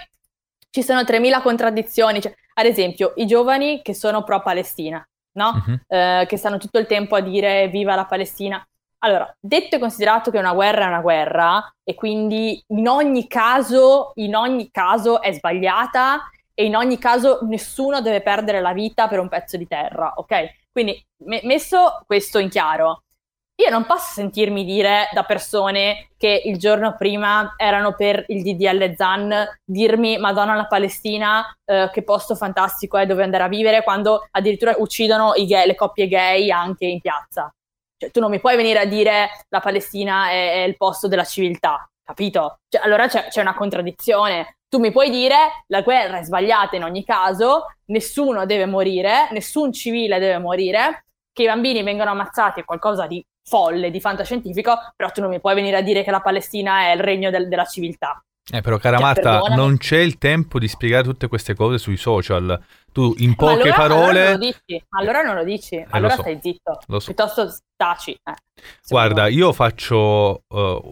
ci 0.69 0.84
sono 0.84 1.02
3.000 1.02 1.41
contraddizioni, 1.41 2.21
cioè, 2.21 2.32
ad 2.54 2.67
esempio 2.67 3.13
i 3.15 3.26
giovani 3.26 3.82
che 3.82 3.95
sono 3.95 4.23
pro-Palestina, 4.23 5.04
no? 5.39 5.63
Uh-huh. 5.65 5.80
Eh, 5.88 6.26
che 6.28 6.38
stanno 6.38 6.60
tutto 6.60 6.78
il 6.78 6.86
tempo 6.86 7.15
a 7.15 7.19
dire 7.19 7.67
viva 7.69 7.95
la 7.95 8.06
Palestina. 8.06 8.63
Allora, 8.99 9.36
detto 9.39 9.78
e 9.78 9.80
considerato 9.80 10.30
che 10.30 10.38
una 10.38 10.54
guerra 10.54 10.86
è 10.86 10.89
una 10.89 11.02
guerra 11.02 11.76
e 11.84 11.95
quindi 11.95 12.63
in 12.67 12.88
ogni 12.88 13.26
caso, 13.28 14.12
in 14.15 14.36
ogni 14.36 14.69
caso 14.69 15.19
è 15.19 15.34
sbagliata 15.34 16.30
e 16.54 16.66
in 16.66 16.76
ogni 16.76 16.98
caso 16.98 17.39
nessuno 17.44 18.02
deve 18.02 18.22
perdere 18.22 18.62
la 18.62 18.74
vita 18.74 19.08
per 19.08 19.20
un 19.20 19.30
pezzo 19.30 19.58
di 19.58 19.68
terra, 19.68 20.13
ok? 20.16 20.68
Quindi, 20.72 21.04
me- 21.26 21.42
messo 21.44 22.04
questo 22.06 22.39
in 22.39 22.50
chiaro, 22.50 23.04
io 23.56 23.70
non 23.70 23.86
posso 23.86 24.13
sentirmi 24.13 24.66
dire 24.66 25.10
da 25.13 25.24
persone 25.24 26.10
che 26.18 26.42
il 26.46 26.58
giorno 26.58 26.96
prima 26.98 27.54
erano 27.56 27.94
per 27.94 28.26
il 28.30 28.42
DDL 28.42 28.96
Zan 28.96 29.48
dirmi 29.63 30.18
Madonna 30.18 30.56
la 30.56 30.66
Palestina, 30.66 31.56
eh, 31.63 31.89
che 31.94 32.04
posto 32.04 32.36
fantastico 32.36 32.98
è 32.98 33.06
dove 33.06 33.24
andare 33.24 33.44
a 33.44 33.48
vivere, 33.48 33.84
quando 33.84 34.28
addirittura 34.32 34.74
uccidono 34.78 35.34
gay, 35.34 35.68
le 35.68 35.76
coppie 35.76 36.08
gay 36.08 36.50
anche 36.50 36.86
in 36.86 37.00
piazza. 37.00 37.54
Cioè, 37.96 38.10
tu 38.10 38.20
non 38.20 38.32
mi 38.32 38.39
puoi 38.39 38.56
venire 38.56 38.80
a 38.80 38.86
dire 38.86 39.30
la 39.50 39.60
Palestina 39.60 40.30
è, 40.30 40.54
è 40.54 40.63
il 40.63 40.76
posto 40.76 41.08
della 41.08 41.24
civiltà, 41.24 41.88
capito? 42.04 42.60
Cioè, 42.68 42.82
allora 42.84 43.08
c'è, 43.08 43.28
c'è 43.30 43.42
una 43.42 43.56
contraddizione. 43.56 44.58
Tu 44.68 44.80
mi 44.80 44.92
puoi 44.92 45.10
dire 45.10 45.63
la 45.68 45.82
guerra 45.82 46.20
è 46.20 46.24
sbagliata 46.24 46.76
in 46.76 46.84
ogni 46.84 47.04
caso, 47.04 47.66
nessuno 47.86 48.46
deve 48.46 48.66
morire, 48.66 49.30
nessun 49.32 49.72
civile 49.72 50.20
deve 50.20 50.39
morire, 50.39 51.06
che 51.32 51.44
i 51.44 51.48
bambini 51.48 51.84
vengano 51.84 52.12
ammazzati 52.12 52.62
è 52.62 52.66
qualcosa 52.66 53.06
di 53.06 53.24
folle, 53.44 53.92
di 53.92 54.00
fantascientifico, 54.00 54.76
però 54.96 55.12
tu 55.12 55.22
non 55.22 55.30
mi 55.30 55.39
puoi 55.39 55.54
venire 55.54 55.78
a 55.78 55.82
dire 55.82 56.04
che 56.04 56.12
la 56.12 56.22
Palestina 56.22 56.88
è 56.88 56.94
il 56.94 57.02
regno 57.02 57.30
del, 57.30 57.48
della 57.48 57.66
civiltà. 57.66 58.24
Eh, 58.52 58.62
però, 58.62 58.78
cara 58.78 58.98
cioè, 58.98 59.06
Marta, 59.06 59.39
non 59.56 59.78
c'è 59.78 60.00
il 60.00 60.18
tempo 60.18 60.60
di 60.60 60.68
spiegare 60.68 61.04
tutte 61.04 61.28
queste 61.28 61.56
cose 61.56 61.78
sui 61.78 61.96
social. 61.96 62.62
Tu, 62.92 63.13
in 63.20 63.36
poche 63.36 63.72
allora, 63.72 63.76
parole. 63.76 64.20
Allora 64.20 64.32
non 64.32 64.39
lo 64.39 64.46
dici, 64.46 64.86
allora, 64.89 65.22
non 65.22 65.36
lo 65.36 65.44
dici. 65.44 65.76
Eh, 65.76 65.88
allora 65.89 66.16
lo 66.16 66.16
so. 66.16 66.22
stai 66.22 66.39
zitto. 66.42 66.80
So. 66.86 67.00
Piuttosto 67.06 67.56
taci. 67.76 68.12
Eh, 68.12 68.34
Guarda, 68.88 69.28
io 69.28 69.54
faccio 69.54 70.44
uh, 70.46 70.92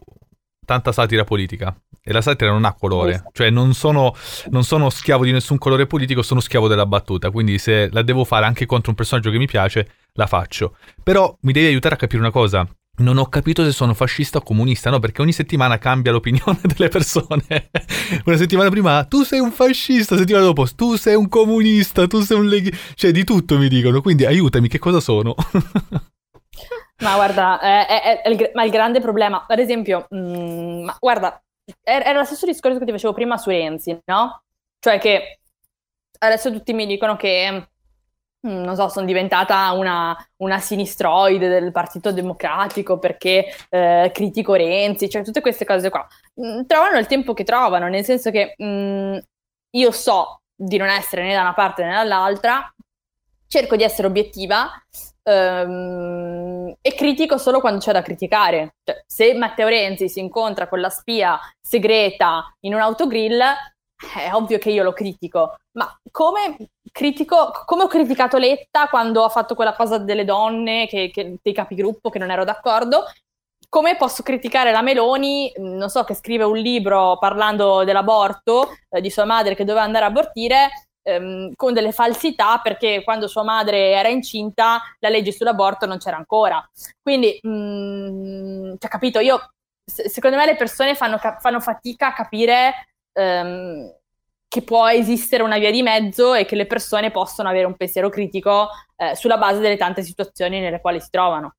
tanta 0.72 0.94
satira 0.94 1.26
politica. 1.26 1.76
E 2.02 2.14
la 2.14 2.22
satira 2.22 2.50
non 2.50 2.64
ha 2.64 2.74
colore, 2.74 3.26
cioè 3.34 3.50
non 3.50 3.74
sono, 3.74 4.16
non 4.50 4.64
sono, 4.64 4.90
schiavo 4.90 5.26
di 5.26 5.32
nessun 5.32 5.58
colore 5.58 5.86
politico, 5.86 6.24
sono 6.24 6.40
schiavo 6.40 6.68
della 6.68 6.86
battuta, 6.86 7.30
quindi 7.30 7.60
se 7.60 7.90
la 7.92 8.02
devo 8.02 8.24
fare 8.24 8.46
anche 8.46 8.66
contro 8.66 8.90
un 8.90 8.96
personaggio 8.96 9.30
che 9.30 9.38
mi 9.38 9.46
piace, 9.46 9.88
la 10.14 10.26
faccio. 10.26 10.78
Però 11.04 11.38
mi 11.42 11.52
devi 11.52 11.68
aiutare 11.68 11.96
a 11.96 11.98
capire 11.98 12.22
una 12.22 12.32
cosa, 12.32 12.68
non 12.98 13.18
ho 13.18 13.28
capito 13.28 13.64
se 13.64 13.72
sono 13.72 13.94
fascista 13.94 14.40
o 14.40 14.42
comunista, 14.42 14.90
no, 14.90 15.00
perché 15.00 15.22
ogni 15.22 15.34
settimana 15.34 15.78
cambia 15.78 16.12
l'opinione 16.12 16.62
delle 16.74 16.88
persone. 16.88 17.70
Una 18.26 18.38
settimana 18.38 18.70
prima 18.70 19.04
tu 19.04 19.24
sei 19.24 19.40
un 19.40 19.52
fascista, 19.52 20.18
settimana 20.18 20.46
dopo 20.46 20.66
tu 20.74 20.96
sei 20.96 21.16
un 21.16 21.28
comunista, 21.28 22.08
tu 22.08 22.22
sei 22.22 22.38
un 22.38 22.48
leghi... 22.48 22.74
Cioè 22.96 23.12
di 23.12 23.24
tutto 23.24 23.58
mi 23.60 23.68
dicono, 23.68 24.02
quindi 24.02 24.26
aiutami, 24.26 24.70
che 24.70 24.80
cosa 24.80 25.02
sono? 25.02 25.36
ma 27.02 27.16
guarda, 27.16 27.60
è, 27.60 27.86
è, 27.88 28.22
è, 28.22 28.30
il, 28.30 28.52
ma 28.54 28.64
il 28.64 28.72
grande 28.72 29.00
problema, 29.00 29.46
ad 29.48 29.60
esempio, 29.60 30.08
mh, 30.10 30.18
mm, 30.18 30.84
ma 30.84 30.96
guarda, 31.00 31.42
era 31.84 32.12
lo 32.14 32.26
stesso 32.26 32.46
discorso 32.46 32.80
che 32.80 32.86
ti 32.86 32.92
facevo 32.92 33.14
prima 33.14 33.38
su 33.38 33.50
Renzi, 33.50 33.98
no? 34.06 34.44
Cioè 34.80 35.00
che 35.00 35.40
adesso 36.20 36.52
tutti 36.52 36.74
mi 36.74 36.86
dicono 36.86 37.16
che, 37.16 37.68
mm, 38.48 38.64
non 38.64 38.76
so, 38.76 38.88
sono 38.90 39.06
diventata 39.06 39.72
una, 39.72 40.16
una 40.38 40.60
sinistroide 40.60 41.48
del 41.48 41.72
Partito 41.72 42.12
Democratico 42.12 43.00
perché 43.00 43.46
eh, 43.70 44.12
critico 44.14 44.54
Renzi, 44.54 45.10
cioè 45.10 45.24
tutte 45.24 45.42
queste 45.42 45.66
cose 45.66 45.90
qua. 45.90 46.06
Mm, 46.42 46.64
trovano 46.66 46.98
il 46.98 47.08
tempo 47.08 47.34
che 47.34 47.44
trovano, 47.44 47.88
nel 47.88 48.04
senso 48.04 48.32
che 48.32 48.56
mh, 48.58 49.20
io 49.72 49.92
so 49.92 50.42
di 50.56 50.78
non 50.78 50.90
essere 50.90 51.24
né 51.24 51.34
da 51.34 51.42
una 51.42 51.54
parte 51.54 51.84
né 51.84 51.94
dall'altra, 51.94 52.74
cerco 53.48 53.76
di 53.76 53.84
essere 53.84 54.08
obiettiva 54.08 54.72
Um, 55.24 56.74
e 56.82 56.96
critico 56.96 57.38
solo 57.38 57.60
quando 57.60 57.80
c'è 57.80 57.92
da 57.92 58.02
criticare. 58.02 58.76
Cioè, 58.84 59.04
se 59.06 59.34
Matteo 59.34 59.68
Renzi 59.68 60.10
si 60.10 60.20
incontra 60.20 60.68
con 60.68 60.80
la 60.80 60.90
spia 60.90 61.40
segreta 61.60 62.54
in 62.62 62.74
un 62.74 62.82
autogrill, 62.82 63.40
è 64.16 64.34
ovvio 64.34 64.58
che 64.58 64.72
io 64.72 64.84
lo 64.84 64.94
critico. 64.94 65.58
Ma 65.74 65.88
come, 66.10 66.58
critico, 66.92 67.52
come 67.66 67.84
ho 67.84 67.88
criticato 67.88 68.38
Letta 68.38 68.88
quando 68.88 69.24
ha 69.24 69.30
fatto 69.30 69.56
quella 69.56 69.76
cosa 69.76 69.98
delle 70.00 70.26
donne, 70.26 70.88
che, 70.88 71.12
che, 71.14 71.38
dei 71.42 71.54
capigruppo, 71.54 72.10
che 72.10 72.20
non 72.20 72.32
ero 72.32 72.44
d'accordo, 72.44 73.06
come 73.70 73.96
posso 73.96 74.24
criticare 74.24 74.72
la 74.72 74.82
Meloni, 74.82 75.54
non 75.58 75.90
so, 75.90 76.04
che 76.04 76.14
scrive 76.14 76.44
un 76.44 76.58
libro 76.58 77.18
parlando 77.20 77.84
dell'aborto, 77.84 78.72
eh, 78.90 79.00
di 79.00 79.10
sua 79.10 79.24
madre 79.24 79.56
che 79.56 79.64
doveva 79.64 79.86
andare 79.86 80.04
a 80.04 80.10
abortire, 80.10 80.70
ehm, 81.04 81.54
con 81.56 81.74
delle 81.74 81.92
falsità 81.92 82.60
perché 82.60 83.04
quando 83.04 83.28
sua 83.28 83.44
madre 83.44 83.92
era 83.92 84.10
incinta 84.10 84.82
la 85.00 85.10
legge 85.10 85.32
sull'aborto 85.32 85.86
non 85.86 85.98
c'era 85.98 86.18
ancora. 86.18 86.68
Quindi, 87.02 87.40
mh, 87.42 87.50
mm, 87.50 88.74
cioè, 88.78 88.90
capito, 88.90 89.20
io 89.20 89.40
secondo 89.86 90.38
me 90.38 90.46
le 90.46 90.56
persone 90.56 90.96
fanno, 90.96 91.18
fanno 91.18 91.60
fatica 91.60 92.08
a 92.08 92.14
capire 92.14 92.88
um, 93.14 93.92
che 94.48 94.62
può 94.64 94.88
esistere 94.90 95.44
una 95.44 95.58
via 95.58 95.72
di 95.72 95.82
mezzo 95.82 96.34
e 96.34 96.46
che 96.46 96.56
le 96.56 96.68
persone 96.68 97.10
possono 97.10 97.50
avere 97.50 97.66
un 97.66 97.76
pensiero 97.78 98.10
critico 98.10 98.68
eh, 98.98 99.16
sulla 99.16 99.38
base 99.38 99.60
delle 99.60 99.78
tante 99.78 100.04
situazioni 100.04 100.60
nelle 100.60 100.82
quali 100.82 101.00
si 101.00 101.10
trovano. 101.10 101.56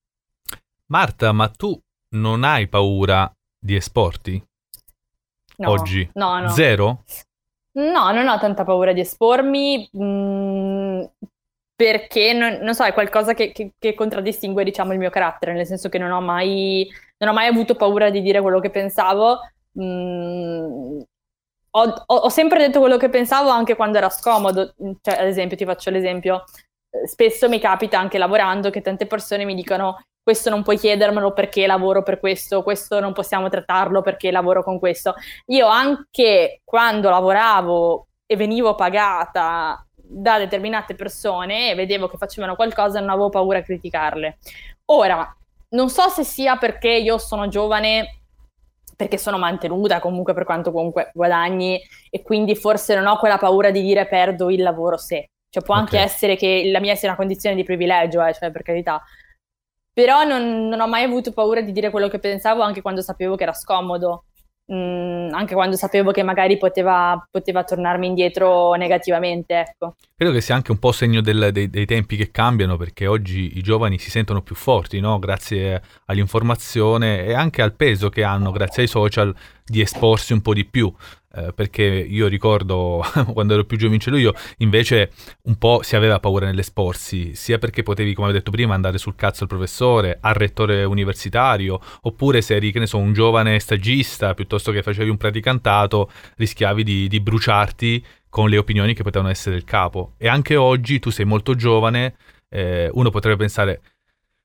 Marta, 0.86 1.32
ma 1.32 1.48
tu 1.48 1.78
non 2.10 2.44
hai 2.44 2.68
paura 2.68 3.32
di 3.58 3.76
esporti? 3.76 4.44
No, 5.56 5.70
Oggi? 5.70 6.10
No, 6.14 6.38
no. 6.38 6.48
Zero? 6.50 7.04
No, 7.74 8.12
non 8.12 8.28
ho 8.28 8.38
tanta 8.38 8.64
paura 8.64 8.92
di 8.92 9.00
espormi. 9.00 9.88
Mh, 9.92 10.04
mm, 10.04 11.02
perché 11.74 12.32
non, 12.32 12.58
non, 12.62 12.74
so, 12.74 12.84
è 12.84 12.92
qualcosa 12.92 13.34
che, 13.34 13.50
che, 13.52 13.72
che, 13.78 13.94
contraddistingue, 13.94 14.62
diciamo, 14.64 14.92
il 14.92 14.98
mio 14.98 15.10
carattere, 15.10 15.52
nel 15.52 15.66
senso 15.66 15.88
che 15.88 15.98
non 15.98 16.12
ho 16.12 16.20
mai, 16.20 16.88
non 17.18 17.30
ho 17.30 17.32
mai 17.32 17.48
avuto 17.48 17.74
paura 17.74 18.10
di 18.10 18.20
dire 18.22 18.40
quello 18.40 18.60
che 18.60 18.70
pensavo. 18.70 19.40
Mm, 19.80 21.00
ho, 21.70 21.80
ho, 22.06 22.14
ho, 22.14 22.28
sempre 22.28 22.58
detto 22.58 22.78
quello 22.80 22.98
che 22.98 23.08
pensavo 23.08 23.48
anche 23.48 23.74
quando 23.74 23.98
era 23.98 24.10
scomodo. 24.10 24.74
Cioè, 25.00 25.18
ad 25.18 25.26
esempio, 25.26 25.56
ti 25.56 25.64
faccio 25.64 25.90
l'esempio. 25.90 26.44
Eh, 26.90 27.08
spesso 27.08 27.48
mi 27.48 27.58
capita 27.58 27.98
anche 27.98 28.18
lavorando 28.18 28.70
che 28.70 28.82
tante 28.82 29.06
persone 29.06 29.44
mi 29.44 29.54
dicono 29.54 29.98
questo 30.22 30.50
non 30.50 30.62
puoi 30.62 30.78
chiedermelo 30.78 31.32
perché 31.32 31.66
lavoro 31.66 32.02
per 32.02 32.20
questo, 32.20 32.62
questo 32.62 33.00
non 33.00 33.12
possiamo 33.12 33.48
trattarlo 33.48 34.02
perché 34.02 34.30
lavoro 34.30 34.62
con 34.62 34.78
questo. 34.78 35.14
Io 35.46 35.66
anche 35.66 36.60
quando 36.64 37.10
lavoravo 37.10 38.06
e 38.26 38.36
venivo 38.36 38.74
pagata 38.74 39.84
da 39.94 40.38
determinate 40.38 40.94
persone 40.94 41.70
e 41.70 41.74
vedevo 41.74 42.08
che 42.08 42.18
facevano 42.18 42.54
qualcosa 42.54 43.00
non 43.00 43.10
avevo 43.10 43.30
paura 43.30 43.58
a 43.58 43.62
criticarle. 43.62 44.38
Ora, 44.86 45.36
non 45.70 45.88
so 45.88 46.08
se 46.08 46.22
sia 46.22 46.56
perché 46.56 46.90
io 46.90 47.18
sono 47.18 47.48
giovane 47.48 48.18
perché 48.94 49.18
sono 49.18 49.38
mantenuta 49.38 49.98
comunque 49.98 50.34
per 50.34 50.44
quanto 50.44 50.70
comunque 50.70 51.10
guadagni 51.12 51.80
e 52.10 52.22
quindi 52.22 52.54
forse 52.54 52.94
non 52.94 53.06
ho 53.06 53.18
quella 53.18 53.38
paura 53.38 53.70
di 53.70 53.82
dire 53.82 54.06
perdo 54.06 54.50
il 54.50 54.62
lavoro 54.62 54.96
se. 54.96 55.30
Cioè 55.48 55.62
può 55.62 55.74
okay. 55.74 55.86
anche 55.86 55.98
essere 55.98 56.36
che 56.36 56.70
la 56.70 56.78
mia 56.80 56.94
sia 56.94 57.08
una 57.08 57.16
condizione 57.16 57.56
di 57.56 57.64
privilegio, 57.64 58.24
eh, 58.24 58.32
cioè 58.32 58.50
per 58.50 58.62
carità. 58.62 59.02
Però 59.92 60.24
non, 60.24 60.68
non 60.68 60.80
ho 60.80 60.88
mai 60.88 61.04
avuto 61.04 61.32
paura 61.32 61.60
di 61.60 61.72
dire 61.72 61.90
quello 61.90 62.08
che 62.08 62.18
pensavo 62.18 62.62
anche 62.62 62.82
quando 62.82 63.02
sapevo 63.02 63.36
che 63.36 63.42
era 63.42 63.52
scomodo. 63.52 64.24
Mm, 64.72 65.34
anche 65.34 65.54
quando 65.54 65.76
sapevo 65.76 66.12
che 66.12 66.22
magari 66.22 66.56
poteva, 66.56 67.20
poteva, 67.30 67.64
tornarmi 67.64 68.06
indietro 68.06 68.72
negativamente. 68.74 69.58
Ecco. 69.58 69.96
Credo 70.16 70.32
che 70.32 70.40
sia 70.40 70.54
anche 70.54 70.70
un 70.70 70.78
po' 70.78 70.92
segno 70.92 71.20
del, 71.20 71.50
dei, 71.52 71.68
dei, 71.68 71.84
tempi 71.84 72.16
che 72.16 72.30
cambiano 72.30 72.76
perché 72.76 73.06
oggi 73.06 73.58
i 73.58 73.62
giovani 73.62 73.98
si 73.98 74.08
sentono 74.08 74.40
più 74.40 74.54
forti, 74.54 75.00
no? 75.00 75.18
grazie 75.18 75.82
all'informazione 76.06 77.24
e 77.24 77.34
anche 77.34 77.60
al 77.60 77.74
peso 77.74 78.08
che 78.08 78.22
hanno 78.22 78.52
grazie 78.52 78.82
ai 78.84 78.88
social 78.88 79.34
di 79.64 79.80
esporsi 79.80 80.32
un 80.32 80.40
po' 80.40 80.54
di 80.54 80.64
più 80.64 80.92
eh, 81.34 81.52
perché 81.54 81.82
io 81.82 82.26
ricordo 82.26 83.02
quando 83.32 83.54
ero 83.54 83.64
più 83.64 83.76
giovincello 83.78 84.16
io 84.16 84.34
invece 84.58 85.12
un 85.44 85.56
po' 85.56 85.80
si 85.82 85.96
aveva 85.96 86.20
paura 86.20 86.46
nell'esporsi, 86.46 87.34
sia 87.34 87.58
perché 87.58 87.82
potevi, 87.82 88.14
come 88.14 88.28
ho 88.28 88.32
detto 88.32 88.50
prima, 88.50 88.74
andare 88.74 88.98
sul 88.98 89.14
cazzo 89.14 89.44
al 89.44 89.48
professore, 89.48 90.18
al 90.20 90.34
rettore 90.34 90.84
universitario, 90.84 91.80
oppure 92.02 92.42
se 92.42 92.56
eri, 92.56 92.72
che 92.72 92.78
ne 92.78 92.86
so, 92.86 92.98
un 92.98 93.12
giovane 93.12 93.58
stagista, 93.58 94.34
piuttosto 94.34 94.72
che 94.72 94.82
facevi 94.82 95.08
un 95.08 95.16
praticantato, 95.16 96.10
rischiavi 96.36 96.82
di, 96.84 97.08
di 97.08 97.20
bruciarti 97.20 98.04
con 98.28 98.48
le 98.48 98.58
opinioni 98.58 98.94
che 98.94 99.02
potevano 99.02 99.30
essere 99.30 99.54
del 99.54 99.64
capo. 99.64 100.14
E 100.18 100.28
anche 100.28 100.56
oggi 100.56 100.98
tu 100.98 101.10
sei 101.10 101.24
molto 101.24 101.54
giovane, 101.54 102.14
eh, 102.48 102.90
uno 102.92 103.10
potrebbe 103.10 103.36
pensare 103.36 103.80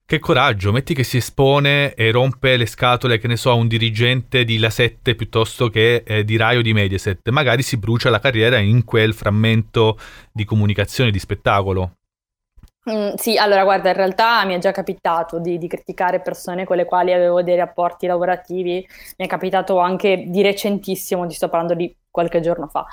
che 0.07 0.19
coraggio, 0.19 0.71
metti 0.71 0.93
che 0.93 1.03
si 1.03 1.17
espone 1.17 1.93
e 1.93 2.11
rompe 2.11 2.55
le 2.55 2.65
scatole, 2.65 3.17
che 3.17 3.27
ne 3.27 3.35
so, 3.35 3.51
a 3.51 3.55
un 3.55 3.67
dirigente 3.67 4.45
di 4.45 4.57
La 4.57 4.69
7 4.69 5.15
piuttosto 5.15 5.67
che 5.67 6.01
eh, 6.05 6.23
di 6.23 6.37
Rai 6.37 6.55
o 6.55 6.61
di 6.61 6.71
Mediaset, 6.71 7.27
magari 7.27 7.61
si 7.61 7.75
brucia 7.75 8.09
la 8.09 8.21
carriera 8.21 8.57
in 8.57 8.85
quel 8.85 9.13
frammento 9.13 9.97
di 10.31 10.45
comunicazione, 10.45 11.11
di 11.11 11.19
spettacolo. 11.19 11.91
Mm, 12.89 13.15
sì, 13.15 13.37
allora 13.37 13.65
guarda, 13.65 13.89
in 13.89 13.97
realtà 13.97 14.45
mi 14.45 14.53
è 14.53 14.59
già 14.59 14.71
capitato 14.71 15.39
di, 15.39 15.57
di, 15.57 15.67
criticare 15.67 16.21
persone 16.21 16.63
con 16.63 16.77
le 16.77 16.85
quali 16.85 17.11
avevo 17.11 17.43
dei 17.43 17.57
rapporti 17.57 18.07
lavorativi, 18.07 18.87
mi 19.17 19.25
è 19.25 19.27
capitato 19.27 19.77
anche 19.77 20.23
di 20.27 20.41
recentissimo, 20.41 21.27
ti 21.27 21.35
sto 21.35 21.49
parlando 21.49 21.75
di 21.75 21.93
qualche 22.09 22.39
giorno 22.39 22.67
fa, 22.67 22.85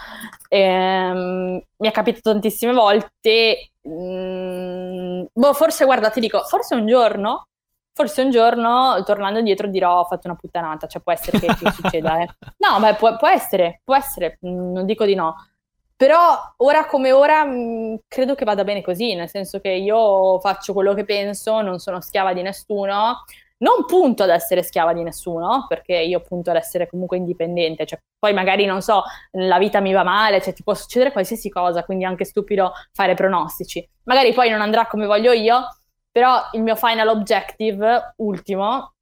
ehm, 0.48 1.62
mi 1.76 1.88
è 1.88 1.92
capitato 1.92 2.32
tantissime 2.32 2.72
volte, 2.72 3.70
mm, 3.88 5.24
boh, 5.32 5.52
forse 5.52 5.84
guarda, 5.84 6.10
ti 6.10 6.20
dico, 6.20 6.42
forse 6.44 6.74
un 6.74 6.86
giorno, 6.86 7.48
forse 7.92 8.22
un 8.22 8.30
giorno, 8.30 9.02
tornando 9.04 9.38
indietro, 9.38 9.68
dirò 9.68 10.00
ho 10.00 10.04
fatto 10.04 10.26
una 10.28 10.36
puttanata, 10.36 10.86
cioè 10.86 11.02
può 11.02 11.12
essere 11.12 11.38
che, 11.38 11.46
che 11.46 11.70
succeda, 11.70 12.20
eh. 12.20 12.28
No, 12.58 12.78
ma 12.80 12.94
può, 12.94 13.16
può 13.16 13.28
essere, 13.28 13.80
può 13.84 13.94
essere, 13.94 14.38
mm, 14.46 14.72
non 14.72 14.86
dico 14.86 15.04
di 15.04 15.14
no. 15.14 15.36
Però 15.96 16.54
ora 16.58 16.86
come 16.86 17.12
ora 17.12 17.44
mh, 17.44 17.52
mm, 17.52 17.94
credo 18.08 18.34
che 18.34 18.44
vada 18.44 18.64
bene 18.64 18.82
così, 18.82 19.14
nel 19.14 19.28
senso 19.28 19.60
che 19.60 19.70
io 19.70 20.40
faccio 20.40 20.72
quello 20.72 20.92
che 20.92 21.04
penso, 21.04 21.60
non 21.60 21.78
sono 21.78 22.00
schiava 22.00 22.32
di 22.32 22.42
nessuno, 22.42 23.22
non 23.58 23.84
punto 23.86 24.22
ad 24.22 24.30
essere 24.30 24.62
schiava 24.62 24.92
di 24.92 25.02
nessuno, 25.02 25.66
perché 25.68 25.94
io 25.96 26.20
punto 26.20 26.50
ad 26.50 26.56
essere 26.56 26.88
comunque 26.88 27.16
indipendente, 27.16 27.86
cioè, 27.86 27.98
poi 28.18 28.32
magari 28.34 28.64
non 28.64 28.82
so, 28.82 29.02
la 29.32 29.58
vita 29.58 29.80
mi 29.80 29.92
va 29.92 30.02
male, 30.02 30.42
cioè 30.42 30.52
ti 30.52 30.62
può 30.62 30.74
succedere 30.74 31.12
qualsiasi 31.12 31.48
cosa, 31.48 31.84
quindi 31.84 32.04
è 32.04 32.06
anche 32.06 32.24
stupido 32.24 32.72
fare 32.92 33.14
pronostici. 33.14 33.86
Magari 34.04 34.32
poi 34.32 34.50
non 34.50 34.60
andrà 34.60 34.86
come 34.86 35.06
voglio 35.06 35.32
io, 35.32 35.62
però 36.10 36.40
il 36.52 36.62
mio 36.62 36.76
final 36.76 37.08
objective 37.08 38.14
ultimo, 38.16 38.94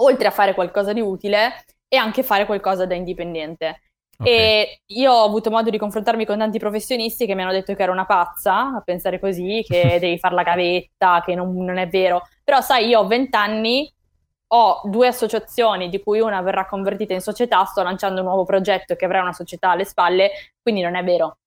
oltre 0.00 0.26
a 0.28 0.30
fare 0.30 0.54
qualcosa 0.54 0.92
di 0.92 1.00
utile, 1.00 1.64
è 1.88 1.96
anche 1.96 2.22
fare 2.22 2.46
qualcosa 2.46 2.86
da 2.86 2.94
indipendente. 2.94 3.80
Okay. 4.16 4.32
E 4.32 4.80
io 4.86 5.12
ho 5.12 5.24
avuto 5.24 5.50
modo 5.50 5.70
di 5.70 5.78
confrontarmi 5.78 6.24
con 6.24 6.38
tanti 6.38 6.58
professionisti 6.58 7.26
che 7.26 7.34
mi 7.34 7.42
hanno 7.42 7.52
detto 7.52 7.74
che 7.74 7.82
ero 7.82 7.92
una 7.92 8.06
pazza 8.06 8.74
a 8.74 8.82
pensare 8.84 9.18
così, 9.18 9.64
che 9.66 9.98
devi 10.00 10.18
fare 10.18 10.34
la 10.34 10.42
gavetta, 10.42 11.22
che 11.24 11.34
non, 11.34 11.54
non 11.56 11.78
è 11.78 11.88
vero. 11.88 12.22
Però 12.42 12.60
sai, 12.60 12.88
io 12.88 13.00
ho 13.00 13.06
20 13.06 13.36
anni, 13.36 13.92
ho 14.48 14.80
due 14.84 15.08
associazioni 15.08 15.88
di 15.88 16.00
cui 16.00 16.20
una 16.20 16.40
verrà 16.42 16.66
convertita 16.66 17.12
in 17.12 17.20
società, 17.20 17.64
sto 17.64 17.82
lanciando 17.82 18.20
un 18.20 18.26
nuovo 18.26 18.44
progetto 18.44 18.94
che 18.94 19.04
avrà 19.04 19.20
una 19.22 19.32
società 19.32 19.70
alle 19.70 19.84
spalle, 19.84 20.30
quindi 20.62 20.80
non 20.80 20.94
è 20.94 21.02
vero. 21.02 21.38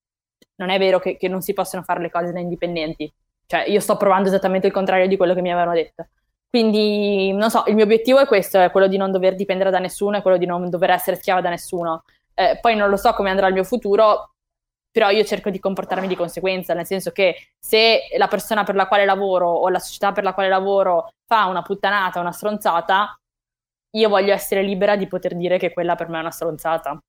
Non 0.56 0.70
è 0.70 0.80
vero 0.80 1.00
che, 1.00 1.18
che 1.18 1.28
non 1.28 1.42
si 1.42 1.54
possono 1.54 1.84
fare 1.84 2.02
le 2.02 2.10
cose 2.10 2.32
da 2.32 2.40
indipendenti. 2.40 3.12
Cioè, 3.46 3.66
io 3.70 3.80
sto 3.80 3.96
provando 3.96 4.28
esattamente 4.28 4.68
il 4.68 4.74
contrario 4.74 5.08
di 5.08 5.16
quello 5.16 5.34
che 5.34 5.42
mi 5.42 5.52
avevano 5.52 5.74
detto. 5.74 6.08
Quindi, 6.50 7.32
non 7.34 7.50
so, 7.50 7.64
il 7.68 7.76
mio 7.76 7.84
obiettivo 7.84 8.20
è 8.20 8.26
questo, 8.26 8.60
è 8.60 8.72
quello 8.72 8.88
di 8.88 8.98
non 8.98 9.12
dover 9.12 9.36
dipendere 9.36 9.70
da 9.70 9.80
nessuno, 9.80 10.18
è 10.18 10.22
quello 10.22 10.38
di 10.38 10.46
non 10.46 10.70
dover 10.70 10.90
essere 10.90 11.18
schiava 11.18 11.42
da 11.42 11.50
nessuno. 11.50 12.04
Eh, 12.40 12.60
poi 12.62 12.76
non 12.76 12.90
lo 12.90 12.98
so 12.98 13.14
come 13.14 13.32
andrà 13.32 13.48
il 13.48 13.54
mio 13.54 13.64
futuro, 13.64 14.34
però 14.92 15.10
io 15.10 15.24
cerco 15.24 15.50
di 15.50 15.60
comportarmi 15.60 16.08
di 16.08 16.16
conseguenza, 16.16 16.74
nel 16.74 16.86
senso 16.86 17.12
che 17.12 17.50
se 17.60 18.02
la 18.18 18.28
persona 18.28 18.64
per 18.64 18.76
la 18.76 18.88
quale 18.88 19.06
lavoro 19.06 19.50
o 19.50 19.70
la 19.70 19.80
società 19.80 20.12
per 20.12 20.24
la 20.24 20.34
quale 20.34 20.50
lavoro 20.50 21.10
fa 21.26 21.46
una 21.46 21.62
puttanata, 21.62 22.20
una 22.20 22.32
stronzata, 22.32 23.16
io 23.96 24.10
voglio 24.10 24.34
essere 24.34 24.62
libera 24.62 24.96
di 24.96 25.08
poter 25.08 25.36
dire 25.36 25.58
che 25.58 25.74
quella 25.74 25.96
per 25.96 26.10
me 26.10 26.18
è 26.18 26.22
una 26.22 26.32
stronzata. 26.32 27.00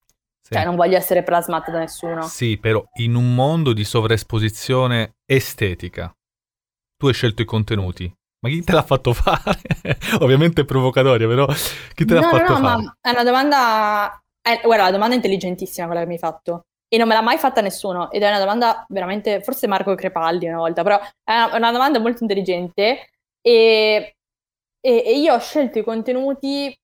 Sì. 0.41 0.55
Cioè, 0.55 0.64
non 0.64 0.76
voglio 0.76 0.97
essere 0.97 1.22
plasmata 1.22 1.70
da 1.70 1.79
nessuno. 1.81 2.22
Sì, 2.22 2.59
però 2.59 2.83
in 3.01 3.14
un 3.14 3.35
mondo 3.35 3.72
di 3.72 3.85
sovraesposizione 3.85 5.16
estetica, 5.26 6.11
tu 6.97 7.07
hai 7.07 7.12
scelto 7.12 7.43
i 7.43 7.45
contenuti. 7.45 8.11
Ma 8.41 8.49
chi 8.49 8.62
te 8.62 8.72
l'ha 8.72 8.83
fatto 8.83 9.12
fare? 9.12 9.61
Ovviamente 10.20 10.62
è 10.62 10.64
provocatoria, 10.64 11.26
però 11.26 11.47
chi 11.95 12.05
te 12.05 12.14
l'ha 12.14 12.20
no, 12.20 12.29
fatto 12.29 12.53
no, 12.53 12.59
fare? 12.59 12.83
Ma 12.83 12.97
è 13.01 13.11
una 13.11 13.24
domanda 13.24 14.22
eh, 14.53 14.61
guarda, 14.62 14.84
la 14.84 14.90
domanda 14.90 15.14
è 15.14 15.16
intelligentissima 15.16 15.86
quella 15.86 16.03
che 16.03 16.07
mi 16.07 16.14
hai 16.14 16.18
fatto. 16.18 16.66
E 16.88 16.96
non 16.96 17.07
me 17.07 17.14
l'ha 17.14 17.22
mai 17.22 17.38
fatta 17.38 17.61
nessuno. 17.61 18.11
Ed 18.11 18.22
è 18.22 18.28
una 18.28 18.38
domanda 18.38 18.86
veramente, 18.88 19.42
forse 19.42 19.66
Marco 19.66 19.94
Crepaldi 19.94 20.46
una 20.46 20.59
volta, 20.59 20.82
però 20.82 20.99
è 20.99 21.32
una, 21.32 21.57
una 21.57 21.72
domanda 21.72 21.99
molto 21.99 22.22
intelligente. 22.22 23.11
E, 23.40 24.16
e, 24.80 25.03
e, 25.07 25.18
io 25.18 25.34
ho 25.34 25.38
scelto 25.38 25.78
i 25.78 25.84
contenuti 25.84 26.74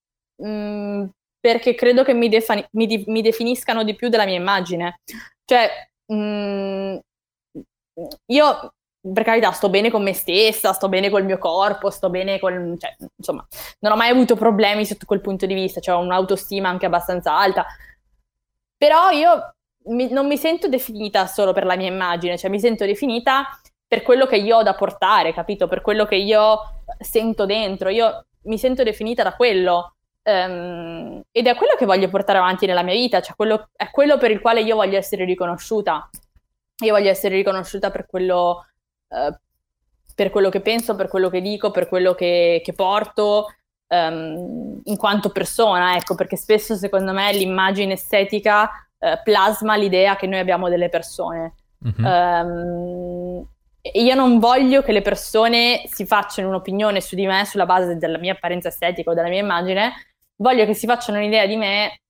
mh, 0.42 0.48
mm, 0.48 1.04
perché 1.40 1.74
credo 1.74 2.02
che 2.04 2.14
mi, 2.14 2.28
defani- 2.28 2.66
mi, 2.72 2.86
di- 2.86 3.04
mi, 3.08 3.22
definiscano 3.22 3.82
di 3.84 3.94
più 3.94 4.08
della 4.08 4.24
mia 4.26 4.36
immagine. 4.36 5.00
Cioè, 5.44 5.68
mh, 6.06 6.14
mm, 6.14 6.96
io 8.26 8.74
per 9.12 9.22
carità, 9.22 9.50
sto 9.52 9.68
bene 9.68 9.90
con 9.90 10.02
me 10.02 10.14
stessa, 10.14 10.72
sto 10.72 10.88
bene 10.88 11.10
col 11.10 11.24
mio 11.24 11.36
corpo, 11.38 11.90
sto 11.90 12.08
bene 12.08 12.38
con... 12.38 12.76
Cioè, 12.78 12.96
insomma, 13.16 13.46
non 13.80 13.92
ho 13.92 13.96
mai 13.96 14.08
avuto 14.08 14.34
problemi 14.34 14.86
sotto 14.86 15.04
quel 15.04 15.20
punto 15.20 15.44
di 15.44 15.52
vista, 15.52 15.80
cioè 15.80 15.96
ho 15.96 16.00
un'autostima 16.00 16.68
anche 16.68 16.86
abbastanza 16.86 17.36
alta. 17.36 17.66
Però 18.78 19.10
io 19.10 19.54
mi, 19.86 20.08
non 20.10 20.26
mi 20.26 20.38
sento 20.38 20.68
definita 20.68 21.26
solo 21.26 21.52
per 21.52 21.66
la 21.66 21.76
mia 21.76 21.88
immagine, 21.88 22.38
cioè 22.38 22.50
mi 22.50 22.60
sento 22.60 22.86
definita 22.86 23.58
per 23.86 24.02
quello 24.02 24.26
che 24.26 24.36
io 24.36 24.56
ho 24.56 24.62
da 24.62 24.74
portare, 24.74 25.34
capito? 25.34 25.68
Per 25.68 25.82
quello 25.82 26.06
che 26.06 26.16
io 26.16 26.58
sento 26.98 27.44
dentro. 27.44 27.90
Io 27.90 28.24
mi 28.44 28.56
sento 28.56 28.82
definita 28.82 29.22
da 29.22 29.34
quello. 29.34 29.96
Um, 30.22 31.20
ed 31.30 31.46
è 31.46 31.54
quello 31.54 31.74
che 31.76 31.84
voglio 31.84 32.08
portare 32.08 32.38
avanti 32.38 32.64
nella 32.64 32.82
mia 32.82 32.94
vita, 32.94 33.20
cioè 33.20 33.36
quello, 33.36 33.68
è 33.76 33.90
quello 33.90 34.16
per 34.16 34.30
il 34.30 34.40
quale 34.40 34.62
io 34.62 34.76
voglio 34.76 34.96
essere 34.96 35.26
riconosciuta. 35.26 36.08
Io 36.82 36.92
voglio 36.92 37.10
essere 37.10 37.36
riconosciuta 37.36 37.90
per 37.90 38.06
quello 38.06 38.64
eh, 39.14 39.38
per 40.14 40.30
quello 40.30 40.48
che 40.48 40.60
penso, 40.60 40.94
per 40.96 41.08
quello 41.08 41.28
che 41.28 41.40
dico, 41.40 41.70
per 41.70 41.88
quello 41.88 42.14
che, 42.14 42.60
che 42.64 42.72
porto. 42.72 43.46
um, 43.88 44.80
in 44.84 44.96
quanto 44.96 45.30
persona, 45.30 45.96
ecco, 45.96 46.14
perché 46.14 46.36
spesso 46.36 46.74
secondo 46.76 47.12
me 47.12 47.32
l'immagine 47.32 47.94
estetica 47.94 48.70
uh, 48.98 49.22
plasma 49.22 49.76
l'idea 49.76 50.16
che 50.16 50.26
noi 50.26 50.40
abbiamo 50.40 50.68
delle 50.68 50.88
persone. 50.88 51.54
Mm-hmm. 51.86 52.04
Um, 52.04 53.48
io 53.92 54.14
non 54.14 54.38
voglio 54.38 54.82
che 54.82 54.92
le 54.92 55.02
persone 55.02 55.82
si 55.86 56.06
facciano 56.06 56.48
un'opinione 56.48 57.00
su 57.02 57.14
di 57.14 57.26
me 57.26 57.44
sulla 57.44 57.66
base 57.66 57.96
della 57.96 58.18
mia 58.18 58.32
apparenza 58.32 58.68
estetica 58.68 59.10
o 59.10 59.14
della 59.14 59.28
mia 59.28 59.40
immagine, 59.40 59.92
voglio 60.36 60.64
che 60.64 60.74
si 60.74 60.86
facciano 60.86 61.18
un'idea 61.18 61.44
di 61.46 61.56
me 61.56 62.00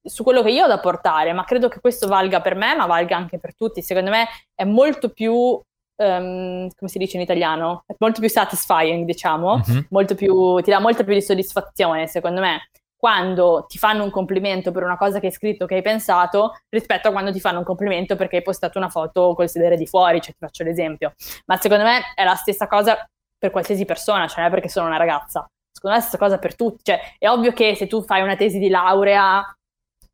su 0.00 0.22
quello 0.22 0.42
che 0.42 0.50
io 0.50 0.64
ho 0.64 0.68
da 0.68 0.78
portare, 0.78 1.32
ma 1.32 1.44
credo 1.44 1.68
che 1.68 1.80
questo 1.80 2.06
valga 2.06 2.40
per 2.40 2.54
me, 2.54 2.76
ma 2.76 2.86
valga 2.86 3.16
anche 3.16 3.38
per 3.38 3.56
tutti. 3.56 3.82
Secondo 3.82 4.10
me 4.10 4.26
è 4.54 4.64
molto 4.64 5.08
più, 5.08 5.60
um, 5.96 6.68
come 6.76 6.90
si 6.90 6.98
dice 6.98 7.16
in 7.16 7.22
italiano, 7.22 7.84
è 7.86 7.94
molto 7.98 8.20
più 8.20 8.28
satisfying, 8.28 9.04
diciamo, 9.04 9.58
mm-hmm. 9.58 9.80
molto 9.90 10.14
più, 10.14 10.60
ti 10.60 10.70
dà 10.70 10.80
molta 10.80 11.04
più 11.04 11.14
di 11.14 11.22
soddisfazione, 11.22 12.06
secondo 12.06 12.40
me, 12.40 12.70
quando 13.04 13.66
ti 13.68 13.76
fanno 13.76 14.02
un 14.02 14.10
complimento 14.10 14.70
per 14.70 14.82
una 14.82 14.96
cosa 14.96 15.20
che 15.20 15.26
hai 15.26 15.32
scritto, 15.32 15.66
che 15.66 15.74
hai 15.74 15.82
pensato, 15.82 16.52
rispetto 16.70 17.08
a 17.08 17.12
quando 17.12 17.32
ti 17.32 17.40
fanno 17.40 17.58
un 17.58 17.64
complimento 17.64 18.16
perché 18.16 18.36
hai 18.36 18.42
postato 18.42 18.78
una 18.78 18.88
foto 18.88 19.34
col 19.34 19.48
sedere 19.48 19.76
di 19.76 19.86
fuori, 19.86 20.22
cioè 20.22 20.32
ti 20.32 20.38
faccio 20.38 20.64
l'esempio. 20.64 21.12
Ma 21.44 21.56
secondo 21.58 21.84
me 21.84 22.00
è 22.14 22.24
la 22.24 22.34
stessa 22.34 22.66
cosa 22.66 23.06
per 23.36 23.50
qualsiasi 23.50 23.84
persona, 23.84 24.26
cioè 24.26 24.38
non 24.38 24.46
è 24.46 24.50
perché 24.50 24.70
sono 24.70 24.86
una 24.86 24.96
ragazza. 24.96 25.46
Secondo 25.70 25.96
me 25.96 25.96
è 25.96 25.96
la 25.96 26.00
stessa 26.00 26.16
cosa 26.16 26.38
per 26.38 26.56
tutti. 26.56 26.82
Cioè, 26.82 27.16
è 27.18 27.28
ovvio 27.28 27.52
che 27.52 27.74
se 27.74 27.86
tu 27.86 28.02
fai 28.02 28.22
una 28.22 28.36
tesi 28.36 28.58
di 28.58 28.70
laurea 28.70 29.44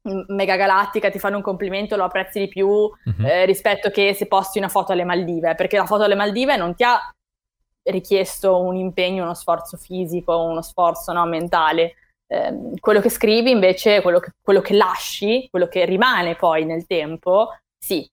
mega 0.02 0.56
galattica 0.56 1.10
ti 1.10 1.18
fanno 1.18 1.36
un 1.36 1.42
complimento 1.42 1.94
lo 1.94 2.04
apprezzi 2.04 2.38
di 2.38 2.48
più 2.48 2.68
uh-huh. 2.68 2.94
eh, 3.18 3.44
rispetto 3.44 3.90
che 3.90 4.14
se 4.14 4.26
posti 4.26 4.56
una 4.56 4.68
foto 4.68 4.92
alle 4.92 5.04
Maldive 5.04 5.54
perché 5.54 5.76
la 5.76 5.84
foto 5.84 6.04
alle 6.04 6.14
Maldive 6.14 6.56
non 6.56 6.74
ti 6.74 6.84
ha 6.84 6.98
richiesto 7.82 8.60
un 8.60 8.76
impegno, 8.76 9.24
uno 9.24 9.34
sforzo 9.34 9.76
fisico, 9.76 10.36
uno 10.38 10.62
sforzo 10.62 11.12
no, 11.12 11.26
mentale 11.26 11.96
eh, 12.32 12.78
quello 12.78 13.00
che 13.00 13.08
scrivi 13.08 13.50
invece, 13.50 14.00
quello 14.02 14.20
che, 14.20 14.30
quello 14.40 14.60
che, 14.60 14.74
lasci, 14.74 15.48
quello 15.50 15.66
che 15.66 15.84
rimane 15.84 16.36
poi 16.36 16.64
nel 16.64 16.86
tempo, 16.86 17.48
sì. 17.76 18.08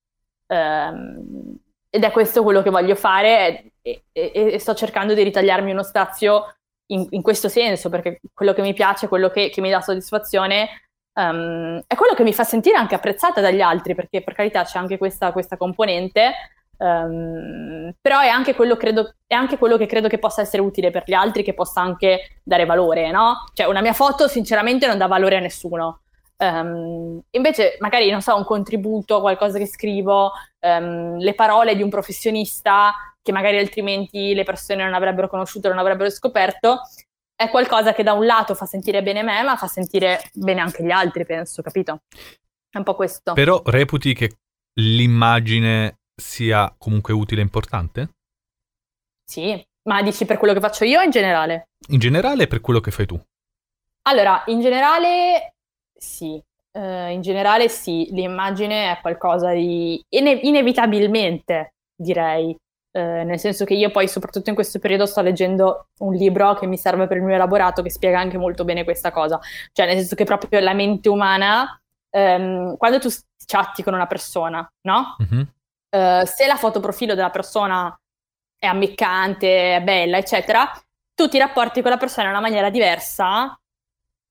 Um, 0.48 1.56
ed 1.90 2.04
è 2.04 2.12
questo 2.12 2.42
quello 2.42 2.62
che 2.62 2.70
voglio 2.70 2.96
fare 2.96 3.74
e, 3.82 4.06
e, 4.12 4.32
e 4.34 4.60
sto 4.60 4.74
cercando 4.74 5.14
di 5.14 5.24
ritagliarmi 5.24 5.72
uno 5.72 5.84
spazio 5.84 6.56
in, 6.88 7.06
in, 7.12 7.22
questo 7.22 7.48
senso, 7.48 7.90
perché 7.90 8.22
quello 8.34 8.54
che 8.54 8.62
mi 8.62 8.74
piace, 8.74 9.08
quello 9.08 9.30
che, 9.30 9.50
che 9.50 9.62
mi 9.62 9.70
dà 9.70 9.82
soddisfazione, 9.82 10.87
um, 11.18 11.82
è 11.86 11.96
quello 11.96 12.14
che 12.14 12.24
mi 12.24 12.34
fa 12.34 12.44
sentire 12.44 12.78
anche 12.78 12.96
apprezzata 12.96 13.42
dagli 13.42 13.62
altri, 13.62 13.96
perché 13.96 14.24
per 14.24 14.34
carità 14.34 14.64
c'è 14.64 14.80
anche 14.80 14.98
questa, 14.98 15.32
questa 15.32 15.58
componente, 15.58 16.34
Um, 16.80 17.92
però 18.00 18.20
è 18.20 18.28
anche, 18.28 18.54
credo, 18.54 19.16
è 19.26 19.34
anche, 19.34 19.58
quello 19.58 19.78
che 19.78 19.88
credo 19.88 20.08
che 20.08 20.20
possa 20.20 20.42
essere 20.42 20.62
utile 20.62 20.92
per 20.92 21.04
gli 21.08 21.14
altri, 21.14 21.42
che 21.42 21.56
possa 21.56 21.82
anche 21.82 22.40
dare 22.44 22.66
valore, 22.66 23.10
no? 23.10 23.46
Cioè, 23.54 23.66
una 23.66 23.82
mia 23.82 23.94
foto 23.94 24.28
sinceramente 24.28 24.86
non 24.86 25.00
dà 25.00 25.08
valore 25.08 25.38
a 25.38 25.40
nessuno. 25.40 26.02
Um, 26.38 27.20
invece, 27.32 27.78
magari, 27.80 28.12
non 28.12 28.22
so, 28.22 28.36
un 28.36 28.44
contributo, 28.44 29.22
qualcosa 29.22 29.58
che 29.58 29.66
scrivo, 29.66 30.34
um, 30.60 31.18
le 31.18 31.34
parole 31.34 31.76
di 31.76 31.82
un 31.82 31.90
professionista 31.90 32.94
che 33.24 33.32
magari 33.32 33.58
altrimenti 33.58 34.36
le 34.36 34.44
persone 34.44 34.84
non 34.84 34.94
avrebbero 34.94 35.28
conosciuto, 35.28 35.68
non 35.68 35.80
avrebbero 35.80 36.10
scoperto, 36.10 36.82
è 37.38 37.50
qualcosa 37.52 37.94
che 37.94 38.02
da 38.02 38.14
un 38.14 38.26
lato 38.26 38.56
fa 38.56 38.66
sentire 38.66 39.04
bene 39.04 39.22
me, 39.22 39.44
ma 39.44 39.56
fa 39.56 39.68
sentire 39.68 40.32
bene 40.34 40.60
anche 40.60 40.84
gli 40.84 40.90
altri, 40.90 41.24
penso, 41.24 41.62
capito? 41.62 42.02
È 42.68 42.78
un 42.78 42.84
po' 42.84 42.96
questo. 42.96 43.34
Però 43.34 43.62
reputi 43.64 44.14
che 44.16 44.38
l'immagine 44.80 46.00
sia 46.16 46.74
comunque 46.76 47.14
utile 47.14 47.42
e 47.42 47.44
importante? 47.44 48.10
Sì, 49.24 49.64
ma 49.84 50.02
dici 50.02 50.26
per 50.26 50.38
quello 50.38 50.54
che 50.54 50.60
faccio 50.60 50.84
io 50.84 51.00
o 51.00 51.04
in 51.04 51.12
generale? 51.12 51.70
In 51.90 52.00
generale 52.00 52.44
e 52.44 52.48
per 52.48 52.60
quello 52.60 52.80
che 52.80 52.90
fai 52.90 53.06
tu? 53.06 53.22
Allora, 54.08 54.42
in 54.48 54.60
generale 54.60 55.54
sì, 55.94 56.42
uh, 56.72 57.10
in 57.10 57.22
generale 57.22 57.70
sì, 57.70 58.08
l'immagine 58.14 58.94
è 58.94 59.02
qualcosa 59.02 59.52
di 59.52 60.04
ine- 60.10 60.40
inevitabilmente, 60.42 61.76
direi, 61.96 62.56
uh, 62.98 63.26
nel 63.26 63.40
senso 63.40 63.66
che 63.66 63.74
io 63.74 63.92
poi 63.92 64.08
soprattutto 64.08 64.50
in 64.50 64.56
questo 64.56 64.80
periodo 64.80 65.06
sto 65.06 65.22
leggendo 65.22 65.90
un 66.00 66.14
libro 66.14 66.56
che 66.56 66.66
mi 66.66 66.78
serve 66.78 67.08
per 67.08 67.18
il 67.18 67.24
mio 67.24 67.36
elaborato 67.36 67.82
che 67.82 67.92
spiega 67.92 68.20
anche 68.20 68.38
molto 68.38 68.64
bene 68.64 68.84
questa 68.84 69.12
cosa, 69.12 69.40
cioè 69.72 69.86
nel 69.86 69.98
senso 69.98 70.16
che 70.16 70.24
proprio 70.24 70.60
la 70.60 70.74
mente 70.74 71.10
umana, 71.10 71.80
um, 72.12 72.76
quando 72.78 73.00
tu 73.00 73.10
chatti 73.46 73.84
con 73.84 73.94
una 73.94 74.08
persona, 74.08 74.70
no? 74.82 75.16
Mm-hmm. 75.22 75.42
Uh, 75.90 76.26
se 76.26 76.48
la 76.48 76.58
fotoprofilo 76.58 77.16
della 77.16 77.30
persona 77.30 77.98
è 78.58 78.66
ammiccante, 78.66 79.76
è 79.76 79.82
bella, 79.82 80.18
eccetera, 80.18 80.70
tu 81.14 81.28
ti 81.28 81.38
rapporti 81.38 81.82
con 81.82 81.92
la 81.92 81.98
persona 81.98 82.26
in 82.28 82.34
una 82.34 82.42
maniera 82.42 82.70
diversa 82.70 83.58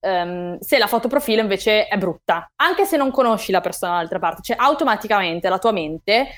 um, 0.01 0.59
se 0.59 0.79
la 0.79 0.87
fotoprofilo 0.87 1.41
invece 1.41 1.87
è 1.87 1.97
brutta, 1.97 2.51
anche 2.57 2.85
se 2.85 2.97
non 2.97 3.11
conosci 3.11 3.53
la 3.53 3.61
persona 3.61 3.95
dall'altra 3.95 4.19
parte, 4.19 4.43
cioè 4.43 4.57
automaticamente 4.59 5.49
la 5.49 5.59
tua 5.59 5.73
mente 5.73 6.29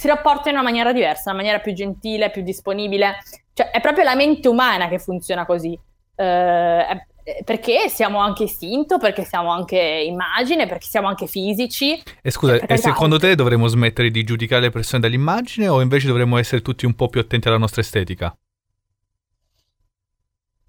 si 0.00 0.06
rapporta 0.06 0.48
in 0.48 0.54
una 0.54 0.64
maniera 0.64 0.94
diversa, 0.94 1.28
in 1.28 1.34
una 1.34 1.42
maniera 1.42 1.58
più 1.58 1.74
gentile, 1.74 2.30
più 2.30 2.40
disponibile, 2.40 3.18
cioè 3.52 3.68
è 3.68 3.82
proprio 3.82 4.02
la 4.02 4.14
mente 4.14 4.48
umana 4.48 4.88
che 4.88 4.98
funziona 4.98 5.44
così. 5.44 5.78
Eh, 6.14 7.06
perché 7.44 7.90
siamo 7.90 8.18
anche 8.18 8.44
istinto, 8.44 8.96
perché 8.96 9.24
siamo 9.24 9.50
anche 9.50 9.78
immagine, 9.78 10.66
perché 10.66 10.86
siamo 10.86 11.06
anche 11.06 11.26
fisici. 11.26 12.02
E 12.22 12.30
scusa, 12.30 12.58
cioè, 12.58 12.72
e 12.72 12.78
secondo 12.78 13.18
te 13.18 13.34
dovremmo 13.34 13.66
smettere 13.66 14.10
di 14.10 14.24
giudicare 14.24 14.62
le 14.62 14.70
persone 14.70 15.02
dall'immagine 15.02 15.68
o 15.68 15.82
invece 15.82 16.06
dovremmo 16.06 16.38
essere 16.38 16.62
tutti 16.62 16.86
un 16.86 16.94
po' 16.94 17.08
più 17.08 17.20
attenti 17.20 17.48
alla 17.48 17.58
nostra 17.58 17.82
estetica? 17.82 18.34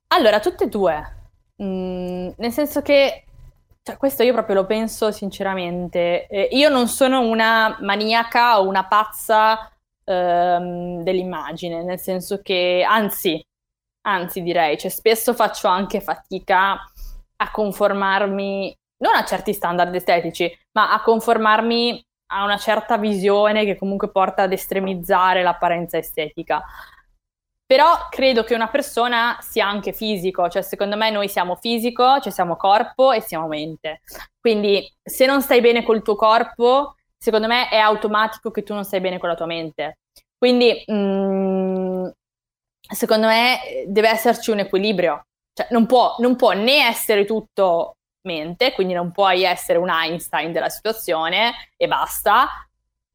Allora, 0.07 0.41
tutte 0.41 0.65
e 0.65 0.67
due. 0.67 1.01
Mm, 1.63 2.31
nel 2.35 2.51
senso 2.51 2.81
che, 2.81 3.23
cioè, 3.83 3.97
questo 3.97 4.23
io 4.23 4.33
proprio 4.33 4.55
lo 4.55 4.65
penso 4.65 5.11
sinceramente. 5.11 6.27
Eh, 6.27 6.49
io 6.51 6.69
non 6.69 6.87
sono 6.87 7.21
una 7.21 7.77
maniaca 7.81 8.59
o 8.59 8.67
una 8.67 8.85
pazza 8.87 9.71
ehm, 10.03 11.01
dell'immagine, 11.03 11.83
nel 11.83 11.99
senso 11.99 12.41
che, 12.41 12.85
anzi, 12.87 13.43
anzi 14.01 14.41
direi, 14.43 14.77
cioè 14.77 14.91
spesso 14.91 15.33
faccio 15.33 15.67
anche 15.67 15.99
fatica 15.99 16.73
a 17.37 17.51
conformarmi, 17.51 18.75
non 18.97 19.15
a 19.15 19.23
certi 19.25 19.53
standard 19.53 19.93
estetici, 19.95 20.51
ma 20.73 20.93
a 20.93 21.01
conformarmi 21.01 22.05
a 22.33 22.43
una 22.43 22.57
certa 22.57 22.97
visione 22.97 23.65
che 23.65 23.77
comunque 23.77 24.09
porta 24.11 24.43
ad 24.43 24.53
estremizzare 24.53 25.41
l'apparenza 25.41 25.97
estetica. 25.97 26.63
Però 27.71 28.09
credo 28.09 28.43
che 28.43 28.53
una 28.53 28.67
persona 28.67 29.37
sia 29.39 29.65
anche 29.65 29.93
fisico, 29.93 30.49
cioè 30.49 30.61
secondo 30.61 30.97
me 30.97 31.09
noi 31.09 31.29
siamo 31.29 31.55
fisico, 31.55 32.19
cioè 32.19 32.29
siamo 32.29 32.57
corpo 32.57 33.13
e 33.13 33.21
siamo 33.21 33.47
mente. 33.47 34.01
Quindi 34.41 34.93
se 35.01 35.25
non 35.25 35.41
stai 35.41 35.61
bene 35.61 35.81
col 35.81 36.01
tuo 36.01 36.17
corpo, 36.17 36.97
secondo 37.17 37.47
me 37.47 37.69
è 37.69 37.77
automatico 37.77 38.51
che 38.51 38.63
tu 38.63 38.73
non 38.73 38.83
stai 38.83 38.99
bene 38.99 39.19
con 39.19 39.29
la 39.29 39.35
tua 39.35 39.45
mente. 39.45 39.99
Quindi 40.37 40.83
mh, 40.85 40.93
mm, 40.93 42.07
secondo 42.93 43.27
me 43.27 43.59
deve 43.87 44.09
esserci 44.09 44.51
un 44.51 44.59
equilibrio, 44.59 45.27
cioè 45.53 45.67
non 45.69 45.85
può, 45.85 46.17
non 46.19 46.35
può 46.35 46.51
né 46.51 46.85
essere 46.89 47.23
tutto 47.23 47.95
mente, 48.23 48.73
quindi 48.73 48.91
non 48.91 49.13
puoi 49.13 49.43
essere 49.43 49.77
un 49.77 49.87
Einstein 49.89 50.51
della 50.51 50.67
situazione 50.67 51.53
e 51.77 51.87
basta, 51.87 52.49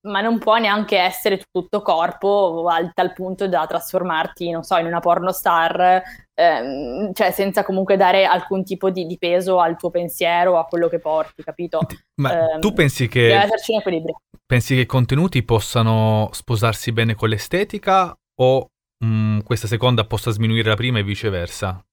ma 0.06 0.20
non 0.20 0.38
può 0.38 0.56
neanche 0.56 0.96
essere 0.96 1.42
tutto 1.50 1.82
corpo 1.82 2.66
al 2.68 2.92
tal 2.94 3.12
punto 3.12 3.48
da 3.48 3.66
trasformarti, 3.66 4.50
non 4.50 4.62
so, 4.62 4.76
in 4.76 4.86
una 4.86 5.00
pornostar, 5.00 6.02
ehm, 6.34 7.12
cioè 7.12 7.30
senza 7.30 7.64
comunque 7.64 7.96
dare 7.96 8.24
alcun 8.24 8.64
tipo 8.64 8.90
di, 8.90 9.06
di, 9.06 9.18
peso 9.18 9.60
al 9.60 9.76
tuo 9.76 9.90
pensiero 9.90 10.52
o 10.52 10.58
a 10.58 10.64
quello 10.64 10.88
che 10.88 10.98
porti, 10.98 11.42
capito? 11.42 11.80
Ma 12.16 12.54
eh, 12.54 12.58
tu 12.58 12.72
pensi 12.72 13.08
che... 13.08 13.22
Deve 13.22 13.44
esserci 13.44 13.72
un 13.72 13.78
equilibrio. 13.78 14.20
Pensi 14.46 14.74
che 14.74 14.82
i 14.82 14.86
contenuti 14.86 15.42
possano 15.42 16.28
sposarsi 16.32 16.92
bene 16.92 17.14
con 17.14 17.28
l'estetica 17.28 18.16
o 18.40 18.70
mh, 18.98 19.06
mm, 19.06 19.38
questa 19.40 19.66
seconda 19.66 20.06
possa 20.06 20.30
sminuire 20.30 20.68
la 20.68 20.76
prima 20.76 20.98
e 21.00 21.02
viceversa. 21.02 21.84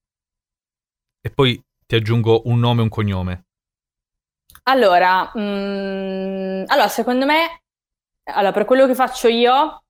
E 1.19 1.29
poi 1.31 1.59
ti 1.85 1.95
aggiungo 1.95 2.43
un 2.45 2.59
nome 2.59 2.81
e 2.81 2.83
un 2.83 2.89
cognome. 2.89 3.45
Allora, 4.63 5.31
mh, 5.33 5.39
mm, 5.39 6.63
allora 6.67 6.87
secondo 6.87 7.25
me, 7.25 7.62
allora, 8.25 8.51
per 8.51 8.65
quello 8.65 8.87
che 8.87 8.95
faccio 8.95 9.27
io, 9.27 9.83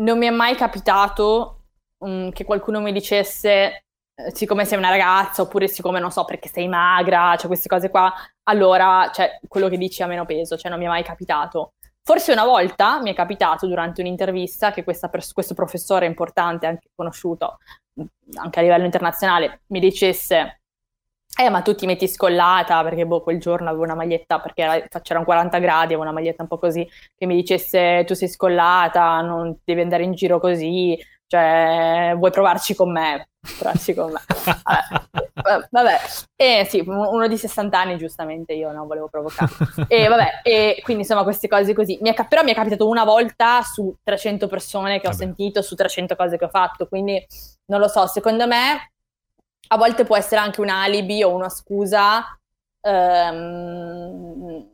non 0.00 0.18
mi 0.18 0.26
è 0.26 0.30
mai 0.30 0.54
capitato 0.54 1.64
mm, 2.04 2.30
che 2.30 2.44
qualcuno 2.44 2.80
mi 2.80 2.92
dicesse 2.92 3.84
eh, 4.14 4.34
siccome 4.34 4.64
sei 4.64 4.78
una 4.78 4.90
ragazza 4.90 5.42
oppure 5.42 5.68
siccome 5.68 6.00
non 6.00 6.10
so 6.10 6.24
perché 6.24 6.48
sei 6.48 6.68
magra, 6.68 7.36
cioè 7.36 7.46
queste 7.48 7.68
cose 7.68 7.90
qua, 7.90 8.12
allora 8.44 9.10
cioè, 9.12 9.38
quello 9.48 9.68
che 9.68 9.78
dici 9.78 10.02
ha 10.02 10.06
meno 10.06 10.24
peso, 10.24 10.56
cioè 10.56 10.70
non 10.70 10.78
mi 10.78 10.86
è 10.86 10.88
mai 10.88 11.02
capitato. 11.02 11.72
Forse 12.02 12.32
una 12.32 12.44
volta 12.44 13.00
mi 13.02 13.10
è 13.10 13.14
capitato 13.14 13.66
durante 13.66 14.00
un'intervista 14.00 14.70
che 14.72 14.84
pers- 14.84 15.32
questo 15.32 15.54
professore 15.54 16.06
importante, 16.06 16.66
anche 16.66 16.88
conosciuto 16.94 17.58
anche 18.34 18.58
a 18.58 18.62
livello 18.62 18.84
internazionale, 18.84 19.62
mi 19.68 19.80
dicesse 19.80 20.60
eh, 21.38 21.50
ma 21.50 21.60
tu 21.62 21.74
ti 21.74 21.86
metti 21.86 22.08
scollata 22.08 22.82
perché 22.82 23.06
boh, 23.06 23.22
quel 23.22 23.38
giorno 23.38 23.68
avevo 23.68 23.84
una 23.84 23.94
maglietta 23.94 24.40
perché 24.40 24.62
era, 24.62 24.82
c'erano 25.02 25.24
40 25.24 25.58
gradi, 25.58 25.86
avevo 25.92 26.02
una 26.02 26.12
maglietta 26.12 26.42
un 26.42 26.48
po' 26.48 26.58
così, 26.58 26.88
che 27.14 27.26
mi 27.26 27.34
dicesse 27.34 28.04
tu 28.06 28.14
sei 28.14 28.28
scollata, 28.28 29.20
non 29.20 29.58
devi 29.64 29.82
andare 29.82 30.04
in 30.04 30.12
giro 30.12 30.40
così, 30.40 30.98
cioè 31.26 32.14
vuoi 32.16 32.30
provarci 32.30 32.74
con 32.74 32.92
me? 32.92 33.28
Provarci 33.58 33.94
con 33.94 34.12
me. 34.12 34.20
Vabbè, 35.34 35.66
vabbè. 35.70 35.98
E 36.34 36.66
sì, 36.68 36.82
uno 36.86 37.28
di 37.28 37.36
60 37.36 37.78
anni 37.78 37.98
giustamente 37.98 38.54
io 38.54 38.72
non 38.72 38.86
volevo 38.86 39.08
provocare. 39.08 39.50
E 39.88 40.08
vabbè, 40.08 40.40
e 40.42 40.80
quindi 40.82 41.02
insomma 41.02 41.22
queste 41.22 41.48
cose 41.48 41.74
così. 41.74 41.98
Mi 42.00 42.12
è, 42.12 42.26
però 42.26 42.42
mi 42.42 42.52
è 42.52 42.54
capitato 42.54 42.88
una 42.88 43.04
volta 43.04 43.62
su 43.62 43.94
300 44.02 44.46
persone 44.48 45.00
che 45.00 45.06
ho 45.06 45.10
vabbè. 45.10 45.22
sentito, 45.22 45.62
su 45.62 45.74
300 45.74 46.16
cose 46.16 46.38
che 46.38 46.44
ho 46.46 46.48
fatto, 46.48 46.88
quindi 46.88 47.24
non 47.66 47.80
lo 47.80 47.88
so, 47.88 48.06
secondo 48.06 48.46
me 48.46 48.92
a 49.68 49.76
volte 49.76 50.04
può 50.04 50.16
essere 50.16 50.40
anche 50.40 50.60
un 50.60 50.68
alibi 50.68 51.22
o 51.22 51.34
una 51.34 51.48
scusa 51.48 52.38
ehm, 52.80 54.68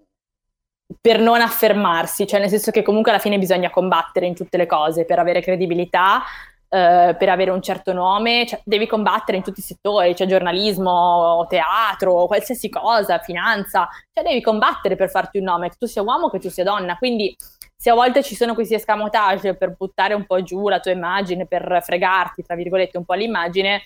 per 1.00 1.20
non 1.20 1.40
affermarsi, 1.40 2.26
cioè 2.26 2.40
nel 2.40 2.48
senso 2.48 2.70
che 2.70 2.82
comunque 2.82 3.10
alla 3.10 3.20
fine 3.20 3.38
bisogna 3.38 3.70
combattere 3.70 4.26
in 4.26 4.34
tutte 4.34 4.56
le 4.56 4.66
cose 4.66 5.04
per 5.04 5.18
avere 5.18 5.40
credibilità, 5.40 6.22
eh, 6.68 7.14
per 7.18 7.28
avere 7.28 7.50
un 7.50 7.62
certo 7.62 7.92
nome, 7.92 8.46
cioè, 8.46 8.60
devi 8.64 8.86
combattere 8.86 9.36
in 9.36 9.42
tutti 9.42 9.60
i 9.60 9.62
settori, 9.62 10.14
cioè 10.14 10.26
giornalismo, 10.26 11.46
teatro, 11.48 12.26
qualsiasi 12.26 12.68
cosa, 12.68 13.18
finanza, 13.18 13.88
cioè 14.12 14.24
devi 14.24 14.40
combattere 14.40 14.96
per 14.96 15.10
farti 15.10 15.38
un 15.38 15.44
nome, 15.44 15.68
che 15.68 15.76
tu 15.78 15.86
sia 15.86 16.02
uomo 16.02 16.26
o 16.26 16.30
che 16.30 16.38
tu 16.38 16.48
sia 16.50 16.64
donna, 16.64 16.96
quindi 16.96 17.36
se 17.76 17.90
a 17.90 17.94
volte 17.94 18.22
ci 18.22 18.36
sono 18.36 18.54
questi 18.54 18.74
escamotage 18.74 19.54
per 19.54 19.74
buttare 19.76 20.14
un 20.14 20.24
po' 20.24 20.42
giù 20.42 20.68
la 20.68 20.78
tua 20.78 20.92
immagine, 20.92 21.46
per 21.46 21.80
fregarti, 21.82 22.42
tra 22.42 22.54
virgolette, 22.54 22.96
un 22.96 23.04
po' 23.04 23.14
l'immagine, 23.14 23.82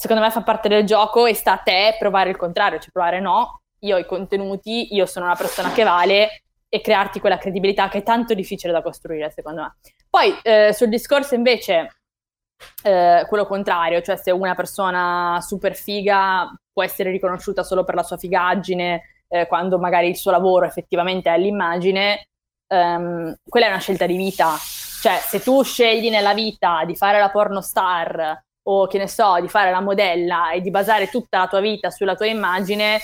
secondo 0.00 0.22
me 0.22 0.30
fa 0.30 0.42
parte 0.42 0.70
del 0.70 0.86
gioco 0.86 1.26
e 1.26 1.34
sta 1.34 1.52
a 1.52 1.56
te 1.58 1.94
provare 1.98 2.30
il 2.30 2.38
contrario, 2.38 2.78
cioè 2.78 2.90
provare 2.90 3.20
no, 3.20 3.60
io 3.80 3.96
ho 3.96 3.98
i 3.98 4.06
contenuti, 4.06 4.94
io 4.94 5.04
sono 5.04 5.26
una 5.26 5.34
persona 5.34 5.72
che 5.72 5.82
vale 5.84 6.44
e 6.70 6.80
crearti 6.80 7.20
quella 7.20 7.36
credibilità 7.36 7.86
che 7.90 7.98
è 7.98 8.02
tanto 8.02 8.32
difficile 8.32 8.72
da 8.72 8.80
costruire, 8.80 9.30
secondo 9.30 9.60
me. 9.60 9.76
Poi 10.08 10.34
eh, 10.42 10.72
sul 10.72 10.88
discorso 10.88 11.34
invece, 11.34 11.98
eh, 12.82 13.26
quello 13.28 13.44
contrario, 13.44 14.00
cioè 14.00 14.16
se 14.16 14.30
una 14.30 14.54
persona 14.54 15.38
super 15.42 15.74
figa 15.74 16.50
può 16.72 16.82
essere 16.82 17.10
riconosciuta 17.10 17.62
solo 17.62 17.84
per 17.84 17.94
la 17.94 18.02
sua 18.02 18.16
figaggine, 18.16 19.02
eh, 19.28 19.46
quando 19.46 19.78
magari 19.78 20.08
il 20.08 20.16
suo 20.16 20.30
lavoro 20.30 20.64
effettivamente 20.64 21.30
è 21.30 21.36
l'immagine, 21.36 22.28
ehm, 22.68 23.34
quella 23.46 23.66
è 23.66 23.68
una 23.68 23.80
scelta 23.80 24.06
di 24.06 24.16
vita. 24.16 24.56
Cioè, 25.02 25.18
se 25.18 25.42
tu 25.42 25.62
scegli 25.62 26.08
nella 26.08 26.32
vita 26.32 26.84
di 26.86 26.96
fare 26.96 27.18
la 27.18 27.28
pornostar 27.28 28.48
o 28.70 28.86
che 28.86 28.98
ne 28.98 29.08
so, 29.08 29.38
di 29.40 29.48
fare 29.48 29.70
la 29.70 29.80
modella 29.80 30.52
e 30.52 30.60
di 30.60 30.70
basare 30.70 31.08
tutta 31.08 31.38
la 31.38 31.46
tua 31.48 31.60
vita 31.60 31.90
sulla 31.90 32.14
tua 32.14 32.26
immagine, 32.26 32.96
eh, 32.96 33.00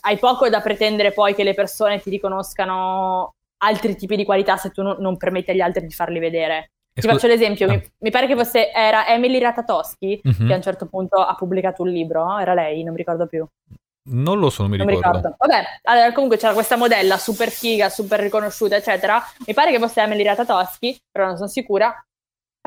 hai 0.00 0.18
poco 0.18 0.48
da 0.48 0.60
pretendere 0.60 1.12
poi 1.12 1.34
che 1.34 1.42
le 1.42 1.54
persone 1.54 2.00
ti 2.00 2.10
riconoscano 2.10 3.34
altri 3.58 3.96
tipi 3.96 4.14
di 4.14 4.24
qualità 4.24 4.56
se 4.56 4.70
tu 4.70 4.82
non, 4.82 4.96
non 5.00 5.16
permetti 5.16 5.50
agli 5.50 5.60
altri 5.60 5.86
di 5.86 5.92
farli 5.92 6.18
vedere. 6.18 6.70
Ti 6.98 7.06
faccio 7.06 7.28
l'esempio, 7.28 7.66
ah. 7.66 7.70
mi, 7.70 7.92
mi, 7.98 8.10
pare 8.10 8.26
che 8.26 8.34
fosse, 8.34 8.72
era 8.72 9.06
Emily 9.06 9.38
Ratatoschi 9.38 10.20
uh-huh. 10.22 10.46
che 10.46 10.52
a 10.52 10.56
un 10.56 10.62
certo 10.62 10.86
punto 10.86 11.16
ha 11.16 11.34
pubblicato 11.34 11.82
un 11.82 11.90
libro, 11.90 12.38
era 12.38 12.54
lei, 12.54 12.82
non 12.82 12.92
mi 12.92 12.98
ricordo 12.98 13.26
più. 13.26 13.46
Non 14.10 14.38
lo 14.38 14.50
so, 14.50 14.62
non 14.62 14.70
mi 14.70 14.78
non 14.78 14.86
ricordo. 14.86 15.16
ricordo. 15.18 15.36
Vabbè, 15.38 15.62
allora, 15.82 16.12
comunque 16.12 16.38
c'era 16.38 16.54
questa 16.54 16.76
modella 16.76 17.18
super 17.18 17.50
figa, 17.50 17.88
super 17.88 18.18
riconosciuta, 18.20 18.76
eccetera. 18.76 19.22
Mi 19.46 19.54
pare 19.54 19.70
che 19.70 19.78
fosse 19.78 20.00
Emily 20.00 20.22
Ratatoschi, 20.22 20.98
però 21.10 21.26
non 21.26 21.36
sono 21.36 21.48
sicura. 21.48 21.94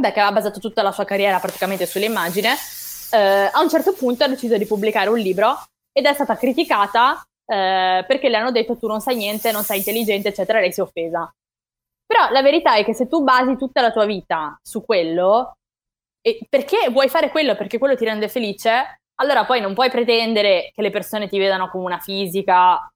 Che 0.10 0.20
aveva 0.20 0.32
basato 0.32 0.60
tutta 0.60 0.82
la 0.82 0.92
sua 0.92 1.06
carriera 1.06 1.40
praticamente 1.40 1.86
sull'immagine. 1.86 2.56
Eh, 3.12 3.50
a 3.52 3.60
un 3.62 3.70
certo 3.70 3.94
punto 3.94 4.24
ha 4.24 4.28
deciso 4.28 4.58
di 4.58 4.66
pubblicare 4.66 5.10
un 5.10 5.18
libro 5.18 5.58
ed 5.92 6.06
è 6.06 6.14
stata 6.14 6.38
criticata 6.38 7.22
eh, 7.46 8.06
perché 8.08 8.30
le 8.30 8.38
hanno 8.38 8.52
detto 8.52 8.78
tu 8.78 8.88
non 8.88 9.02
sai 9.02 9.16
niente, 9.16 9.52
non 9.52 9.64
sei 9.64 9.80
intelligente, 9.80 10.30
eccetera, 10.30 10.60
lei 10.60 10.72
si 10.72 10.80
è 10.80 10.84
offesa. 10.84 11.30
Però 12.06 12.30
la 12.30 12.42
verità 12.42 12.76
è 12.76 12.84
che 12.84 12.94
se 12.94 13.08
tu 13.08 13.24
basi 13.24 13.56
tutta 13.58 13.82
la 13.82 13.92
tua 13.92 14.06
vita 14.06 14.60
su 14.62 14.84
quello, 14.84 15.56
perché 16.50 16.90
vuoi 16.90 17.10
fare 17.10 17.30
quello? 17.30 17.56
Perché 17.56 17.78
quello 17.78 17.96
ti 17.96 18.06
rende 18.06 18.28
felice, 18.28 19.02
allora 19.16 19.46
poi 19.46 19.62
non 19.62 19.74
puoi 19.74 19.90
pretendere 19.90 20.72
che 20.74 20.82
le 20.82 20.90
persone 20.90 21.28
ti 21.28 21.38
vedano 21.38 21.70
come 21.70 21.86
una 21.86 22.00
fisica 22.00 22.91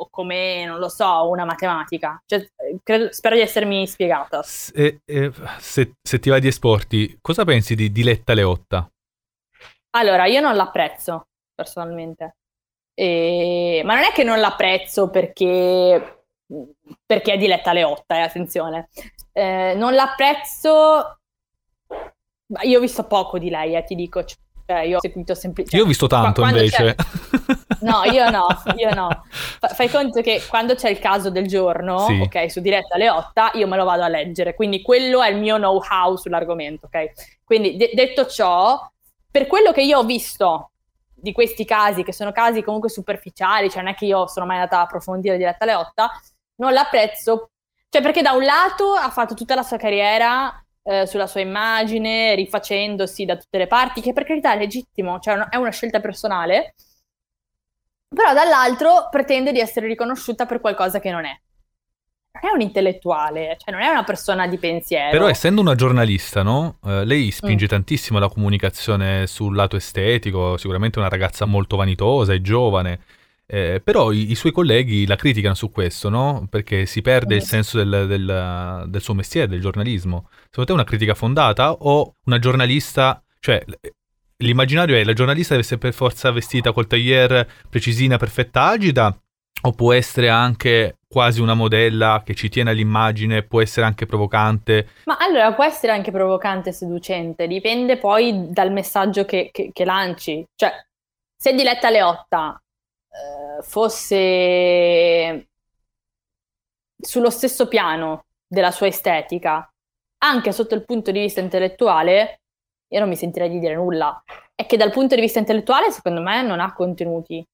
o 0.00 0.08
come, 0.10 0.64
non 0.64 0.78
lo 0.78 0.88
so, 0.88 1.28
una 1.28 1.44
matematica. 1.44 2.20
Cioè, 2.24 2.50
credo, 2.82 3.12
spero 3.12 3.34
di 3.34 3.42
essermi 3.42 3.86
spiegata. 3.86 4.42
Se, 4.42 5.00
eh, 5.04 5.30
se, 5.58 5.96
se, 6.00 6.18
ti 6.18 6.30
va 6.30 6.38
di 6.38 6.48
esporti, 6.48 7.18
cosa 7.20 7.44
pensi 7.44 7.74
di 7.74 7.92
Diletta 7.92 8.32
Leotta? 8.32 8.90
Allora, 9.90 10.24
io 10.26 10.40
non 10.40 10.56
l'apprezzo, 10.56 11.26
personalmente. 11.54 12.36
E... 12.94 13.82
Ma 13.84 13.94
non 13.94 14.04
è 14.04 14.12
che 14.12 14.24
non 14.24 14.40
l'apprezzo 14.40 15.10
perché, 15.10 16.24
perché 17.04 17.32
è 17.34 17.38
Diletta 17.38 17.74
Leotta, 17.74 18.16
eh, 18.16 18.20
attenzione. 18.20 18.88
Eh, 19.32 19.74
non 19.76 19.94
l'apprezzo... 19.94 21.18
Io 22.62 22.78
ho 22.78 22.80
visto 22.80 23.06
poco 23.06 23.38
di 23.38 23.50
lei, 23.50 23.76
eh, 23.76 23.84
ti 23.84 23.94
dico. 23.94 24.24
Cioè, 24.24 24.38
io 24.78 24.98
ho 24.98 25.00
seguito 25.00 25.34
semplicemente... 25.34 25.76
Io 25.76 25.84
ho 25.84 25.86
visto 25.86 26.06
tanto, 26.06 26.42
invece. 26.44 26.96
No, 27.80 28.02
io 28.04 28.28
no, 28.28 28.46
io 28.76 28.92
no. 28.92 29.24
fai 29.72 29.88
conto 29.88 30.20
che 30.20 30.42
quando 30.48 30.74
c'è 30.74 30.90
il 30.90 30.98
caso 30.98 31.30
del 31.30 31.46
giorno, 31.46 32.00
sì. 32.00 32.20
ok, 32.20 32.50
su 32.50 32.60
diretta 32.60 32.96
alle 32.96 33.08
8, 33.08 33.52
io 33.54 33.66
me 33.66 33.76
lo 33.76 33.84
vado 33.84 34.02
a 34.02 34.08
leggere, 34.08 34.54
quindi 34.54 34.82
quello 34.82 35.22
è 35.22 35.30
il 35.30 35.38
mio 35.38 35.56
know-how 35.56 36.16
sull'argomento, 36.16 36.86
ok? 36.86 37.12
Quindi 37.42 37.76
de- 37.76 37.90
detto 37.94 38.26
ciò, 38.26 38.78
per 39.30 39.46
quello 39.46 39.72
che 39.72 39.80
io 39.80 39.98
ho 39.98 40.04
visto 40.04 40.72
di 41.14 41.32
questi 41.32 41.64
casi, 41.64 42.02
che 42.02 42.12
sono 42.12 42.32
casi 42.32 42.62
comunque 42.62 42.90
superficiali, 42.90 43.70
cioè 43.70 43.82
non 43.82 43.92
è 43.92 43.94
che 43.94 44.06
io 44.06 44.26
sono 44.26 44.46
mai 44.46 44.56
andata 44.56 44.78
a 44.78 44.82
approfondire 44.82 45.36
diretta 45.36 45.64
alle 45.64 45.74
8, 45.74 46.10
non 46.56 46.72
l'apprezzo, 46.72 47.50
cioè 47.88 48.02
perché 48.02 48.22
da 48.22 48.32
un 48.32 48.44
lato 48.44 48.92
ha 48.92 49.10
fatto 49.10 49.34
tutta 49.34 49.54
la 49.54 49.62
sua 49.62 49.78
carriera 49.78 50.59
eh, 50.82 51.06
sulla 51.06 51.26
sua 51.26 51.40
immagine, 51.40 52.34
rifacendosi 52.34 53.24
da 53.24 53.36
tutte 53.36 53.58
le 53.58 53.66
parti, 53.66 54.00
che 54.00 54.12
per 54.12 54.24
carità 54.24 54.54
è 54.54 54.58
legittimo, 54.58 55.18
cioè 55.20 55.36
è 55.48 55.56
una 55.56 55.70
scelta 55.70 56.00
personale, 56.00 56.74
però 58.12 58.32
dall'altro 58.32 59.08
pretende 59.10 59.52
di 59.52 59.60
essere 59.60 59.86
riconosciuta 59.86 60.46
per 60.46 60.60
qualcosa 60.60 60.98
che 60.98 61.10
non 61.10 61.24
è. 61.24 61.40
Non 62.32 62.50
è 62.50 62.54
un 62.54 62.60
intellettuale, 62.60 63.56
cioè 63.58 63.74
non 63.74 63.82
è 63.82 63.88
una 63.88 64.04
persona 64.04 64.46
di 64.46 64.56
pensiero. 64.56 65.10
Però 65.10 65.28
essendo 65.28 65.60
una 65.60 65.74
giornalista, 65.74 66.42
no? 66.42 66.78
Eh, 66.84 67.04
lei 67.04 67.30
spinge 67.30 67.64
mm. 67.64 67.68
tantissimo 67.68 68.18
la 68.18 68.28
comunicazione 68.28 69.26
sul 69.26 69.54
lato 69.54 69.76
estetico, 69.76 70.56
sicuramente 70.56 70.98
una 70.98 71.08
ragazza 71.08 71.44
molto 71.44 71.76
vanitosa 71.76 72.32
e 72.32 72.40
giovane. 72.40 73.00
Eh, 73.52 73.80
però 73.82 74.12
i, 74.12 74.30
i, 74.30 74.36
suoi 74.36 74.52
colleghi 74.52 75.08
la 75.08 75.16
criticano 75.16 75.54
su 75.54 75.72
questo, 75.72 76.08
no? 76.08 76.46
Perché 76.48 76.86
si 76.86 77.02
perde 77.02 77.34
il 77.34 77.42
senso 77.42 77.82
del, 77.82 78.06
del, 78.06 78.84
del, 78.86 79.00
suo 79.00 79.12
mestiere, 79.12 79.48
del 79.48 79.60
giornalismo. 79.60 80.28
Secondo 80.44 80.66
te 80.66 80.70
è 80.70 80.74
una 80.74 80.84
critica 80.84 81.14
fondata 81.14 81.72
o 81.72 82.14
una 82.26 82.38
giornalista, 82.38 83.20
cioè 83.40 83.60
l'immaginario 84.36 84.94
è 84.94 85.02
la 85.02 85.14
giornalista 85.14 85.54
deve 85.54 85.64
essere 85.64 85.80
per 85.80 85.92
forza 85.92 86.30
vestita 86.30 86.70
col 86.70 86.86
tagliere 86.86 87.48
precisina, 87.68 88.18
perfetta, 88.18 88.68
agita, 88.68 89.20
o 89.62 89.72
può 89.72 89.92
essere 89.94 90.28
anche 90.28 90.98
quasi 91.08 91.40
una 91.40 91.54
modella 91.54 92.22
che 92.24 92.36
ci 92.36 92.48
tiene 92.48 92.70
all'immagine, 92.70 93.42
può 93.42 93.60
essere 93.60 93.84
anche 93.84 94.06
provocante. 94.06 94.90
Ma 95.06 95.16
allora 95.18 95.52
può 95.54 95.64
essere 95.64 95.90
anche 95.90 96.12
provocante 96.12 96.68
e 96.68 96.72
seducente, 96.72 97.48
dipende 97.48 97.98
poi 97.98 98.46
dal 98.52 98.70
messaggio 98.70 99.24
che, 99.24 99.48
che, 99.50 99.70
che 99.72 99.84
lanci. 99.84 100.46
Cioè, 100.54 100.70
se 101.36 101.52
Diletta 101.52 101.90
Leotta 101.90 102.62
eh, 103.10 103.62
fosse 103.62 105.48
sullo 107.00 107.30
stesso 107.30 107.66
piano 107.68 108.24
della 108.46 108.70
sua 108.70 108.86
estetica, 108.86 109.68
anche 110.22 110.52
sotto 110.52 110.74
il 110.74 110.84
punto 110.84 111.10
di 111.10 111.20
vista 111.20 111.40
intellettuale, 111.40 112.40
io 112.88 113.00
non 113.00 113.08
mi 113.08 113.16
sentirei 113.16 113.48
di 113.48 113.58
dire 113.58 113.74
nulla. 113.74 114.22
È 114.54 114.66
che 114.66 114.76
dal 114.76 114.90
punto 114.90 115.14
di 115.14 115.20
vista 115.20 115.38
intellettuale, 115.38 115.90
secondo 115.90 116.20
me, 116.20 116.42
non 116.42 116.60
ha 116.60 116.72
contenuti. 116.72 117.44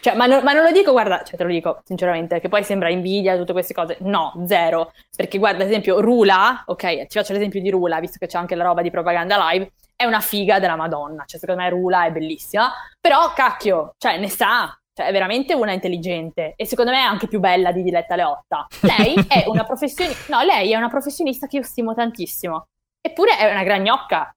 Cioè, 0.00 0.16
ma, 0.16 0.26
no, 0.26 0.40
ma, 0.42 0.52
non 0.52 0.64
lo 0.64 0.72
dico, 0.72 0.90
guarda, 0.92 1.22
cioè 1.22 1.36
te 1.36 1.44
lo 1.44 1.50
dico 1.50 1.80
sinceramente, 1.84 2.40
che 2.40 2.48
poi 2.48 2.64
sembra 2.64 2.90
invidia, 2.90 3.36
tutte 3.36 3.52
queste 3.52 3.72
cose. 3.72 3.96
No, 4.00 4.32
zero. 4.46 4.92
Perché 5.16 5.38
guarda, 5.38 5.62
ad 5.62 5.68
esempio, 5.70 6.00
Rula, 6.00 6.64
ok, 6.66 7.06
ti 7.06 7.18
faccio 7.18 7.32
l'esempio 7.32 7.60
di 7.60 7.70
Rula, 7.70 8.00
visto 8.00 8.18
che 8.18 8.26
c'è 8.26 8.38
anche 8.38 8.54
la 8.56 8.64
roba 8.64 8.82
di 8.82 8.90
propaganda 8.90 9.50
live, 9.50 9.72
è 9.94 10.04
una 10.04 10.20
figa 10.20 10.58
della 10.58 10.76
Madonna. 10.76 11.24
Cioè, 11.24 11.38
secondo 11.38 11.62
me 11.62 11.70
Rula 11.70 12.06
è 12.06 12.10
bellissima. 12.12 12.72
Però, 13.00 13.32
cacchio, 13.32 13.94
cioè, 13.98 14.18
ne 14.18 14.28
sa. 14.28 14.74
Cioè, 14.92 15.06
è 15.06 15.12
veramente 15.12 15.54
una 15.54 15.72
intelligente. 15.72 16.54
E 16.56 16.66
secondo 16.66 16.90
me 16.90 16.98
è 16.98 17.00
anche 17.00 17.28
più 17.28 17.40
bella 17.40 17.72
di 17.72 17.82
Diletta 17.82 18.16
Leotta. 18.16 18.66
Lei 18.80 19.14
è 19.28 19.44
una 19.46 19.64
professionista... 19.64 20.34
No, 20.36 20.42
lei 20.42 20.72
è 20.72 20.76
una 20.76 20.88
professionista 20.88 21.46
che 21.46 21.56
io 21.56 21.62
stimo 21.62 21.94
tantissimo. 21.94 22.66
Eppure 23.00 23.38
è 23.38 23.50
una 23.50 23.62
gragnocca 23.62 24.32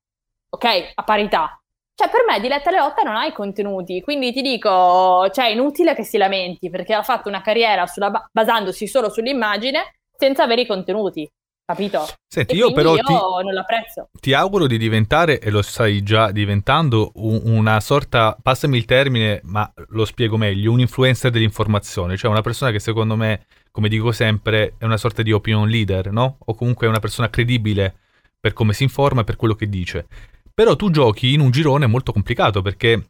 ok? 0.53 0.91
A 0.95 1.03
parità. 1.03 1.57
Cioè, 1.95 2.09
per 2.09 2.21
me 2.27 2.39
Diletta 2.39 2.71
Leotta 2.71 3.03
non 3.03 3.15
ha 3.15 3.25
i 3.25 3.33
contenuti, 3.33 4.01
quindi 4.01 4.31
ti 4.31 4.41
dico, 4.41 5.29
cioè, 5.29 5.45
è 5.45 5.49
inutile 5.49 5.93
che 5.93 6.03
si 6.03 6.17
lamenti, 6.17 6.69
perché 6.69 6.93
ha 6.93 7.03
fatto 7.03 7.29
una 7.29 7.41
carriera 7.41 7.85
sulla, 7.85 8.27
basandosi 8.31 8.87
solo 8.87 9.09
sull'immagine 9.09 9.93
senza 10.15 10.43
avere 10.43 10.61
i 10.61 10.65
contenuti, 10.65 11.29
capito? 11.65 12.05
Senti, 12.27 12.53
e 12.53 12.57
io 12.57 12.71
però 12.73 12.95
io 12.95 13.03
ti, 13.03 13.13
non 13.13 13.53
l'apprezzo. 13.53 14.09
Ti 14.19 14.33
auguro 14.33 14.67
di 14.67 14.77
diventare, 14.77 15.39
e 15.39 15.49
lo 15.49 15.61
stai 15.61 16.03
già 16.03 16.31
diventando, 16.31 17.11
un, 17.15 17.41
una 17.43 17.79
sorta, 17.79 18.37
passami 18.41 18.77
il 18.77 18.85
termine, 18.85 19.41
ma 19.43 19.71
lo 19.89 20.05
spiego 20.05 20.37
meglio, 20.37 20.71
un 20.71 20.79
influencer 20.79 21.31
dell'informazione, 21.31 22.17
cioè 22.17 22.31
una 22.31 22.41
persona 22.41 22.71
che 22.71 22.79
secondo 22.79 23.15
me, 23.15 23.45
come 23.71 23.89
dico 23.89 24.11
sempre, 24.11 24.75
è 24.77 24.85
una 24.85 24.97
sorta 24.97 25.21
di 25.21 25.31
opinion 25.31 25.67
leader, 25.67 26.11
no? 26.11 26.37
O 26.39 26.55
comunque 26.55 26.87
è 26.87 26.89
una 26.89 26.99
persona 26.99 27.29
credibile 27.29 27.95
per 28.39 28.53
come 28.53 28.73
si 28.73 28.83
informa 28.83 29.21
e 29.21 29.23
per 29.23 29.35
quello 29.35 29.55
che 29.55 29.69
dice. 29.69 30.07
Però 30.53 30.75
tu 30.75 30.91
giochi 30.91 31.33
in 31.33 31.39
un 31.39 31.49
girone 31.49 31.87
molto 31.87 32.11
complicato 32.11 32.61
perché 32.61 33.09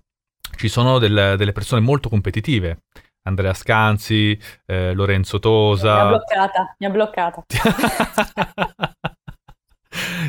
ci 0.55 0.69
sono 0.69 0.99
del, 0.99 1.35
delle 1.37 1.51
persone 1.51 1.81
molto 1.81 2.07
competitive. 2.07 2.83
Andrea 3.23 3.53
Scanzi, 3.53 4.37
eh, 4.65 4.93
Lorenzo 4.93 5.39
Tosa. 5.39 5.93
Mi 5.93 6.01
ha 6.01 6.07
bloccata, 6.07 6.75
mi 6.77 6.85
ha 6.85 6.89
bloccata. 6.89 7.43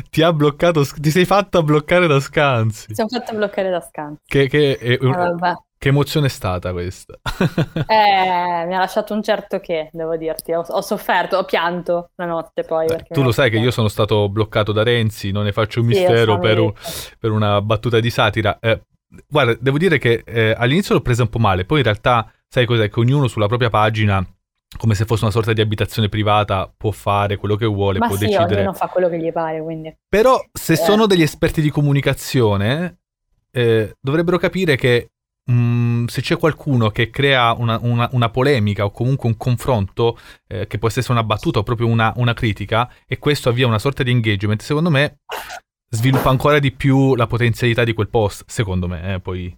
ti 0.09 0.21
ha 0.21 0.31
bloccato, 0.31 0.85
ti 0.85 1.11
sei 1.11 1.25
fatta 1.25 1.61
bloccare 1.61 2.07
da 2.07 2.19
Scanzi. 2.19 2.93
Ti 2.93 3.01
ho 3.01 3.07
fatto 3.07 3.35
bloccare 3.35 3.69
da 3.69 3.81
Scanzi. 3.81 4.21
Che, 4.25 4.47
che, 4.47 4.77
è, 4.77 4.97
ah, 5.01 5.61
che 5.77 5.89
emozione 5.89 6.27
è 6.27 6.29
stata 6.29 6.71
questa? 6.71 7.19
eh, 7.87 8.65
mi 8.65 8.75
ha 8.75 8.79
lasciato 8.79 9.13
un 9.13 9.21
certo 9.21 9.59
che, 9.59 9.89
devo 9.91 10.15
dirti. 10.15 10.53
Ho, 10.53 10.61
ho 10.61 10.81
sofferto, 10.81 11.37
ho 11.37 11.43
pianto 11.43 12.11
la 12.15 12.25
notte 12.25 12.63
poi. 12.63 12.87
Eh, 12.87 13.05
tu 13.09 13.21
lo 13.21 13.31
sai 13.31 13.49
che 13.49 13.57
io 13.57 13.71
sono 13.71 13.87
stato 13.87 14.29
bloccato 14.29 14.71
da 14.71 14.83
Renzi, 14.83 15.31
non 15.31 15.43
ne 15.43 15.51
faccio 15.51 15.81
un 15.81 15.91
sì, 15.91 15.99
mistero 15.99 16.39
per, 16.39 16.59
un, 16.59 16.71
per, 17.19 17.31
una 17.31 17.61
battuta 17.61 17.99
di 17.99 18.09
satira. 18.09 18.57
Eh, 18.59 18.81
guarda, 19.27 19.55
devo 19.59 19.77
dire 19.77 19.97
che 19.97 20.23
eh, 20.25 20.55
all'inizio 20.57 20.95
l'ho 20.95 21.01
presa 21.01 21.23
un 21.23 21.29
po' 21.29 21.39
male, 21.39 21.65
poi 21.65 21.79
in 21.79 21.83
realtà, 21.83 22.31
sai 22.47 22.65
cos'è? 22.65 22.89
Che 22.89 22.99
ognuno 22.99 23.27
sulla 23.27 23.47
propria 23.47 23.69
pagina 23.69 24.25
come 24.77 24.95
se 24.95 25.05
fosse 25.05 25.23
una 25.23 25.31
sorta 25.31 25.53
di 25.53 25.61
abitazione 25.61 26.09
privata, 26.09 26.71
può 26.75 26.91
fare 26.91 27.37
quello 27.37 27.55
che 27.55 27.65
vuole, 27.65 27.99
Ma 27.99 28.07
può 28.07 28.15
sì, 28.15 28.25
decidere. 28.25 28.61
ognuno 28.61 28.73
fa 28.73 28.87
quello 28.87 29.09
che 29.09 29.19
gli 29.19 29.31
pare, 29.31 29.61
quindi. 29.61 29.95
Però 30.07 30.43
se 30.51 30.73
eh. 30.73 30.77
sono 30.77 31.05
degli 31.05 31.21
esperti 31.21 31.61
di 31.61 31.69
comunicazione, 31.69 32.99
eh, 33.51 33.95
dovrebbero 33.99 34.37
capire 34.37 34.75
che 34.75 35.11
mh, 35.45 35.53
mm, 35.53 36.05
se 36.05 36.21
c'è 36.21 36.37
qualcuno 36.37 36.89
che 36.89 37.09
crea 37.09 37.53
una, 37.53 37.79
una, 37.81 38.09
una, 38.11 38.29
polemica 38.29 38.85
o 38.85 38.91
comunque 38.91 39.29
un 39.29 39.37
confronto, 39.37 40.17
eh, 40.47 40.67
che 40.67 40.77
può 40.77 40.87
essere 40.87 41.11
una 41.11 41.23
battuta 41.23 41.59
o 41.59 41.63
proprio 41.63 41.87
una, 41.87 42.11
una 42.17 42.33
critica, 42.33 42.89
e 43.07 43.17
questo 43.17 43.49
avvia 43.49 43.67
una 43.67 43.79
sorta 43.79 44.03
di 44.03 44.11
engagement, 44.11 44.61
secondo 44.61 44.89
me 44.89 45.19
sviluppa 45.89 46.29
ancora 46.29 46.59
di 46.59 46.71
più 46.71 47.15
la 47.15 47.27
potenzialità 47.27 47.83
di 47.83 47.93
quel 47.93 48.09
post, 48.09 48.43
secondo 48.47 48.87
me, 48.87 49.15
eh, 49.15 49.19
poi... 49.19 49.57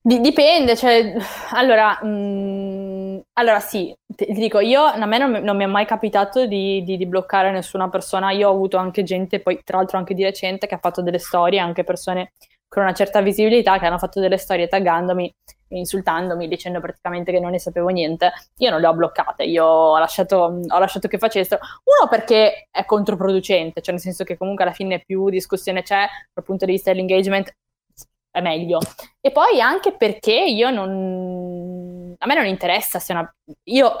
Dipende, 0.00 0.76
cioè, 0.76 1.14
allora, 1.52 1.98
mh, 2.02 2.06
mm, 2.06 3.18
allora 3.34 3.60
sì, 3.60 3.94
ti, 4.06 4.26
dico, 4.32 4.60
io, 4.60 4.82
a 4.82 5.06
me 5.06 5.18
non, 5.18 5.30
non, 5.42 5.56
mi 5.56 5.64
è 5.64 5.66
mai 5.66 5.86
capitato 5.86 6.46
di, 6.46 6.82
di, 6.84 6.96
di, 6.96 7.06
bloccare 7.06 7.50
nessuna 7.50 7.88
persona, 7.88 8.30
io 8.30 8.48
ho 8.48 8.52
avuto 8.52 8.76
anche 8.76 9.02
gente, 9.02 9.40
poi 9.40 9.60
tra 9.64 9.78
l'altro 9.78 9.98
anche 9.98 10.14
di 10.14 10.22
recente, 10.22 10.66
che 10.66 10.74
ha 10.74 10.78
fatto 10.78 11.02
delle 11.02 11.18
storie, 11.18 11.58
anche 11.58 11.84
persone 11.84 12.32
con 12.68 12.82
una 12.82 12.92
certa 12.92 13.20
visibilità, 13.20 13.78
che 13.78 13.86
hanno 13.86 13.98
fatto 13.98 14.20
delle 14.20 14.36
storie 14.36 14.68
taggandomi, 14.68 15.32
insultandomi, 15.68 16.48
dicendo 16.48 16.80
praticamente 16.80 17.32
che 17.32 17.40
non 17.40 17.50
ne 17.50 17.58
sapevo 17.58 17.88
niente, 17.88 18.32
io 18.58 18.70
non 18.70 18.80
le 18.80 18.86
ho 18.86 18.94
bloccate, 18.94 19.44
io 19.44 19.64
ho 19.64 19.98
lasciato, 19.98 20.36
ho 20.68 20.78
lasciato 20.78 21.08
che 21.08 21.18
facessero, 21.18 21.60
uno 21.84 22.08
perché 22.08 22.68
è 22.70 22.84
controproducente, 22.84 23.80
cioè 23.80 23.94
nel 23.94 24.02
senso 24.02 24.24
che 24.24 24.36
comunque 24.36 24.64
alla 24.64 24.72
fine 24.72 25.02
più 25.04 25.28
discussione 25.30 25.82
c'è 25.82 26.06
dal 26.32 26.44
punto 26.44 26.64
di 26.64 26.72
vista 26.72 26.90
dell'engagement, 26.92 27.52
è 28.34 28.40
meglio. 28.40 28.80
E 29.20 29.30
poi 29.30 29.60
anche 29.60 29.92
perché 29.92 30.32
io 30.32 30.70
non... 30.70 32.16
A 32.18 32.26
me 32.26 32.34
non 32.34 32.46
interessa 32.46 32.98
se 32.98 33.12
una... 33.12 33.32
Io, 33.68 33.94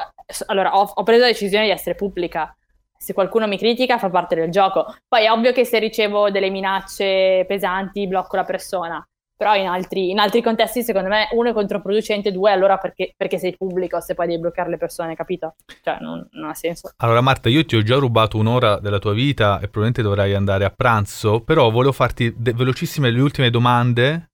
allora, 0.46 0.76
ho, 0.76 0.90
ho 0.92 1.02
preso 1.04 1.20
la 1.20 1.28
decisione 1.28 1.66
di 1.66 1.70
essere 1.70 1.94
pubblica. 1.94 2.52
Se 2.98 3.12
qualcuno 3.12 3.46
mi 3.46 3.56
critica 3.56 3.96
fa 3.96 4.10
parte 4.10 4.34
del 4.34 4.50
gioco. 4.50 4.92
Poi 5.06 5.24
è 5.24 5.30
ovvio 5.30 5.52
che 5.52 5.64
se 5.64 5.78
ricevo 5.78 6.32
delle 6.32 6.50
minacce 6.50 7.44
pesanti 7.46 8.08
blocco 8.08 8.34
la 8.34 8.42
persona. 8.42 9.08
Però 9.36 9.56
in 9.56 9.66
altri, 9.66 10.10
in 10.10 10.20
altri 10.20 10.42
contesti, 10.42 10.84
secondo 10.84 11.08
me, 11.08 11.28
uno 11.32 11.50
è 11.50 11.52
controproducente, 11.52 12.30
due, 12.30 12.52
allora 12.52 12.76
perché, 12.78 13.14
perché 13.16 13.38
sei 13.38 13.56
pubblico 13.56 14.00
se 14.00 14.14
poi 14.14 14.28
devi 14.28 14.40
bloccare 14.40 14.70
le 14.70 14.76
persone, 14.76 15.16
capito? 15.16 15.56
Cioè, 15.82 15.98
non, 16.00 16.26
non, 16.32 16.50
ha 16.50 16.54
senso. 16.54 16.92
Allora, 16.98 17.20
Marta, 17.20 17.48
io 17.48 17.64
ti 17.64 17.74
ho 17.74 17.82
già 17.82 17.96
rubato 17.96 18.38
un'ora 18.38 18.78
della 18.78 19.00
tua 19.00 19.12
vita 19.12 19.56
e 19.56 19.68
probabilmente 19.68 20.02
dovrai 20.02 20.34
andare 20.34 20.64
a 20.64 20.70
pranzo, 20.70 21.40
però 21.40 21.70
volevo 21.70 21.92
farti 21.92 22.32
de- 22.36 22.52
velocissime 22.52 23.10
le 23.10 23.20
ultime 23.20 23.50
domande 23.50 24.30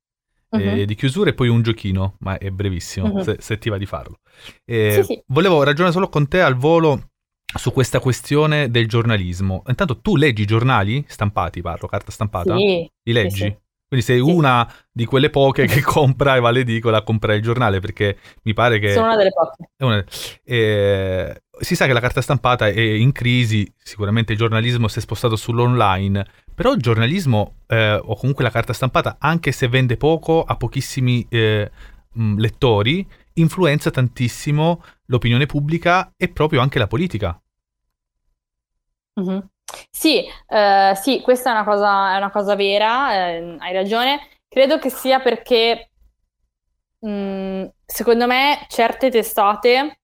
uh-huh. 0.50 0.60
eh, 0.60 0.74
mhm. 0.76 0.82
di 0.84 0.94
chiusura 0.94 1.30
e 1.30 1.34
poi 1.34 1.48
un 1.48 1.62
giochino, 1.62 2.16
ma 2.18 2.36
è 2.36 2.50
brevissimo, 2.50 3.10
uh-huh. 3.10 3.22
se, 3.22 3.36
se, 3.40 3.58
ti 3.58 3.70
va 3.70 3.78
di 3.78 3.86
farlo. 3.86 4.18
Eh, 4.66 4.92
sì, 4.92 5.02
sì. 5.02 5.22
Volevo 5.28 5.62
ragionare 5.62 5.92
solo 5.92 6.10
con 6.10 6.28
te 6.28 6.42
al 6.42 6.56
volo 6.56 7.08
su 7.58 7.72
questa 7.72 8.00
questione 8.00 8.70
del 8.70 8.86
giornalismo. 8.86 9.62
Intanto 9.66 10.00
tu 10.00 10.16
leggi 10.16 10.42
i 10.42 10.46
giornali 10.46 11.04
stampati, 11.08 11.62
parlo, 11.62 11.88
carta 11.88 12.10
stampata? 12.10 12.54
Sì. 12.56 12.88
Li 13.02 13.12
leggi? 13.12 13.44
Sì, 13.44 13.56
quindi 13.90 14.06
sei 14.06 14.22
sì. 14.22 14.30
una 14.30 14.72
di 14.92 15.04
quelle 15.04 15.30
poche 15.30 15.66
che 15.66 15.80
compra 15.82 16.36
e 16.36 16.40
va 16.40 16.50
all'edicola 16.50 16.98
a 16.98 17.02
comprare 17.02 17.38
il 17.38 17.42
giornale 17.42 17.80
perché 17.80 18.18
mi 18.42 18.54
pare 18.54 18.78
che... 18.78 18.92
Sono 18.92 19.06
una 19.06 19.16
delle 19.16 19.32
poche. 19.32 19.68
Una... 19.78 20.04
Eh, 20.44 21.42
si 21.58 21.74
sa 21.74 21.86
che 21.86 21.92
la 21.92 21.98
carta 21.98 22.20
stampata 22.20 22.68
è 22.68 22.80
in 22.80 23.10
crisi, 23.10 23.68
sicuramente 23.76 24.30
il 24.30 24.38
giornalismo 24.38 24.86
si 24.86 24.98
è 24.98 25.02
spostato 25.02 25.34
sull'online, 25.34 26.24
però 26.54 26.72
il 26.72 26.80
giornalismo 26.80 27.54
eh, 27.66 27.94
o 27.94 28.14
comunque 28.14 28.44
la 28.44 28.50
carta 28.50 28.72
stampata, 28.72 29.16
anche 29.18 29.50
se 29.50 29.66
vende 29.66 29.96
poco, 29.96 30.44
ha 30.44 30.56
pochissimi 30.56 31.26
eh, 31.28 31.68
lettori, 32.36 33.04
influenza 33.34 33.90
tantissimo 33.90 34.84
l'opinione 35.06 35.46
pubblica 35.46 36.12
e 36.16 36.28
proprio 36.28 36.60
anche 36.60 36.78
la 36.78 36.86
politica. 36.86 37.42
Mm-hmm. 39.20 39.38
Sì, 39.90 40.24
eh, 40.48 40.92
sì, 40.96 41.20
questa 41.20 41.50
è 41.50 41.52
una 41.52 41.64
cosa, 41.64 42.14
è 42.14 42.16
una 42.16 42.30
cosa 42.30 42.54
vera, 42.54 43.12
eh, 43.14 43.56
hai 43.58 43.72
ragione. 43.72 44.28
Credo 44.48 44.78
che 44.78 44.90
sia 44.90 45.20
perché, 45.20 45.90
mh, 47.00 47.10
mm, 47.10 47.64
secondo 47.84 48.26
me, 48.26 48.66
certe 48.68 49.10
testate, 49.10 50.00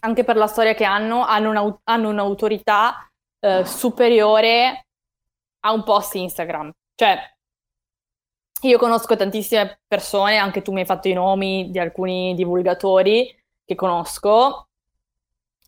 anche 0.00 0.24
per 0.24 0.36
la 0.36 0.46
storia 0.46 0.74
che 0.74 0.84
hanno, 0.84 1.24
hanno, 1.24 1.50
una, 1.50 1.80
hanno 1.84 2.08
un'autorità 2.10 3.08
eh, 3.40 3.64
superiore 3.64 4.86
a 5.60 5.72
un 5.72 5.82
post 5.84 6.14
Instagram. 6.14 6.70
Cioè, 6.94 7.18
io 8.62 8.78
conosco 8.78 9.16
tantissime 9.16 9.80
persone, 9.86 10.36
anche 10.36 10.62
tu 10.62 10.72
mi 10.72 10.80
hai 10.80 10.86
fatto 10.86 11.08
i 11.08 11.12
nomi 11.12 11.70
di 11.70 11.78
alcuni 11.78 12.34
divulgatori 12.34 13.34
che 13.64 13.74
conosco, 13.74 14.67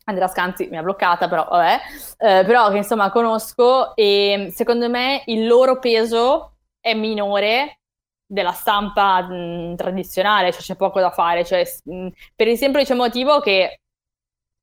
Andrea 0.05 0.27
Scanzi 0.27 0.67
mi 0.69 0.77
ha 0.77 0.83
bloccata, 0.83 1.27
però 1.27 1.45
vabbè, 1.49 1.79
eh, 2.17 2.45
però 2.45 2.69
che 2.69 2.77
insomma 2.77 3.11
conosco 3.11 3.95
e 3.95 4.51
secondo 4.53 4.89
me 4.89 5.23
il 5.27 5.45
loro 5.45 5.79
peso 5.79 6.55
è 6.79 6.93
minore 6.93 7.79
della 8.25 8.51
stampa 8.53 9.21
mh, 9.21 9.75
tradizionale, 9.75 10.51
cioè 10.51 10.61
c'è 10.61 10.75
poco 10.75 10.99
da 10.99 11.11
fare, 11.11 11.45
cioè, 11.45 11.63
mh, 11.83 12.07
per 12.35 12.47
il 12.47 12.57
semplice 12.57 12.93
motivo 12.93 13.39
che 13.39 13.81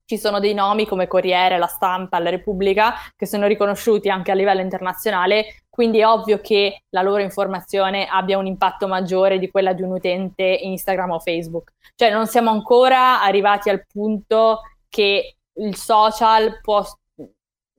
ci 0.09 0.17
sono 0.17 0.41
dei 0.41 0.55
nomi 0.55 0.87
come 0.87 1.07
Corriere, 1.07 1.59
La 1.59 1.67
Stampa, 1.67 2.19
La 2.19 2.31
Repubblica 2.31 2.95
che 3.15 3.27
sono 3.27 3.47
riconosciuti 3.47 4.09
anche 4.09 4.31
a 4.31 4.35
livello 4.35 4.63
internazionale, 4.63 5.65
quindi 5.69 5.99
è 5.99 6.07
ovvio 6.07 6.41
che 6.41 6.85
la 6.89 7.03
loro 7.03 7.21
informazione 7.21 8.07
abbia 8.07 8.39
un 8.39 8.47
impatto 8.47 8.89
maggiore 8.89 9.39
di 9.39 9.51
quella 9.51 9.75
di 9.75 9.83
un 9.83 9.93
utente 9.93 10.45
Instagram 10.45 11.11
o 11.11 11.19
Facebook. 11.19 11.73
Cioè 11.95 12.11
non 12.11 12.27
siamo 12.27 12.49
ancora 12.51 13.21
arrivati 13.21 13.69
al 13.69 13.85
punto 13.87 14.63
che 14.89 15.37
il 15.55 15.77
social 15.77 16.61
può 16.61 16.85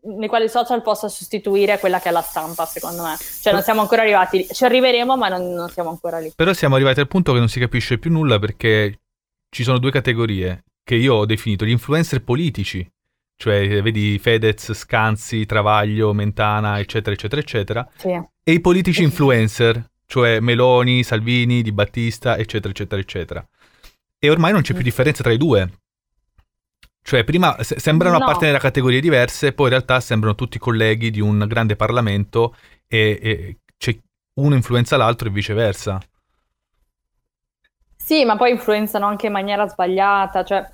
nei 0.01 0.27
quali 0.27 0.45
il 0.45 0.49
social 0.49 0.81
possa 0.81 1.07
sostituire 1.09 1.79
quella 1.79 1.99
che 1.99 2.09
è 2.09 2.11
la 2.11 2.21
stampa, 2.21 2.65
secondo 2.65 3.03
me. 3.03 3.17
Cioè, 3.17 3.51
non 3.51 3.61
siamo 3.61 3.81
ancora 3.81 4.01
arrivati. 4.01 4.47
Ci 4.49 4.63
arriveremo, 4.63 5.17
ma 5.17 5.27
non, 5.27 5.51
non, 5.51 5.69
siamo 5.69 5.89
ancora 5.89 6.19
lì. 6.19 6.31
Però 6.35 6.53
siamo 6.53 6.75
arrivati 6.75 6.99
al 6.99 7.07
punto 7.07 7.33
che 7.33 7.39
non 7.39 7.49
si 7.49 7.59
capisce 7.59 7.97
più 7.97 8.11
nulla 8.11 8.39
perché 8.39 9.01
ci 9.49 9.63
sono 9.63 9.79
due 9.79 9.91
categorie 9.91 10.63
che 10.83 10.95
io 10.95 11.15
ho 11.15 11.25
definito: 11.25 11.65
gli 11.65 11.71
influencer 11.71 12.23
politici, 12.23 12.89
cioè 13.35 13.81
vedi 13.81 14.17
Fedez, 14.19 14.71
Scanzi, 14.73 15.45
Travaglio, 15.45 16.13
Mentana, 16.13 16.79
eccetera, 16.79 17.13
eccetera, 17.13 17.41
eccetera, 17.41 17.89
sì. 17.95 18.09
e 18.43 18.51
i 18.51 18.61
politici 18.61 19.03
influencer, 19.03 19.91
cioè 20.05 20.39
Meloni, 20.39 21.03
Salvini, 21.03 21.61
Di 21.61 21.71
Battista, 21.71 22.37
eccetera, 22.37 22.69
eccetera, 22.69 23.01
eccetera. 23.01 23.47
E 24.21 24.29
ormai 24.29 24.51
non 24.51 24.61
c'è 24.61 24.73
più 24.73 24.83
differenza 24.83 25.23
tra 25.23 25.31
i 25.31 25.37
due 25.37 25.69
cioè, 27.09 27.23
prima 27.23 27.55
sembrano 27.63 28.19
no. 28.19 28.23
appartenere 28.23 28.57
a 28.57 28.61
categorie 28.61 29.01
diverse, 29.01 29.51
poi 29.51 29.65
in 29.65 29.71
realtà 29.71 29.99
sembrano 29.99 30.35
tutti 30.35 30.59
colleghi 30.59 31.09
di 31.09 31.19
un 31.19 31.43
grande 31.47 31.75
Parlamento 31.75 32.55
e, 32.87 33.19
e 33.19 33.57
c'è 33.79 33.97
uno 34.35 34.53
influenza 34.53 34.95
l'altro 34.95 35.27
e 35.27 35.31
viceversa. 35.31 35.99
Sì, 37.95 38.25
ma 38.25 38.35
poi 38.37 38.51
influenzano 38.51 39.07
anche 39.07 39.25
in 39.25 39.31
maniera 39.31 39.67
sbagliata. 39.67 40.43
Cioè, 40.43 40.71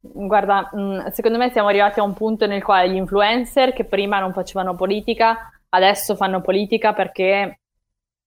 guarda, 0.00 0.70
mm, 0.76 1.06
secondo 1.06 1.38
me 1.38 1.48
siamo 1.48 1.68
arrivati 1.68 1.98
a 1.98 2.02
un 2.02 2.12
punto 2.12 2.46
nel 2.46 2.62
quale 2.62 2.90
gli 2.90 2.96
influencer 2.96 3.72
che 3.72 3.84
prima 3.84 4.18
non 4.18 4.34
facevano 4.34 4.74
politica, 4.74 5.50
adesso 5.70 6.14
fanno 6.14 6.42
politica 6.42 6.92
perché 6.92 7.60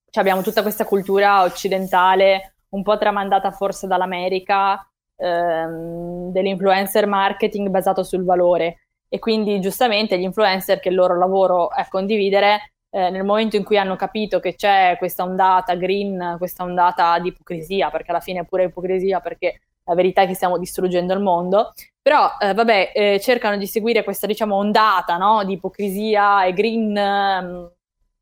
cioè, 0.09 0.23
abbiamo 0.23 0.41
tutta 0.41 0.63
questa 0.63 0.85
cultura 0.85 1.43
occidentale, 1.43 2.55
un 2.69 2.81
po' 2.81 2.97
tramandata 2.97 3.51
forse 3.51 3.85
dall'America, 3.85 4.89
ehm, 5.17 6.31
dell'influencer 6.31 7.05
marketing 7.07 7.69
basato 7.69 8.03
sul 8.03 8.23
valore 8.23 8.87
e 9.09 9.19
quindi 9.19 9.59
giustamente 9.59 10.17
gli 10.17 10.23
influencer 10.23 10.79
che 10.79 10.89
il 10.89 10.95
loro 10.95 11.17
lavoro 11.17 11.71
è 11.71 11.85
condividere 11.89 12.73
eh, 12.89 13.09
nel 13.09 13.23
momento 13.23 13.55
in 13.55 13.63
cui 13.63 13.77
hanno 13.77 13.95
capito 13.95 14.39
che 14.39 14.55
c'è 14.55 14.95
questa 14.97 15.23
ondata 15.23 15.75
green, 15.75 16.35
questa 16.37 16.63
ondata 16.63 17.17
di 17.19 17.29
ipocrisia, 17.29 17.89
perché 17.89 18.11
alla 18.11 18.19
fine 18.19 18.41
è 18.41 18.45
pure 18.45 18.65
ipocrisia 18.65 19.19
perché 19.19 19.61
la 19.83 19.95
verità 19.95 20.23
è 20.23 20.27
che 20.27 20.33
stiamo 20.33 20.57
distruggendo 20.57 21.13
il 21.13 21.21
mondo, 21.21 21.73
però 22.01 22.29
eh, 22.39 22.53
vabbè, 22.53 22.91
eh, 22.93 23.19
cercano 23.21 23.55
di 23.57 23.67
seguire 23.67 24.03
questa 24.03 24.27
diciamo 24.27 24.55
ondata 24.55 25.15
no? 25.17 25.43
di 25.45 25.53
ipocrisia 25.53 26.45
e 26.45 26.53
green, 26.53 26.95
ehm, 26.97 27.71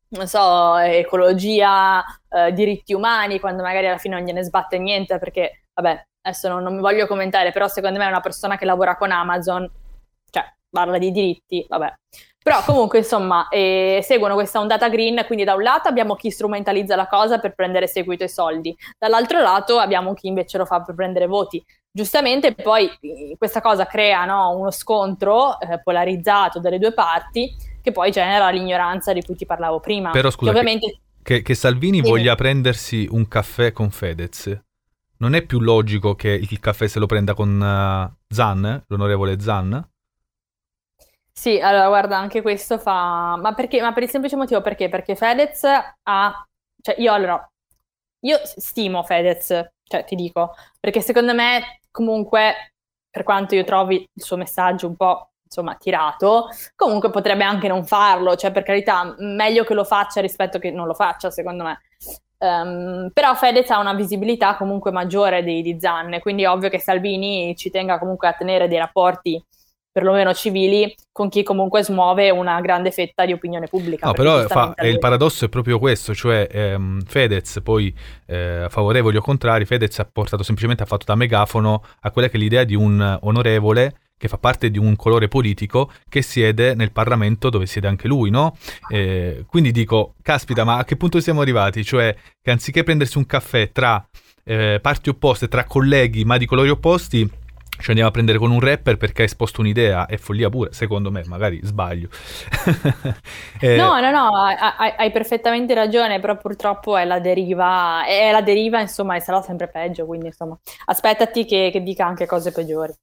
non 0.08 0.26
so, 0.28 0.76
ecologia, 0.76 2.04
eh, 2.28 2.52
diritti 2.52 2.94
umani, 2.94 3.40
quando 3.40 3.62
magari 3.62 3.88
alla 3.88 3.98
fine 3.98 4.16
non 4.16 4.24
gliene 4.24 4.44
sbatte 4.44 4.78
niente 4.78 5.18
perché, 5.18 5.64
vabbè, 5.74 6.06
adesso 6.26 6.48
non, 6.48 6.62
non 6.62 6.74
mi 6.74 6.80
voglio 6.80 7.06
commentare, 7.06 7.52
però 7.52 7.68
secondo 7.68 7.98
me 7.98 8.04
è 8.04 8.08
una 8.08 8.20
persona 8.20 8.58
che 8.58 8.64
lavora 8.64 8.96
con 8.96 9.12
Amazon, 9.12 9.70
cioè 10.30 10.44
parla 10.68 10.98
di 10.98 11.12
diritti, 11.12 11.64
vabbè. 11.68 11.94
Però 12.42 12.62
comunque, 12.62 12.98
insomma, 12.98 13.48
eh, 13.48 14.00
seguono 14.04 14.34
questa 14.34 14.60
ondata 14.60 14.88
green, 14.88 15.24
quindi 15.26 15.44
da 15.44 15.54
un 15.54 15.62
lato 15.62 15.88
abbiamo 15.88 16.14
chi 16.14 16.30
strumentalizza 16.30 16.94
la 16.94 17.08
cosa 17.08 17.38
per 17.38 17.54
prendere 17.54 17.88
seguito 17.88 18.22
e 18.22 18.28
soldi, 18.28 18.76
dall'altro 18.98 19.40
lato 19.40 19.78
abbiamo 19.78 20.14
chi 20.14 20.28
invece 20.28 20.58
lo 20.58 20.64
fa 20.64 20.82
per 20.82 20.94
prendere 20.94 21.26
voti. 21.26 21.64
Giustamente 21.90 22.54
poi 22.54 22.88
eh, 23.00 23.34
questa 23.36 23.60
cosa 23.60 23.86
crea 23.86 24.24
no, 24.26 24.50
uno 24.56 24.70
scontro 24.70 25.58
eh, 25.58 25.80
polarizzato 25.82 26.60
dalle 26.60 26.78
due 26.78 26.92
parti 26.92 27.52
che 27.82 27.90
poi 27.90 28.10
genera 28.10 28.50
l'ignoranza 28.50 29.12
di 29.12 29.22
cui 29.22 29.34
ti 29.34 29.46
parlavo 29.46 29.80
prima. 29.80 30.10
Però 30.10 30.30
scusa, 30.30 30.52
che, 30.52 30.58
ovviamente... 30.58 31.00
che, 31.22 31.42
che 31.42 31.54
Salvini 31.54 32.02
sì. 32.02 32.08
voglia 32.08 32.34
prendersi 32.34 33.08
un 33.10 33.26
caffè 33.26 33.72
con 33.72 33.90
Fedez, 33.90 34.65
non 35.18 35.34
è 35.34 35.44
più 35.44 35.60
logico 35.60 36.14
che 36.14 36.28
il 36.28 36.60
caffè 36.60 36.86
se 36.86 36.98
lo 36.98 37.06
prenda 37.06 37.34
con 37.34 37.60
uh, 37.60 38.16
Zan, 38.28 38.84
l'onorevole 38.86 39.40
Zan? 39.40 39.88
Sì, 41.32 41.60
allora 41.60 41.88
guarda, 41.88 42.16
anche 42.16 42.40
questo 42.40 42.78
fa... 42.78 43.36
Ma 43.36 43.52
perché? 43.54 43.80
Ma 43.80 43.92
per 43.92 44.04
il 44.04 44.08
semplice 44.08 44.36
motivo 44.36 44.62
perché? 44.62 44.88
Perché 44.88 45.14
Fedez 45.14 45.64
ha... 45.64 46.46
Cioè 46.80 46.94
io 46.98 47.12
allora... 47.12 47.50
Io 48.20 48.40
stimo 48.42 49.02
Fedez, 49.02 49.48
cioè 49.84 50.04
ti 50.04 50.14
dico, 50.14 50.54
perché 50.80 51.00
secondo 51.00 51.34
me 51.34 51.80
comunque, 51.90 52.72
per 53.10 53.22
quanto 53.22 53.54
io 53.54 53.64
trovi 53.64 54.08
il 54.12 54.22
suo 54.22 54.36
messaggio 54.36 54.88
un 54.88 54.96
po' 54.96 55.32
insomma 55.44 55.76
tirato, 55.76 56.48
comunque 56.74 57.10
potrebbe 57.10 57.44
anche 57.44 57.68
non 57.68 57.84
farlo, 57.84 58.34
cioè 58.34 58.50
per 58.50 58.64
carità, 58.64 59.14
meglio 59.18 59.64
che 59.64 59.74
lo 59.74 59.84
faccia 59.84 60.20
rispetto 60.20 60.58
che 60.58 60.70
non 60.70 60.86
lo 60.86 60.94
faccia, 60.94 61.30
secondo 61.30 61.64
me. 61.64 61.80
Um, 62.38 63.10
però 63.14 63.34
Fedez 63.34 63.70
ha 63.70 63.78
una 63.78 63.94
visibilità 63.94 64.56
comunque 64.56 64.90
maggiore 64.90 65.42
di, 65.42 65.62
di 65.62 65.78
Zanne, 65.80 66.20
quindi 66.20 66.42
è 66.42 66.50
ovvio 66.50 66.68
che 66.68 66.78
Salvini 66.78 67.54
ci 67.56 67.70
tenga 67.70 67.98
comunque 67.98 68.28
a 68.28 68.32
tenere 68.32 68.68
dei 68.68 68.78
rapporti 68.78 69.42
perlomeno 69.96 70.34
civili, 70.34 70.94
con 71.10 71.30
chi 71.30 71.42
comunque 71.42 71.82
smuove 71.82 72.28
una 72.28 72.60
grande 72.60 72.90
fetta 72.90 73.24
di 73.24 73.32
opinione 73.32 73.66
pubblica. 73.66 74.08
No, 74.08 74.12
però 74.12 74.46
fa, 74.46 74.74
il 74.82 74.98
paradosso 74.98 75.46
è 75.46 75.48
proprio 75.48 75.78
questo, 75.78 76.14
cioè 76.14 76.46
ehm, 76.50 77.00
Fedez, 77.00 77.60
poi 77.62 77.94
eh, 78.26 78.66
favorevoli 78.68 79.16
o 79.16 79.22
contrari, 79.22 79.64
Fedez 79.64 79.98
ha 79.98 80.04
portato 80.04 80.42
semplicemente, 80.42 80.82
ha 80.82 80.86
fatto 80.86 81.06
da 81.06 81.14
megafono 81.14 81.82
a 82.00 82.10
quella 82.10 82.28
che 82.28 82.36
è 82.36 82.38
l'idea 82.38 82.64
di 82.64 82.74
un 82.74 83.18
onorevole 83.22 83.94
che 84.18 84.28
fa 84.28 84.38
parte 84.38 84.70
di 84.70 84.78
un 84.78 84.96
colore 84.96 85.28
politico 85.28 85.90
che 86.08 86.22
siede 86.22 86.74
nel 86.74 86.92
Parlamento 86.92 87.50
dove 87.50 87.66
siede 87.66 87.88
anche 87.88 88.08
lui, 88.08 88.30
no? 88.30 88.56
Eh, 88.88 89.44
quindi 89.46 89.72
dico, 89.72 90.14
caspita, 90.22 90.64
ma 90.64 90.78
a 90.78 90.84
che 90.84 90.96
punto 90.96 91.20
siamo 91.20 91.42
arrivati? 91.42 91.84
Cioè, 91.84 92.16
che 92.40 92.50
anziché 92.50 92.82
prendersi 92.82 93.18
un 93.18 93.26
caffè 93.26 93.70
tra 93.72 94.06
eh, 94.44 94.78
parti 94.80 95.10
opposte, 95.10 95.48
tra 95.48 95.64
colleghi 95.64 96.24
ma 96.24 96.38
di 96.38 96.46
colori 96.46 96.70
opposti, 96.70 97.28
ci 97.78 97.90
andiamo 97.90 98.08
a 98.08 98.12
prendere 98.12 98.38
con 98.38 98.50
un 98.50 98.60
rapper 98.60 98.96
perché 98.96 99.22
ha 99.22 99.24
esposto 99.24 99.60
un'idea, 99.60 100.06
è 100.06 100.16
follia 100.16 100.48
pure, 100.48 100.72
secondo 100.72 101.10
me, 101.10 101.22
magari 101.26 101.60
sbaglio. 101.62 102.08
eh... 103.60 103.76
No, 103.76 104.00
no, 104.00 104.10
no, 104.10 104.30
hai, 104.34 104.92
hai, 104.96 105.10
perfettamente 105.10 105.74
ragione, 105.74 106.18
però 106.20 106.36
purtroppo 106.36 106.96
è 106.96 107.04
la 107.04 107.20
deriva, 107.20 108.04
è 108.06 108.32
la 108.32 108.42
deriva, 108.42 108.80
insomma, 108.80 109.16
e 109.16 109.20
sarà 109.20 109.42
sempre 109.42 109.68
peggio, 109.68 110.06
quindi 110.06 110.26
insomma, 110.26 110.58
aspettati 110.86 111.44
che, 111.44 111.70
che 111.72 111.82
dica 111.82 112.06
anche 112.06 112.26
cose 112.26 112.52
peggiori. 112.52 112.94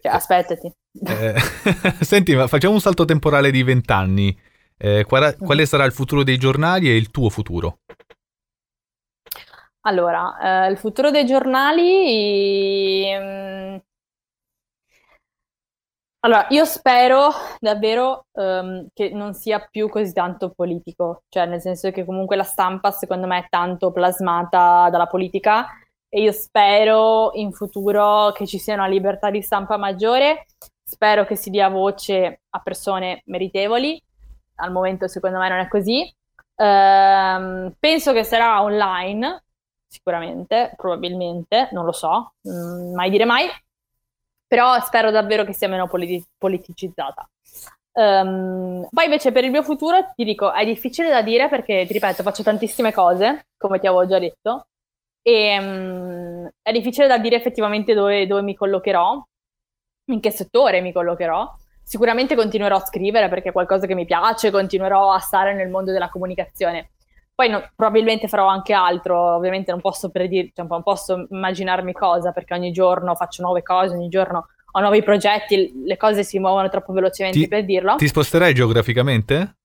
Cioè, 0.00 0.12
aspettati. 0.12 0.72
Eh, 1.06 1.34
senti, 2.00 2.34
ma 2.34 2.46
facciamo 2.46 2.74
un 2.74 2.80
salto 2.80 3.04
temporale 3.04 3.50
di 3.50 3.62
vent'anni. 3.62 4.36
Eh, 4.78 5.04
quale, 5.06 5.36
quale 5.38 5.64
sarà 5.64 5.84
il 5.84 5.92
futuro 5.92 6.22
dei 6.22 6.36
giornali 6.36 6.88
e 6.88 6.96
il 6.96 7.10
tuo 7.10 7.30
futuro? 7.30 7.78
Allora, 9.86 10.66
eh, 10.66 10.70
il 10.70 10.76
futuro 10.78 11.10
dei 11.10 11.24
giornali... 11.24 13.04
Mh, 13.14 13.85
allora, 16.26 16.46
io 16.48 16.64
spero 16.64 17.30
davvero 17.60 18.26
um, 18.32 18.88
che 18.92 19.10
non 19.10 19.32
sia 19.32 19.64
più 19.70 19.88
così 19.88 20.12
tanto 20.12 20.50
politico, 20.50 21.22
cioè 21.28 21.46
nel 21.46 21.60
senso 21.60 21.92
che 21.92 22.04
comunque 22.04 22.34
la 22.34 22.42
stampa 22.42 22.90
secondo 22.90 23.28
me 23.28 23.38
è 23.38 23.46
tanto 23.48 23.92
plasmata 23.92 24.90
dalla 24.90 25.06
politica 25.06 25.68
e 26.08 26.22
io 26.22 26.32
spero 26.32 27.30
in 27.34 27.52
futuro 27.52 28.32
che 28.32 28.44
ci 28.44 28.58
sia 28.58 28.74
una 28.74 28.88
libertà 28.88 29.30
di 29.30 29.40
stampa 29.40 29.76
maggiore, 29.76 30.46
spero 30.82 31.24
che 31.24 31.36
si 31.36 31.48
dia 31.48 31.68
voce 31.68 32.40
a 32.50 32.58
persone 32.58 33.22
meritevoli, 33.26 34.02
al 34.56 34.72
momento 34.72 35.06
secondo 35.06 35.38
me 35.38 35.48
non 35.48 35.58
è 35.60 35.68
così. 35.68 36.12
Um, 36.56 37.72
penso 37.78 38.12
che 38.12 38.24
sarà 38.24 38.62
online, 38.62 39.44
sicuramente, 39.86 40.72
probabilmente, 40.76 41.68
non 41.70 41.84
lo 41.84 41.92
so, 41.92 42.32
mm, 42.48 42.94
mai 42.94 43.10
dire 43.10 43.24
mai 43.24 43.48
però 44.46 44.80
spero 44.80 45.10
davvero 45.10 45.44
che 45.44 45.52
sia 45.52 45.68
meno 45.68 45.88
politi- 45.88 46.24
politicizzata. 46.38 47.28
Um, 47.92 48.86
poi 48.90 49.04
invece 49.04 49.32
per 49.32 49.44
il 49.44 49.50
mio 49.50 49.62
futuro 49.62 50.12
ti 50.14 50.24
dico, 50.24 50.52
è 50.52 50.64
difficile 50.66 51.08
da 51.08 51.22
dire 51.22 51.48
perché, 51.48 51.86
ti 51.86 51.94
ripeto, 51.94 52.22
faccio 52.22 52.42
tantissime 52.42 52.92
cose, 52.92 53.46
come 53.56 53.78
ti 53.78 53.86
avevo 53.86 54.06
già 54.06 54.18
detto, 54.18 54.66
e 55.22 55.58
um, 55.58 56.50
è 56.62 56.72
difficile 56.72 57.06
da 57.06 57.18
dire 57.18 57.36
effettivamente 57.36 57.94
dove, 57.94 58.26
dove 58.26 58.42
mi 58.42 58.54
collocherò, 58.54 59.24
in 60.10 60.20
che 60.20 60.30
settore 60.30 60.80
mi 60.80 60.92
collocherò. 60.92 61.52
Sicuramente 61.82 62.34
continuerò 62.34 62.76
a 62.76 62.84
scrivere 62.84 63.28
perché 63.28 63.48
è 63.50 63.52
qualcosa 63.52 63.86
che 63.86 63.94
mi 63.94 64.04
piace, 64.04 64.50
continuerò 64.50 65.12
a 65.12 65.18
stare 65.18 65.54
nel 65.54 65.68
mondo 65.68 65.92
della 65.92 66.08
comunicazione. 66.08 66.90
Poi 67.36 67.50
no, 67.50 67.68
probabilmente 67.76 68.28
farò 68.28 68.46
anche 68.46 68.72
altro, 68.72 69.34
ovviamente 69.34 69.70
non 69.70 69.82
posso, 69.82 70.08
predir- 70.08 70.54
cioè, 70.54 70.64
non 70.66 70.82
posso 70.82 71.26
immaginarmi 71.28 71.92
cosa, 71.92 72.32
perché 72.32 72.54
ogni 72.54 72.72
giorno 72.72 73.14
faccio 73.14 73.42
nuove 73.42 73.62
cose, 73.62 73.94
ogni 73.94 74.08
giorno 74.08 74.46
ho 74.72 74.80
nuovi 74.80 75.02
progetti, 75.02 75.82
le 75.84 75.98
cose 75.98 76.24
si 76.24 76.38
muovono 76.38 76.70
troppo 76.70 76.94
velocemente 76.94 77.38
ti, 77.38 77.46
per 77.46 77.66
dirlo. 77.66 77.96
Ti 77.96 78.08
sposterai 78.08 78.54
geograficamente? 78.54 79.56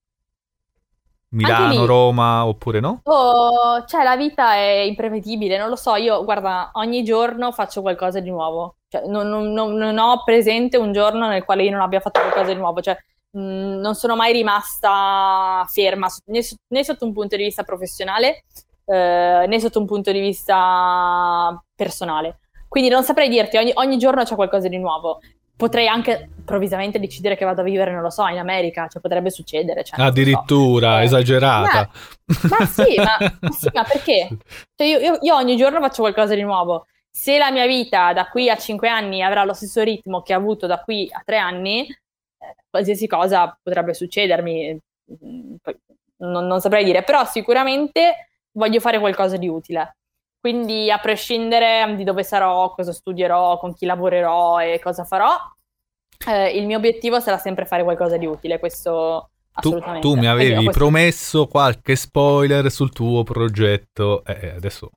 Milano, 1.29 1.85
Roma 1.85 2.45
oppure 2.45 2.81
no? 2.81 2.99
Oh, 3.03 3.85
cioè 3.85 4.03
la 4.03 4.17
vita 4.17 4.55
è 4.55 4.81
imprevedibile, 4.81 5.57
non 5.57 5.69
lo 5.69 5.77
so, 5.77 5.95
io 5.95 6.25
guarda, 6.25 6.71
ogni 6.73 7.05
giorno 7.05 7.53
faccio 7.53 7.79
qualcosa 7.79 8.19
di 8.19 8.29
nuovo, 8.29 8.79
cioè, 8.89 9.07
non, 9.07 9.29
non, 9.29 9.75
non, 9.75 9.97
ho 9.97 10.21
presente 10.25 10.75
un 10.75 10.91
giorno 10.91 11.29
nel 11.29 11.45
quale 11.45 11.63
io 11.63 11.71
non 11.71 11.79
abbia 11.79 12.01
fatto 12.01 12.19
qualcosa 12.19 12.51
di 12.51 12.59
nuovo, 12.59 12.81
cioè 12.81 12.97
Mm, 13.37 13.79
non 13.79 13.95
sono 13.95 14.15
mai 14.15 14.33
rimasta 14.33 15.65
ferma 15.69 16.07
né, 16.25 16.41
né, 16.67 16.83
sotto 16.83 17.05
un 17.05 17.13
punto 17.13 17.37
di 17.37 17.43
vista 17.43 17.63
professionale 17.63 18.43
eh, 18.85 19.45
né 19.47 19.59
sotto 19.61 19.79
un 19.79 19.85
punto 19.85 20.11
di 20.11 20.19
vista 20.19 21.63
personale. 21.75 22.39
Quindi 22.67 22.89
non 22.89 23.03
saprei 23.03 23.29
dirti, 23.29 23.57
ogni, 23.57 23.71
ogni 23.75 23.97
giorno 23.97 24.23
c'è 24.23 24.35
qualcosa 24.35 24.67
di 24.67 24.77
nuovo. 24.77 25.19
Potrei 25.55 25.87
anche 25.87 26.29
improvvisamente 26.37 26.99
decidere 26.99 27.37
che 27.37 27.45
vado 27.45 27.61
a 27.61 27.63
vivere, 27.63 27.91
non 27.91 28.01
lo 28.01 28.09
so, 28.09 28.25
in 28.27 28.37
America, 28.37 28.87
cioè 28.87 29.01
potrebbe 29.01 29.29
succedere. 29.29 29.83
Cioè, 29.83 30.01
Addirittura, 30.01 30.95
so. 30.95 30.99
Eh, 30.99 31.03
esagerata. 31.03 31.89
Ma, 32.49 32.57
ma, 32.57 32.65
sì, 32.65 32.95
ma, 32.97 33.37
ma, 33.39 33.51
sì, 33.51 33.69
ma 33.73 33.83
perché? 33.83 34.29
Cioè 34.75 34.87
io, 34.87 34.99
io, 34.99 35.17
io 35.21 35.35
ogni 35.35 35.55
giorno 35.55 35.79
faccio 35.79 36.01
qualcosa 36.01 36.33
di 36.33 36.41
nuovo 36.41 36.85
se 37.13 37.37
la 37.37 37.51
mia 37.51 37.67
vita 37.67 38.13
da 38.13 38.29
qui 38.29 38.49
a 38.49 38.55
5 38.55 38.87
anni 38.87 39.21
avrà 39.21 39.43
lo 39.43 39.53
stesso 39.53 39.83
ritmo 39.83 40.21
che 40.21 40.31
ha 40.31 40.37
avuto 40.37 40.65
da 40.65 40.79
qui 40.79 41.09
a 41.11 41.21
3 41.23 41.37
anni, 41.37 41.85
qualsiasi 42.69 43.07
cosa 43.07 43.57
potrebbe 43.61 43.93
succedermi, 43.93 44.79
mm, 45.25 45.55
non, 46.17 46.47
non 46.47 46.61
saprei 46.61 46.83
dire, 46.83 47.03
però 47.03 47.25
sicuramente 47.25 48.29
voglio 48.53 48.79
fare 48.79 48.99
qualcosa 48.99 49.37
di 49.37 49.47
utile. 49.47 49.97
Quindi 50.39 50.89
a 50.89 50.97
prescindere 50.97 51.95
di 51.95 52.03
dove 52.03 52.23
sarò, 52.23 52.73
cosa 52.73 52.91
studierò, 52.91 53.59
con 53.59 53.75
chi 53.75 53.85
lavorerò 53.85 54.59
e 54.59 54.79
cosa 54.81 55.03
farò, 55.03 55.37
eh, 56.27 56.57
il 56.57 56.65
mio 56.65 56.77
obiettivo 56.77 57.19
sarà 57.19 57.37
sempre 57.37 57.65
fare 57.65 57.83
qualcosa 57.83 58.17
di 58.17 58.25
utile, 58.25 58.59
questo. 58.59 59.29
Tu, 59.61 59.77
tu 59.99 60.15
mi 60.15 60.27
avevi 60.27 60.63
questo... 60.63 60.71
promesso 60.71 61.47
qualche 61.47 61.95
spoiler 61.95 62.71
sul 62.71 62.91
tuo 62.91 63.23
progetto, 63.23 64.23
eh, 64.23 64.39
eh 64.41 64.49
adesso 64.55 64.89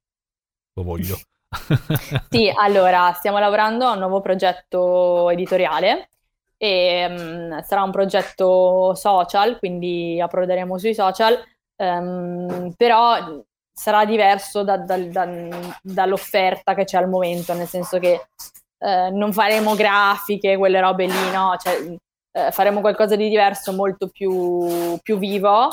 lo 0.74 0.82
voglio. 0.82 1.18
sì, 2.30 2.52
allora 2.54 3.12
stiamo 3.12 3.38
lavorando 3.38 3.86
a 3.86 3.92
un 3.92 3.98
nuovo 3.98 4.20
progetto 4.20 5.28
editoriale 5.30 6.08
e 6.56 7.06
um, 7.08 7.62
sarà 7.62 7.82
un 7.82 7.90
progetto 7.90 8.94
social, 8.94 9.58
quindi 9.58 10.20
approderemo 10.20 10.78
sui 10.78 10.94
social, 10.94 11.42
um, 11.76 12.72
però 12.76 13.42
sarà 13.72 14.04
diverso 14.04 14.62
da, 14.62 14.78
da, 14.78 14.96
da, 14.98 15.28
dall'offerta 15.82 16.74
che 16.74 16.84
c'è 16.84 16.98
al 16.98 17.08
momento, 17.08 17.52
nel 17.54 17.66
senso 17.66 17.98
che 17.98 18.28
uh, 18.78 19.14
non 19.14 19.32
faremo 19.32 19.74
grafiche, 19.74 20.56
quelle 20.56 20.80
robe 20.80 21.06
lì, 21.06 21.30
no? 21.32 21.56
Cioè, 21.58 21.80
uh, 21.80 22.50
faremo 22.52 22.80
qualcosa 22.80 23.16
di 23.16 23.28
diverso, 23.28 23.72
molto 23.72 24.08
più, 24.08 24.98
più 25.02 25.18
vivo, 25.18 25.68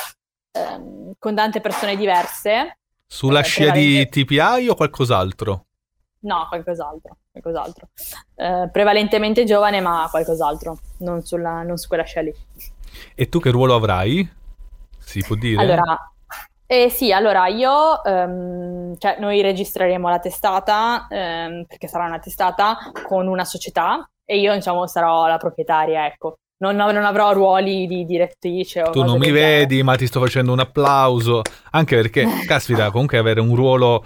um, 0.57 1.13
con 1.19 1.35
tante 1.35 1.61
persone 1.61 1.95
diverse. 1.95 2.79
Sulla 3.05 3.41
eh, 3.41 3.43
scia 3.43 3.71
di 3.71 4.07
TPI 4.09 4.69
o 4.69 4.75
qualcos'altro? 4.75 5.65
No, 6.21 6.47
qualcos'altro. 6.49 7.17
Qualcos'altro. 7.31 7.89
Eh, 8.35 8.69
prevalentemente 8.71 9.43
giovane, 9.45 9.79
ma 9.79 10.07
qualcos'altro, 10.09 10.77
non, 10.99 11.23
sulla, 11.23 11.63
non 11.63 11.77
su 11.77 11.87
quella 11.87 12.03
scia 12.03 12.21
lì. 12.21 12.33
E 13.15 13.29
tu 13.29 13.39
che 13.39 13.49
ruolo 13.49 13.75
avrai? 13.75 14.29
Si 14.99 15.23
può 15.25 15.35
dire? 15.35 15.61
Allora, 15.61 16.11
eh 16.65 16.89
sì, 16.89 17.11
allora 17.11 17.47
io, 17.47 18.01
um, 18.03 18.97
cioè 18.97 19.17
noi 19.19 19.41
registreremo 19.41 20.09
la 20.09 20.19
testata, 20.19 21.07
um, 21.09 21.65
perché 21.65 21.87
sarà 21.87 22.05
una 22.05 22.19
testata 22.19 22.77
con 23.07 23.27
una 23.27 23.45
società 23.45 24.07
e 24.25 24.39
io 24.39 24.53
diciamo 24.53 24.85
sarò 24.87 25.27
la 25.27 25.37
proprietaria, 25.37 26.05
ecco. 26.05 26.35
Non, 26.61 26.75
non 26.75 27.03
avrò 27.03 27.33
ruoli 27.33 27.87
di 27.87 28.05
direttrice. 28.05 28.83
tu 28.91 29.03
non 29.03 29.17
mi 29.17 29.31
vedi, 29.31 29.81
ma 29.81 29.95
ti 29.95 30.05
sto 30.05 30.19
facendo 30.19 30.51
un 30.51 30.59
applauso. 30.59 31.41
Anche 31.71 31.95
perché, 31.95 32.23
caspita, 32.45 32.91
comunque 32.91 33.17
avere 33.17 33.39
un 33.39 33.55
ruolo 33.55 34.05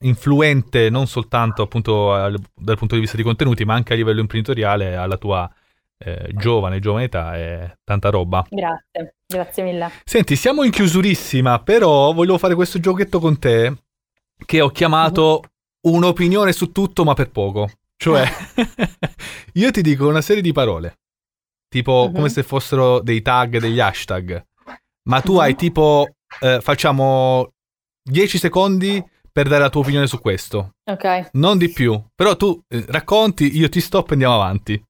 influente 0.00 0.88
non 0.88 1.06
soltanto 1.06 1.62
appunto 1.62 2.14
al, 2.14 2.38
dal 2.54 2.78
punto 2.78 2.94
di 2.94 3.00
vista 3.00 3.16
di 3.16 3.22
contenuti, 3.22 3.64
ma 3.64 3.74
anche 3.74 3.92
a 3.92 3.96
livello 3.96 4.20
imprenditoriale 4.20 4.96
alla 4.96 5.18
tua 5.18 5.50
eh, 5.98 6.30
giovane, 6.34 6.78
giovane 6.78 7.04
età 7.04 7.36
è 7.36 7.76
tanta 7.84 8.10
roba. 8.10 8.46
Grazie, 8.48 9.16
grazie 9.26 9.62
mille. 9.62 9.90
Senti, 10.04 10.36
siamo 10.36 10.62
in 10.62 10.70
chiusurissima, 10.70 11.60
però 11.60 12.12
volevo 12.12 12.38
fare 12.38 12.54
questo 12.54 12.78
giochetto 12.78 13.18
con 13.18 13.38
te 13.38 13.74
che 14.46 14.60
ho 14.60 14.70
chiamato 14.70 15.42
mm-hmm. 15.42 15.96
un'opinione 15.96 16.52
su 16.52 16.70
tutto, 16.72 17.04
ma 17.04 17.14
per 17.14 17.30
poco. 17.30 17.68
Cioè, 17.96 18.24
io 19.54 19.70
ti 19.70 19.82
dico 19.82 20.08
una 20.08 20.20
serie 20.20 20.42
di 20.42 20.52
parole, 20.52 21.00
tipo 21.68 22.04
mm-hmm. 22.04 22.14
come 22.14 22.28
se 22.28 22.44
fossero 22.44 23.00
dei 23.00 23.20
tag, 23.22 23.58
degli 23.58 23.80
hashtag, 23.80 24.46
ma 25.08 25.20
tu 25.20 25.32
mm-hmm. 25.32 25.40
hai 25.40 25.56
tipo, 25.56 26.08
eh, 26.40 26.60
facciamo 26.60 27.54
10 28.08 28.38
secondi 28.38 29.04
per 29.30 29.46
dare 29.48 29.62
la 29.62 29.70
tua 29.70 29.82
opinione 29.82 30.06
su 30.06 30.18
questo. 30.20 30.74
Ok. 30.84 31.30
Non 31.32 31.58
di 31.58 31.70
più. 31.70 32.00
Però 32.14 32.36
tu 32.36 32.60
eh, 32.68 32.84
racconti, 32.88 33.56
io 33.56 33.68
ti 33.68 33.80
stop 33.80 34.10
e 34.10 34.12
andiamo 34.14 34.34
avanti. 34.34 34.82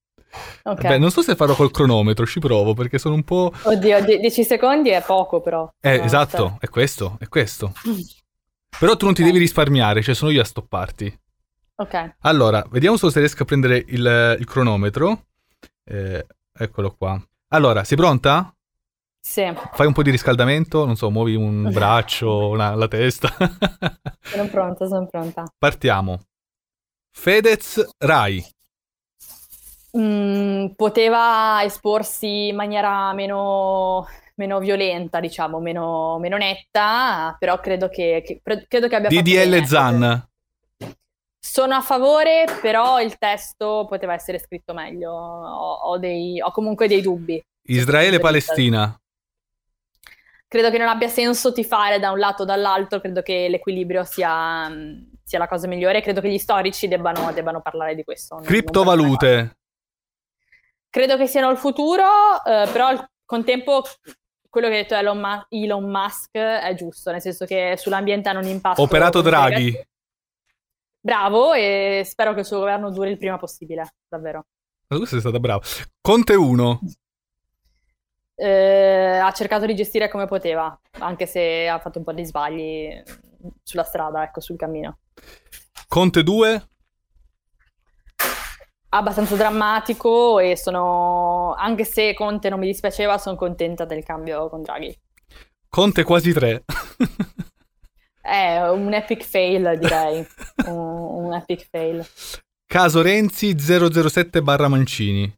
Ok. 0.63 0.81
Beh, 0.81 0.99
non 0.99 1.11
so 1.11 1.23
se 1.23 1.35
farò 1.35 1.55
col 1.55 1.71
cronometro, 1.71 2.27
ci 2.27 2.39
provo 2.39 2.75
perché 2.75 2.99
sono 2.99 3.15
un 3.15 3.25
po'... 3.25 3.53
Oddio, 3.63 4.05
10 4.05 4.45
secondi 4.45 4.91
è 4.91 5.03
poco 5.03 5.41
però. 5.41 5.71
Eh, 5.81 5.99
no, 5.99 6.05
esatto, 6.05 6.57
è 6.61 6.69
questo, 6.69 7.17
è 7.19 7.29
questo. 7.29 7.73
però 8.79 8.97
tu 8.97 9.05
non 9.05 9.15
ti 9.15 9.21
okay. 9.21 9.33
devi 9.33 9.45
risparmiare, 9.45 10.03
cioè 10.03 10.15
sono 10.15 10.31
io 10.31 10.41
a 10.41 10.45
stopparti. 10.45 11.21
Ok. 11.77 12.17
Allora, 12.21 12.65
vediamo 12.71 12.97
solo 12.97 13.13
se 13.13 13.21
riesco 13.21 13.43
a 13.43 13.47
prendere 13.47 13.85
il, 13.89 14.37
il 14.39 14.47
cronometro. 14.47 15.27
Eh, 15.85 16.27
eccolo 16.53 16.95
qua. 16.97 17.21
Allora, 17.49 17.85
sei 17.85 17.97
pronta? 17.97 18.53
Sì. 19.29 19.45
Fai 19.73 19.87
un 19.87 19.93
po' 19.93 20.03
di 20.03 20.11
riscaldamento, 20.11 20.87
non 20.87 20.97
so, 20.97 21.11
muovi 21.11 21.35
un 21.35 21.69
braccio, 21.71 22.49
una, 22.49 22.75
la 22.75 22.89
testa. 22.89 23.29
sono 24.23 24.49
pronta, 24.49 24.87
sono 24.87 25.07
pronta. 25.07 25.45
Partiamo. 25.59 26.19
Fedez 27.15 27.87
Rai. 27.99 28.43
Mm, 29.99 30.69
poteva 30.69 31.63
esporsi 31.63 32.49
in 32.49 32.57
maniera 32.57 33.13
meno, 33.13 34.07
meno 34.37 34.61
violenta, 34.61 35.21
diciamo, 35.21 35.61
meno, 35.61 36.17
meno, 36.19 36.39
netta, 36.39 37.37
però 37.39 37.61
credo 37.61 37.91
che, 37.91 38.23
che, 38.25 38.41
credo 38.67 38.89
che 38.89 38.97
abbia 38.97 39.11
DDL 39.11 39.63
Zan. 39.67 40.27
Sono 41.39 41.75
a 41.75 41.83
favore, 41.83 42.47
però 42.63 42.99
il 42.99 43.19
testo 43.19 43.85
poteva 43.87 44.15
essere 44.15 44.39
scritto 44.39 44.73
meglio. 44.73 45.13
Ho, 45.13 45.73
ho, 45.75 45.99
dei, 45.99 46.41
ho 46.41 46.51
comunque 46.51 46.89
dei 46.89 47.03
dubbi. 47.03 47.43
Israele-Palestina. 47.69 48.99
Credo 50.49 50.71
che 50.71 50.79
non 50.79 50.89
abbia 50.89 51.09
senso 51.09 51.53
tifare 51.53 51.99
da 51.99 52.11
un 52.11 52.19
lato 52.19 52.43
o 52.43 52.47
dall'altro, 52.47 53.01
credo 53.01 53.21
che 53.21 53.49
l'equilibrio 53.51 54.03
sia, 54.05 54.67
sia 55.23 55.39
la 55.39 55.47
cosa 55.47 55.67
migliore. 55.67 56.01
Credo 56.01 56.23
che 56.23 56.31
gli 56.31 56.39
storici 56.39 56.89
debbano, 56.89 57.31
debbano 57.33 57.61
parlare 57.61 57.95
di 57.95 58.03
questo. 58.03 58.37
Criptovalute. 58.37 59.59
Credo 60.89 61.19
che 61.19 61.27
siano 61.27 61.51
il 61.51 61.59
futuro, 61.59 62.03
eh, 62.47 62.67
però 62.73 62.87
al 62.87 63.11
contempo 63.27 63.85
quello 64.49 64.69
che 64.69 64.75
ha 64.75 64.83
detto 64.83 64.95
Elon, 64.95 65.19
Ma- 65.19 65.47
Elon, 65.51 65.85
Musk 65.85 66.31
è 66.33 66.75
giusto, 66.75 67.11
nel 67.11 67.21
senso 67.21 67.45
che 67.45 67.75
sull'ambiente 67.77 68.31
hanno 68.31 68.41
un 68.41 68.47
impatto. 68.47 68.81
Operato 68.81 69.21
Draghi. 69.21 69.87
Bravo 70.99 71.53
e 71.53 72.03
spero 72.07 72.33
che 72.33 72.41
il 72.41 72.47
suo 72.47 72.59
governo 72.59 72.91
duri 72.91 73.11
il 73.11 73.19
prima 73.19 73.37
possibile, 73.37 73.97
davvero. 74.09 74.47
Ma 74.89 74.97
tu 74.97 75.05
sei 75.05 75.21
stata 75.21 75.39
brava. 75.39 75.63
Conte 76.01 76.35
1. 76.35 76.81
Eh, 78.41 79.19
ha 79.21 79.33
cercato 79.33 79.67
di 79.67 79.75
gestire 79.75 80.09
come 80.09 80.27
poteva, 80.27 80.79
anche 81.01 81.27
se 81.27 81.67
ha 81.67 81.79
fatto 81.81 81.99
un 81.99 82.05
po' 82.05 82.13
di 82.13 82.25
sbagli 82.25 83.03
sulla 83.63 83.83
strada, 83.83 84.23
ecco, 84.23 84.41
sul 84.41 84.57
cammino. 84.57 84.99
Conte 85.89 86.23
2 86.23 86.69
abbastanza 88.91 89.37
drammatico 89.37 90.39
e 90.39 90.57
sono, 90.57 91.55
anche 91.55 91.85
se 91.85 92.15
Conte 92.15 92.49
non 92.49 92.59
mi 92.59 92.67
dispiaceva, 92.67 93.19
sono 93.19 93.37
contenta 93.37 93.85
del 93.85 94.03
cambio 94.03 94.49
con 94.49 94.63
Draghi. 94.63 94.97
Conte 95.69 96.03
quasi 96.03 96.33
tre. 96.33 96.65
È 98.21 98.69
un 98.69 98.93
epic 98.93 99.23
fail, 99.23 99.79
direi. 99.79 100.27
un, 100.67 101.25
un, 101.25 101.35
epic 101.35 101.69
fail. 101.71 102.07
Caso 102.67 103.03
Renzi 103.03 103.55
007 103.59 104.43
barra 104.43 104.69
Mancini. 104.69 105.31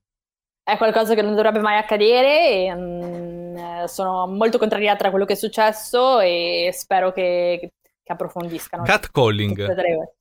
È 0.63 0.77
qualcosa 0.77 1.15
che 1.15 1.23
non 1.23 1.35
dovrebbe 1.35 1.61
mai 1.61 1.79
accadere 1.79 2.51
e 2.51 2.73
um, 2.73 3.85
sono 3.87 4.27
molto 4.27 4.59
contrariata 4.59 5.05
da 5.05 5.11
quello 5.11 5.25
che 5.25 5.33
è 5.33 5.37
successo 5.37 6.21
e 6.21 6.71
spero 6.73 7.13
che, 7.13 7.73
che 8.03 8.13
approfondiscano. 8.13 8.85
Cat 8.85 9.11
calling. 9.11 10.19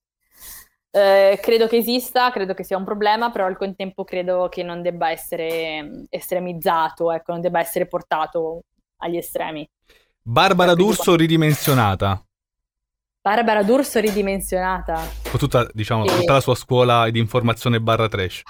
Eh, 0.92 1.38
credo 1.40 1.68
che 1.68 1.78
esista, 1.78 2.32
credo 2.32 2.56
che 2.56 2.64
sia 2.64 2.78
un 2.78 2.84
problema, 2.84 3.30
però 3.30 3.46
al 3.46 3.58
contempo 3.58 4.04
credo 4.04 4.50
che 4.50 4.64
non 4.64 4.82
debba 4.82 5.12
essere 5.12 5.84
mm, 5.84 6.04
estremizzato, 6.10 7.12
ecco, 7.12 7.32
non 7.32 7.42
debba 7.42 7.60
essere 7.60 7.86
portato 7.86 8.64
agli 8.98 9.18
estremi. 9.18 9.70
Barbara 10.22 10.74
D'Urso 10.74 11.16
ridimensionata. 11.16 12.24
Barbara 13.22 13.62
D'Urso 13.62 14.00
ridimensionata. 14.00 15.00
Con 15.30 15.40
tutta, 15.40 15.68
diciamo, 15.72 16.06
e... 16.06 16.08
tutta 16.08 16.34
la 16.34 16.42
sua 16.42 16.56
scuola 16.56 17.08
di 17.12 17.20
informazione 17.20 17.80
barra 17.80 18.08
trash. 18.08 18.42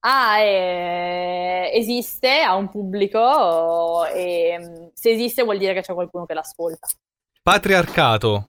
Ah, 0.00 0.38
eh, 0.38 1.70
esiste, 1.74 2.40
ha 2.40 2.54
un 2.54 2.68
pubblico 2.68 4.06
e 4.06 4.56
mm, 4.58 4.86
se 4.94 5.10
esiste 5.10 5.42
vuol 5.42 5.58
dire 5.58 5.74
che 5.74 5.80
c'è 5.80 5.94
qualcuno 5.94 6.24
che 6.26 6.34
l'ascolta. 6.34 6.86
Patriarcato 7.42 8.48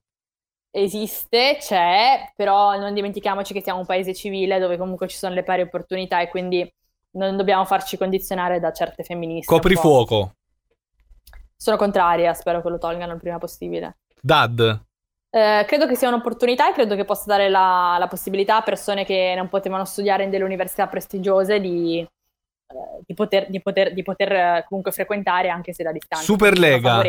esiste, 0.72 1.58
c'è, 1.60 2.32
però 2.36 2.78
non 2.78 2.94
dimentichiamoci 2.94 3.54
che 3.54 3.62
siamo 3.62 3.80
un 3.80 3.86
paese 3.86 4.14
civile 4.14 4.60
dove 4.60 4.78
comunque 4.78 5.08
ci 5.08 5.18
sono 5.18 5.34
le 5.34 5.44
pari 5.44 5.62
opportunità 5.62 6.22
e 6.22 6.30
quindi 6.30 6.72
non 7.12 7.38
dobbiamo 7.38 7.66
farci 7.66 7.98
condizionare 7.98 8.60
da 8.60 8.72
certe 8.72 9.04
femministe. 9.04 9.52
Coprifuoco. 9.52 10.36
Sono 11.56 11.78
contraria, 11.78 12.34
spero 12.34 12.62
che 12.62 12.70
lo 12.70 12.78
tolgano 12.78 13.14
il 13.14 13.20
prima 13.20 13.38
possibile. 13.38 13.98
Dad. 14.22 14.88
Eh, 15.32 15.64
credo 15.68 15.86
che 15.86 15.96
sia 15.96 16.08
un'opportunità 16.08 16.70
e 16.70 16.74
credo 16.74 16.96
che 16.96 17.06
possa 17.06 17.26
dare 17.28 17.50
la, 17.50 17.98
la, 18.00 18.08
possibilità 18.08 18.58
a 18.58 18.64
persone 18.64 19.06
che 19.06 19.34
non 19.36 19.48
potevano 19.48 19.86
studiare 19.86 20.24
in 20.24 20.32
delle 20.32 20.44
università 20.44 20.88
prestigiose 20.88 21.60
di, 21.60 22.00
eh, 22.00 23.02
di, 23.06 23.14
poter, 23.14 23.48
di, 23.50 23.62
poter, 23.62 23.94
di 23.94 24.02
poter, 24.02 24.32
eh, 24.32 24.66
comunque 24.68 24.92
frequentare 24.92 25.50
anche 25.50 25.74
se 25.74 25.84
da 25.84 25.92
distanza. 25.92 26.26
Superlega 26.26 27.02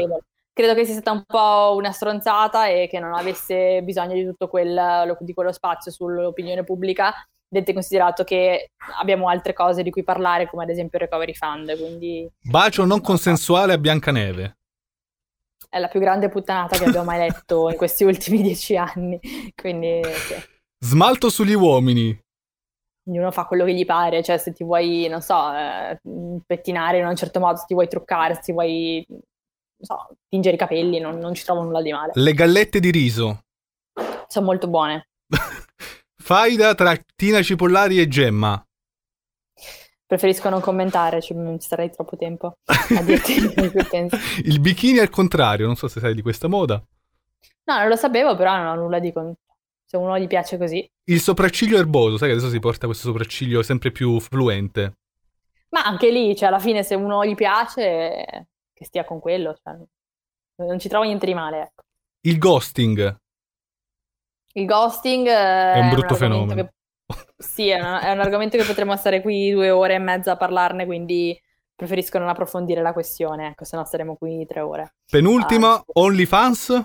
credo 0.52 0.74
che 0.74 0.84
sia 0.84 0.94
stata 0.94 1.12
un 1.12 1.24
po' 1.24 1.74
una 1.74 1.90
stronzata 1.90 2.66
e 2.66 2.86
che 2.86 2.98
non 2.98 3.14
avesse 3.14 3.80
bisogno 3.82 4.12
di 4.12 4.24
tutto 4.24 4.48
quel, 4.48 5.16
di 5.20 5.32
quello 5.32 5.52
spazio 5.52 5.90
sull'opinione 5.90 6.64
pubblica, 6.64 7.14
detto 7.48 7.72
considerato 7.72 8.24
che 8.24 8.72
abbiamo 9.00 9.28
altre 9.28 9.54
cose 9.54 9.82
di 9.82 9.90
cui 9.90 10.04
parlare, 10.04 10.48
come 10.48 10.64
ad 10.64 10.68
esempio 10.68 10.98
il 10.98 11.04
recovery 11.04 11.34
fund. 11.34 11.78
Quindi... 11.78 12.28
Bacio 12.42 12.84
non 12.84 13.00
consensuale 13.00 13.72
a 13.72 13.78
Biancaneve. 13.78 14.58
È 15.70 15.78
la 15.78 15.88
più 15.88 16.00
grande 16.00 16.28
puttanata 16.28 16.76
che 16.76 16.84
abbiamo 16.84 17.04
mai 17.06 17.18
letto 17.30 17.70
in 17.70 17.76
questi 17.76 18.04
ultimi 18.04 18.42
dieci 18.42 18.76
anni. 18.76 19.20
Quindi, 19.54 20.02
sì. 20.04 20.34
Smalto 20.84 21.30
sugli 21.30 21.54
uomini. 21.54 22.18
Ognuno 23.08 23.30
fa 23.30 23.44
quello 23.44 23.64
che 23.64 23.74
gli 23.74 23.86
pare, 23.86 24.22
cioè 24.22 24.36
se 24.36 24.52
ti 24.52 24.64
vuoi, 24.64 25.06
non 25.08 25.22
so, 25.22 25.52
eh, 25.52 25.98
pettinare 26.44 26.98
in 26.98 27.06
un 27.06 27.16
certo 27.16 27.40
modo, 27.40 27.56
se 27.56 27.64
ti 27.66 27.74
vuoi 27.74 27.88
truccare, 27.88 28.34
se 28.34 28.40
ti 28.40 28.52
vuoi 28.52 29.06
so, 29.80 30.08
tingere 30.28 30.56
i 30.56 30.58
capelli, 30.58 31.00
non, 31.00 31.18
non 31.18 31.34
ci 31.34 31.44
trovo 31.44 31.62
nulla 31.62 31.82
di 31.82 31.92
male. 31.92 32.12
Le 32.14 32.32
gallette 32.34 32.80
di 32.80 32.90
riso. 32.90 33.44
Sono 34.26 34.46
molto 34.46 34.68
buone. 34.68 35.08
Faida 36.22 36.74
tra 36.74 36.96
Tina 37.16 37.42
Cipollari 37.42 38.00
e 38.00 38.08
Gemma. 38.08 38.62
Preferisco 40.10 40.48
non 40.48 40.60
commentare, 40.60 41.22
ci 41.22 41.36
starei 41.58 41.88
troppo 41.88 42.16
tempo 42.16 42.56
a 42.64 43.02
dirti 43.02 43.54
quello 43.54 43.70
che 43.70 43.84
penso. 43.84 44.16
Il 44.42 44.58
bikini 44.58 44.98
al 44.98 45.08
contrario, 45.08 45.66
non 45.66 45.76
so 45.76 45.86
se 45.86 46.00
sai 46.00 46.16
di 46.16 46.20
questa 46.20 46.48
moda. 46.48 46.82
No, 47.66 47.78
non 47.78 47.86
lo 47.86 47.94
sapevo, 47.94 48.34
però 48.34 48.56
non 48.56 48.66
ho 48.66 48.74
nulla 48.74 48.98
di... 48.98 49.12
Con... 49.12 49.32
Se 49.84 49.96
uno 49.96 50.18
gli 50.18 50.26
piace 50.26 50.58
così. 50.58 50.84
Il 51.04 51.20
sopracciglio 51.20 51.78
erboso, 51.78 52.16
sai 52.16 52.26
che 52.26 52.34
adesso 52.34 52.50
si 52.50 52.58
porta 52.58 52.86
questo 52.86 53.06
sopracciglio 53.06 53.62
sempre 53.62 53.92
più 53.92 54.18
fluente. 54.18 54.94
Ma 55.68 55.84
anche 55.84 56.10
lì, 56.10 56.34
cioè 56.34 56.48
alla 56.48 56.58
fine 56.58 56.82
se 56.82 56.96
uno 56.96 57.24
gli 57.24 57.36
piace 57.36 58.48
che 58.72 58.84
stia 58.84 59.04
con 59.04 59.20
quello, 59.20 59.56
cioè, 59.62 59.76
non 60.56 60.80
ci 60.80 60.88
trovo 60.88 61.04
niente 61.04 61.26
di 61.26 61.34
male. 61.34 61.60
Ecco. 61.60 61.84
Il 62.22 62.38
ghosting. 62.38 63.16
Il 64.54 64.66
ghosting 64.66 65.28
è 65.28 65.78
un 65.78 65.90
brutto 65.90 66.16
fenomeno. 66.16 66.54
Che 66.64 66.72
Sì, 67.40 67.68
è, 67.68 67.80
una, 67.80 68.02
è 68.02 68.12
un 68.12 68.20
argomento 68.20 68.58
che 68.58 68.64
potremmo 68.64 68.94
stare 68.98 69.22
qui 69.22 69.50
due 69.50 69.70
ore 69.70 69.94
e 69.94 69.98
mezza 69.98 70.32
a 70.32 70.36
parlarne, 70.36 70.84
quindi 70.84 71.40
preferisco 71.74 72.18
non 72.18 72.28
approfondire 72.28 72.82
la 72.82 72.92
questione, 72.92 73.48
ecco, 73.48 73.64
se 73.64 73.76
no 73.76 73.84
staremo 73.86 74.14
qui 74.16 74.44
tre 74.44 74.60
ore. 74.60 74.96
Penultima, 75.10 75.72
ah, 75.72 75.84
OnlyFans? 75.86 76.84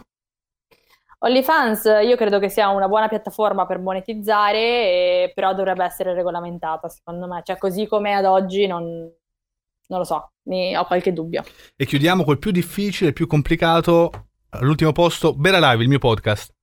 OnlyFans 1.19 1.83
io 2.05 2.15
credo 2.15 2.39
che 2.39 2.47
sia 2.47 2.69
una 2.69 2.87
buona 2.87 3.09
piattaforma 3.09 3.65
per 3.65 3.79
monetizzare, 3.79 4.57
e, 4.57 5.31
però 5.35 5.53
dovrebbe 5.53 5.83
essere 5.83 6.13
regolamentata, 6.13 6.87
secondo 6.87 7.27
me. 7.27 7.41
Cioè, 7.43 7.57
così 7.57 7.85
come 7.85 8.13
ad 8.13 8.23
oggi 8.23 8.65
non, 8.65 8.85
non 9.87 9.99
lo 9.99 10.05
so, 10.05 10.31
ne 10.43 10.77
ho 10.77 10.85
qualche 10.85 11.11
dubbio. 11.11 11.43
E 11.75 11.85
chiudiamo 11.85 12.23
col 12.23 12.39
più 12.39 12.51
difficile, 12.51 13.09
il 13.09 13.13
più 13.13 13.27
complicato, 13.27 14.27
all'ultimo 14.51 14.93
posto, 14.93 15.35
Bera 15.35 15.59
Live, 15.59 15.83
il 15.83 15.89
mio 15.89 15.99
podcast. 15.99 16.54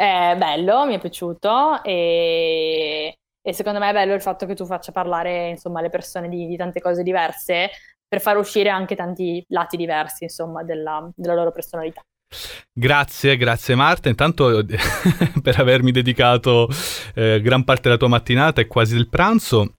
È 0.00 0.36
bello, 0.38 0.86
mi 0.86 0.94
è 0.94 1.00
piaciuto 1.00 1.82
e, 1.82 3.16
e, 3.42 3.52
secondo 3.52 3.80
me 3.80 3.90
è 3.90 3.92
bello 3.92 4.14
il 4.14 4.22
fatto 4.22 4.46
che 4.46 4.54
tu 4.54 4.64
faccia 4.64 4.92
parlare 4.92 5.48
insomma 5.48 5.80
le 5.80 5.90
persone 5.90 6.28
di, 6.28 6.46
di 6.46 6.56
tante 6.56 6.80
cose 6.80 7.02
diverse 7.02 7.70
per 8.06 8.20
far 8.20 8.36
uscire 8.36 8.68
anche 8.68 8.94
tanti 8.94 9.44
lati 9.48 9.76
diversi 9.76 10.22
insomma 10.22 10.62
della, 10.62 11.10
della 11.16 11.34
loro 11.34 11.50
personalità. 11.50 12.00
Grazie, 12.72 13.36
grazie 13.36 13.74
Marta, 13.74 14.08
intanto 14.08 14.64
per 15.42 15.58
avermi 15.58 15.90
dedicato 15.90 16.68
eh, 17.16 17.40
gran 17.40 17.64
parte 17.64 17.82
della 17.82 17.96
tua 17.96 18.06
mattinata 18.06 18.60
e 18.60 18.68
quasi 18.68 18.94
del 18.94 19.08
pranzo. 19.08 19.77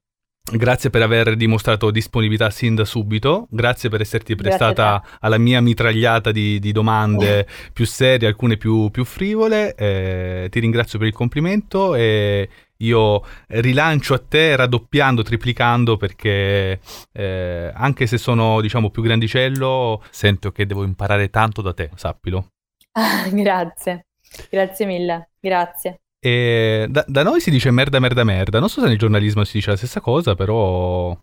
Grazie 0.52 0.90
per 0.90 1.04
aver 1.04 1.36
dimostrato 1.36 1.92
disponibilità 1.92 2.50
sin 2.50 2.74
da 2.74 2.84
subito, 2.84 3.48
grazie 3.52 3.88
per 3.88 4.02
esserti 4.02 4.36
prestata 4.36 5.04
alla 5.20 5.38
mia 5.38 5.62
mitragliata 5.62 6.32
di, 6.32 6.60
di 6.60 6.72
domande 6.72 7.40
oh. 7.42 7.46
più 7.72 7.86
serie, 7.86 8.28
alcune 8.28 8.58
più, 8.58 8.90
più 8.90 9.06
frivole. 9.06 9.76
Eh, 9.76 10.48
ti 10.50 10.60
ringrazio 10.60 10.98
per 10.98 11.08
il 11.08 11.14
complimento 11.14 11.94
e 11.94 12.50
io 12.78 13.24
rilancio 13.48 14.14
a 14.16 14.24
te 14.26 14.56
raddoppiando, 14.56 15.22
triplicando 15.22 15.98
perché 15.98 16.80
eh, 17.12 17.72
anche 17.74 18.08
se 18.08 18.18
sono 18.18 18.60
diciamo 18.62 18.90
più 18.90 19.04
grandicello, 19.04 20.04
sento 20.10 20.52
che 20.52 20.66
devo 20.66 20.84
imparare 20.84 21.30
tanto 21.30 21.62
da 21.62 21.74
te, 21.74 21.92
sappilo. 21.96 22.54
grazie, 23.32 24.08
grazie 24.50 24.86
mille, 24.86 25.30
grazie. 25.40 26.00
E 26.20 26.88
da, 26.90 27.06
da, 27.08 27.24
noi 27.24 27.40
si 27.40 27.50
dice 27.50 27.72
merda, 27.72 28.00
merda, 28.00 28.24
merda. 28.24 28.60
Non 28.60 28.70
so 28.70 28.82
se 28.82 28.88
nel 28.88 28.98
giornalismo 28.98 29.44
si 29.44 29.58
dice 29.58 29.72
la 29.72 29.78
stessa 29.78 30.02
cosa, 30.02 30.36
però 30.36 31.18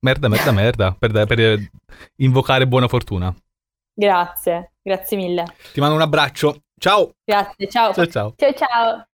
merda, 0.00 0.28
merda, 0.28 0.52
merda, 0.52 0.96
per, 0.98 1.26
per 1.26 1.70
invocare 2.16 2.66
buona 2.66 2.88
fortuna. 2.88 3.34
Grazie, 3.94 4.72
grazie 4.82 5.16
mille. 5.16 5.44
Ti 5.72 5.80
mando 5.80 5.94
un 5.94 6.02
abbraccio. 6.02 6.62
Ciao. 6.78 7.12
Grazie, 7.24 7.68
ciao. 7.68 7.92
Ciao, 7.92 8.06
ciao. 8.06 8.34
Ciao, 8.36 8.52
ciao. 8.54 9.04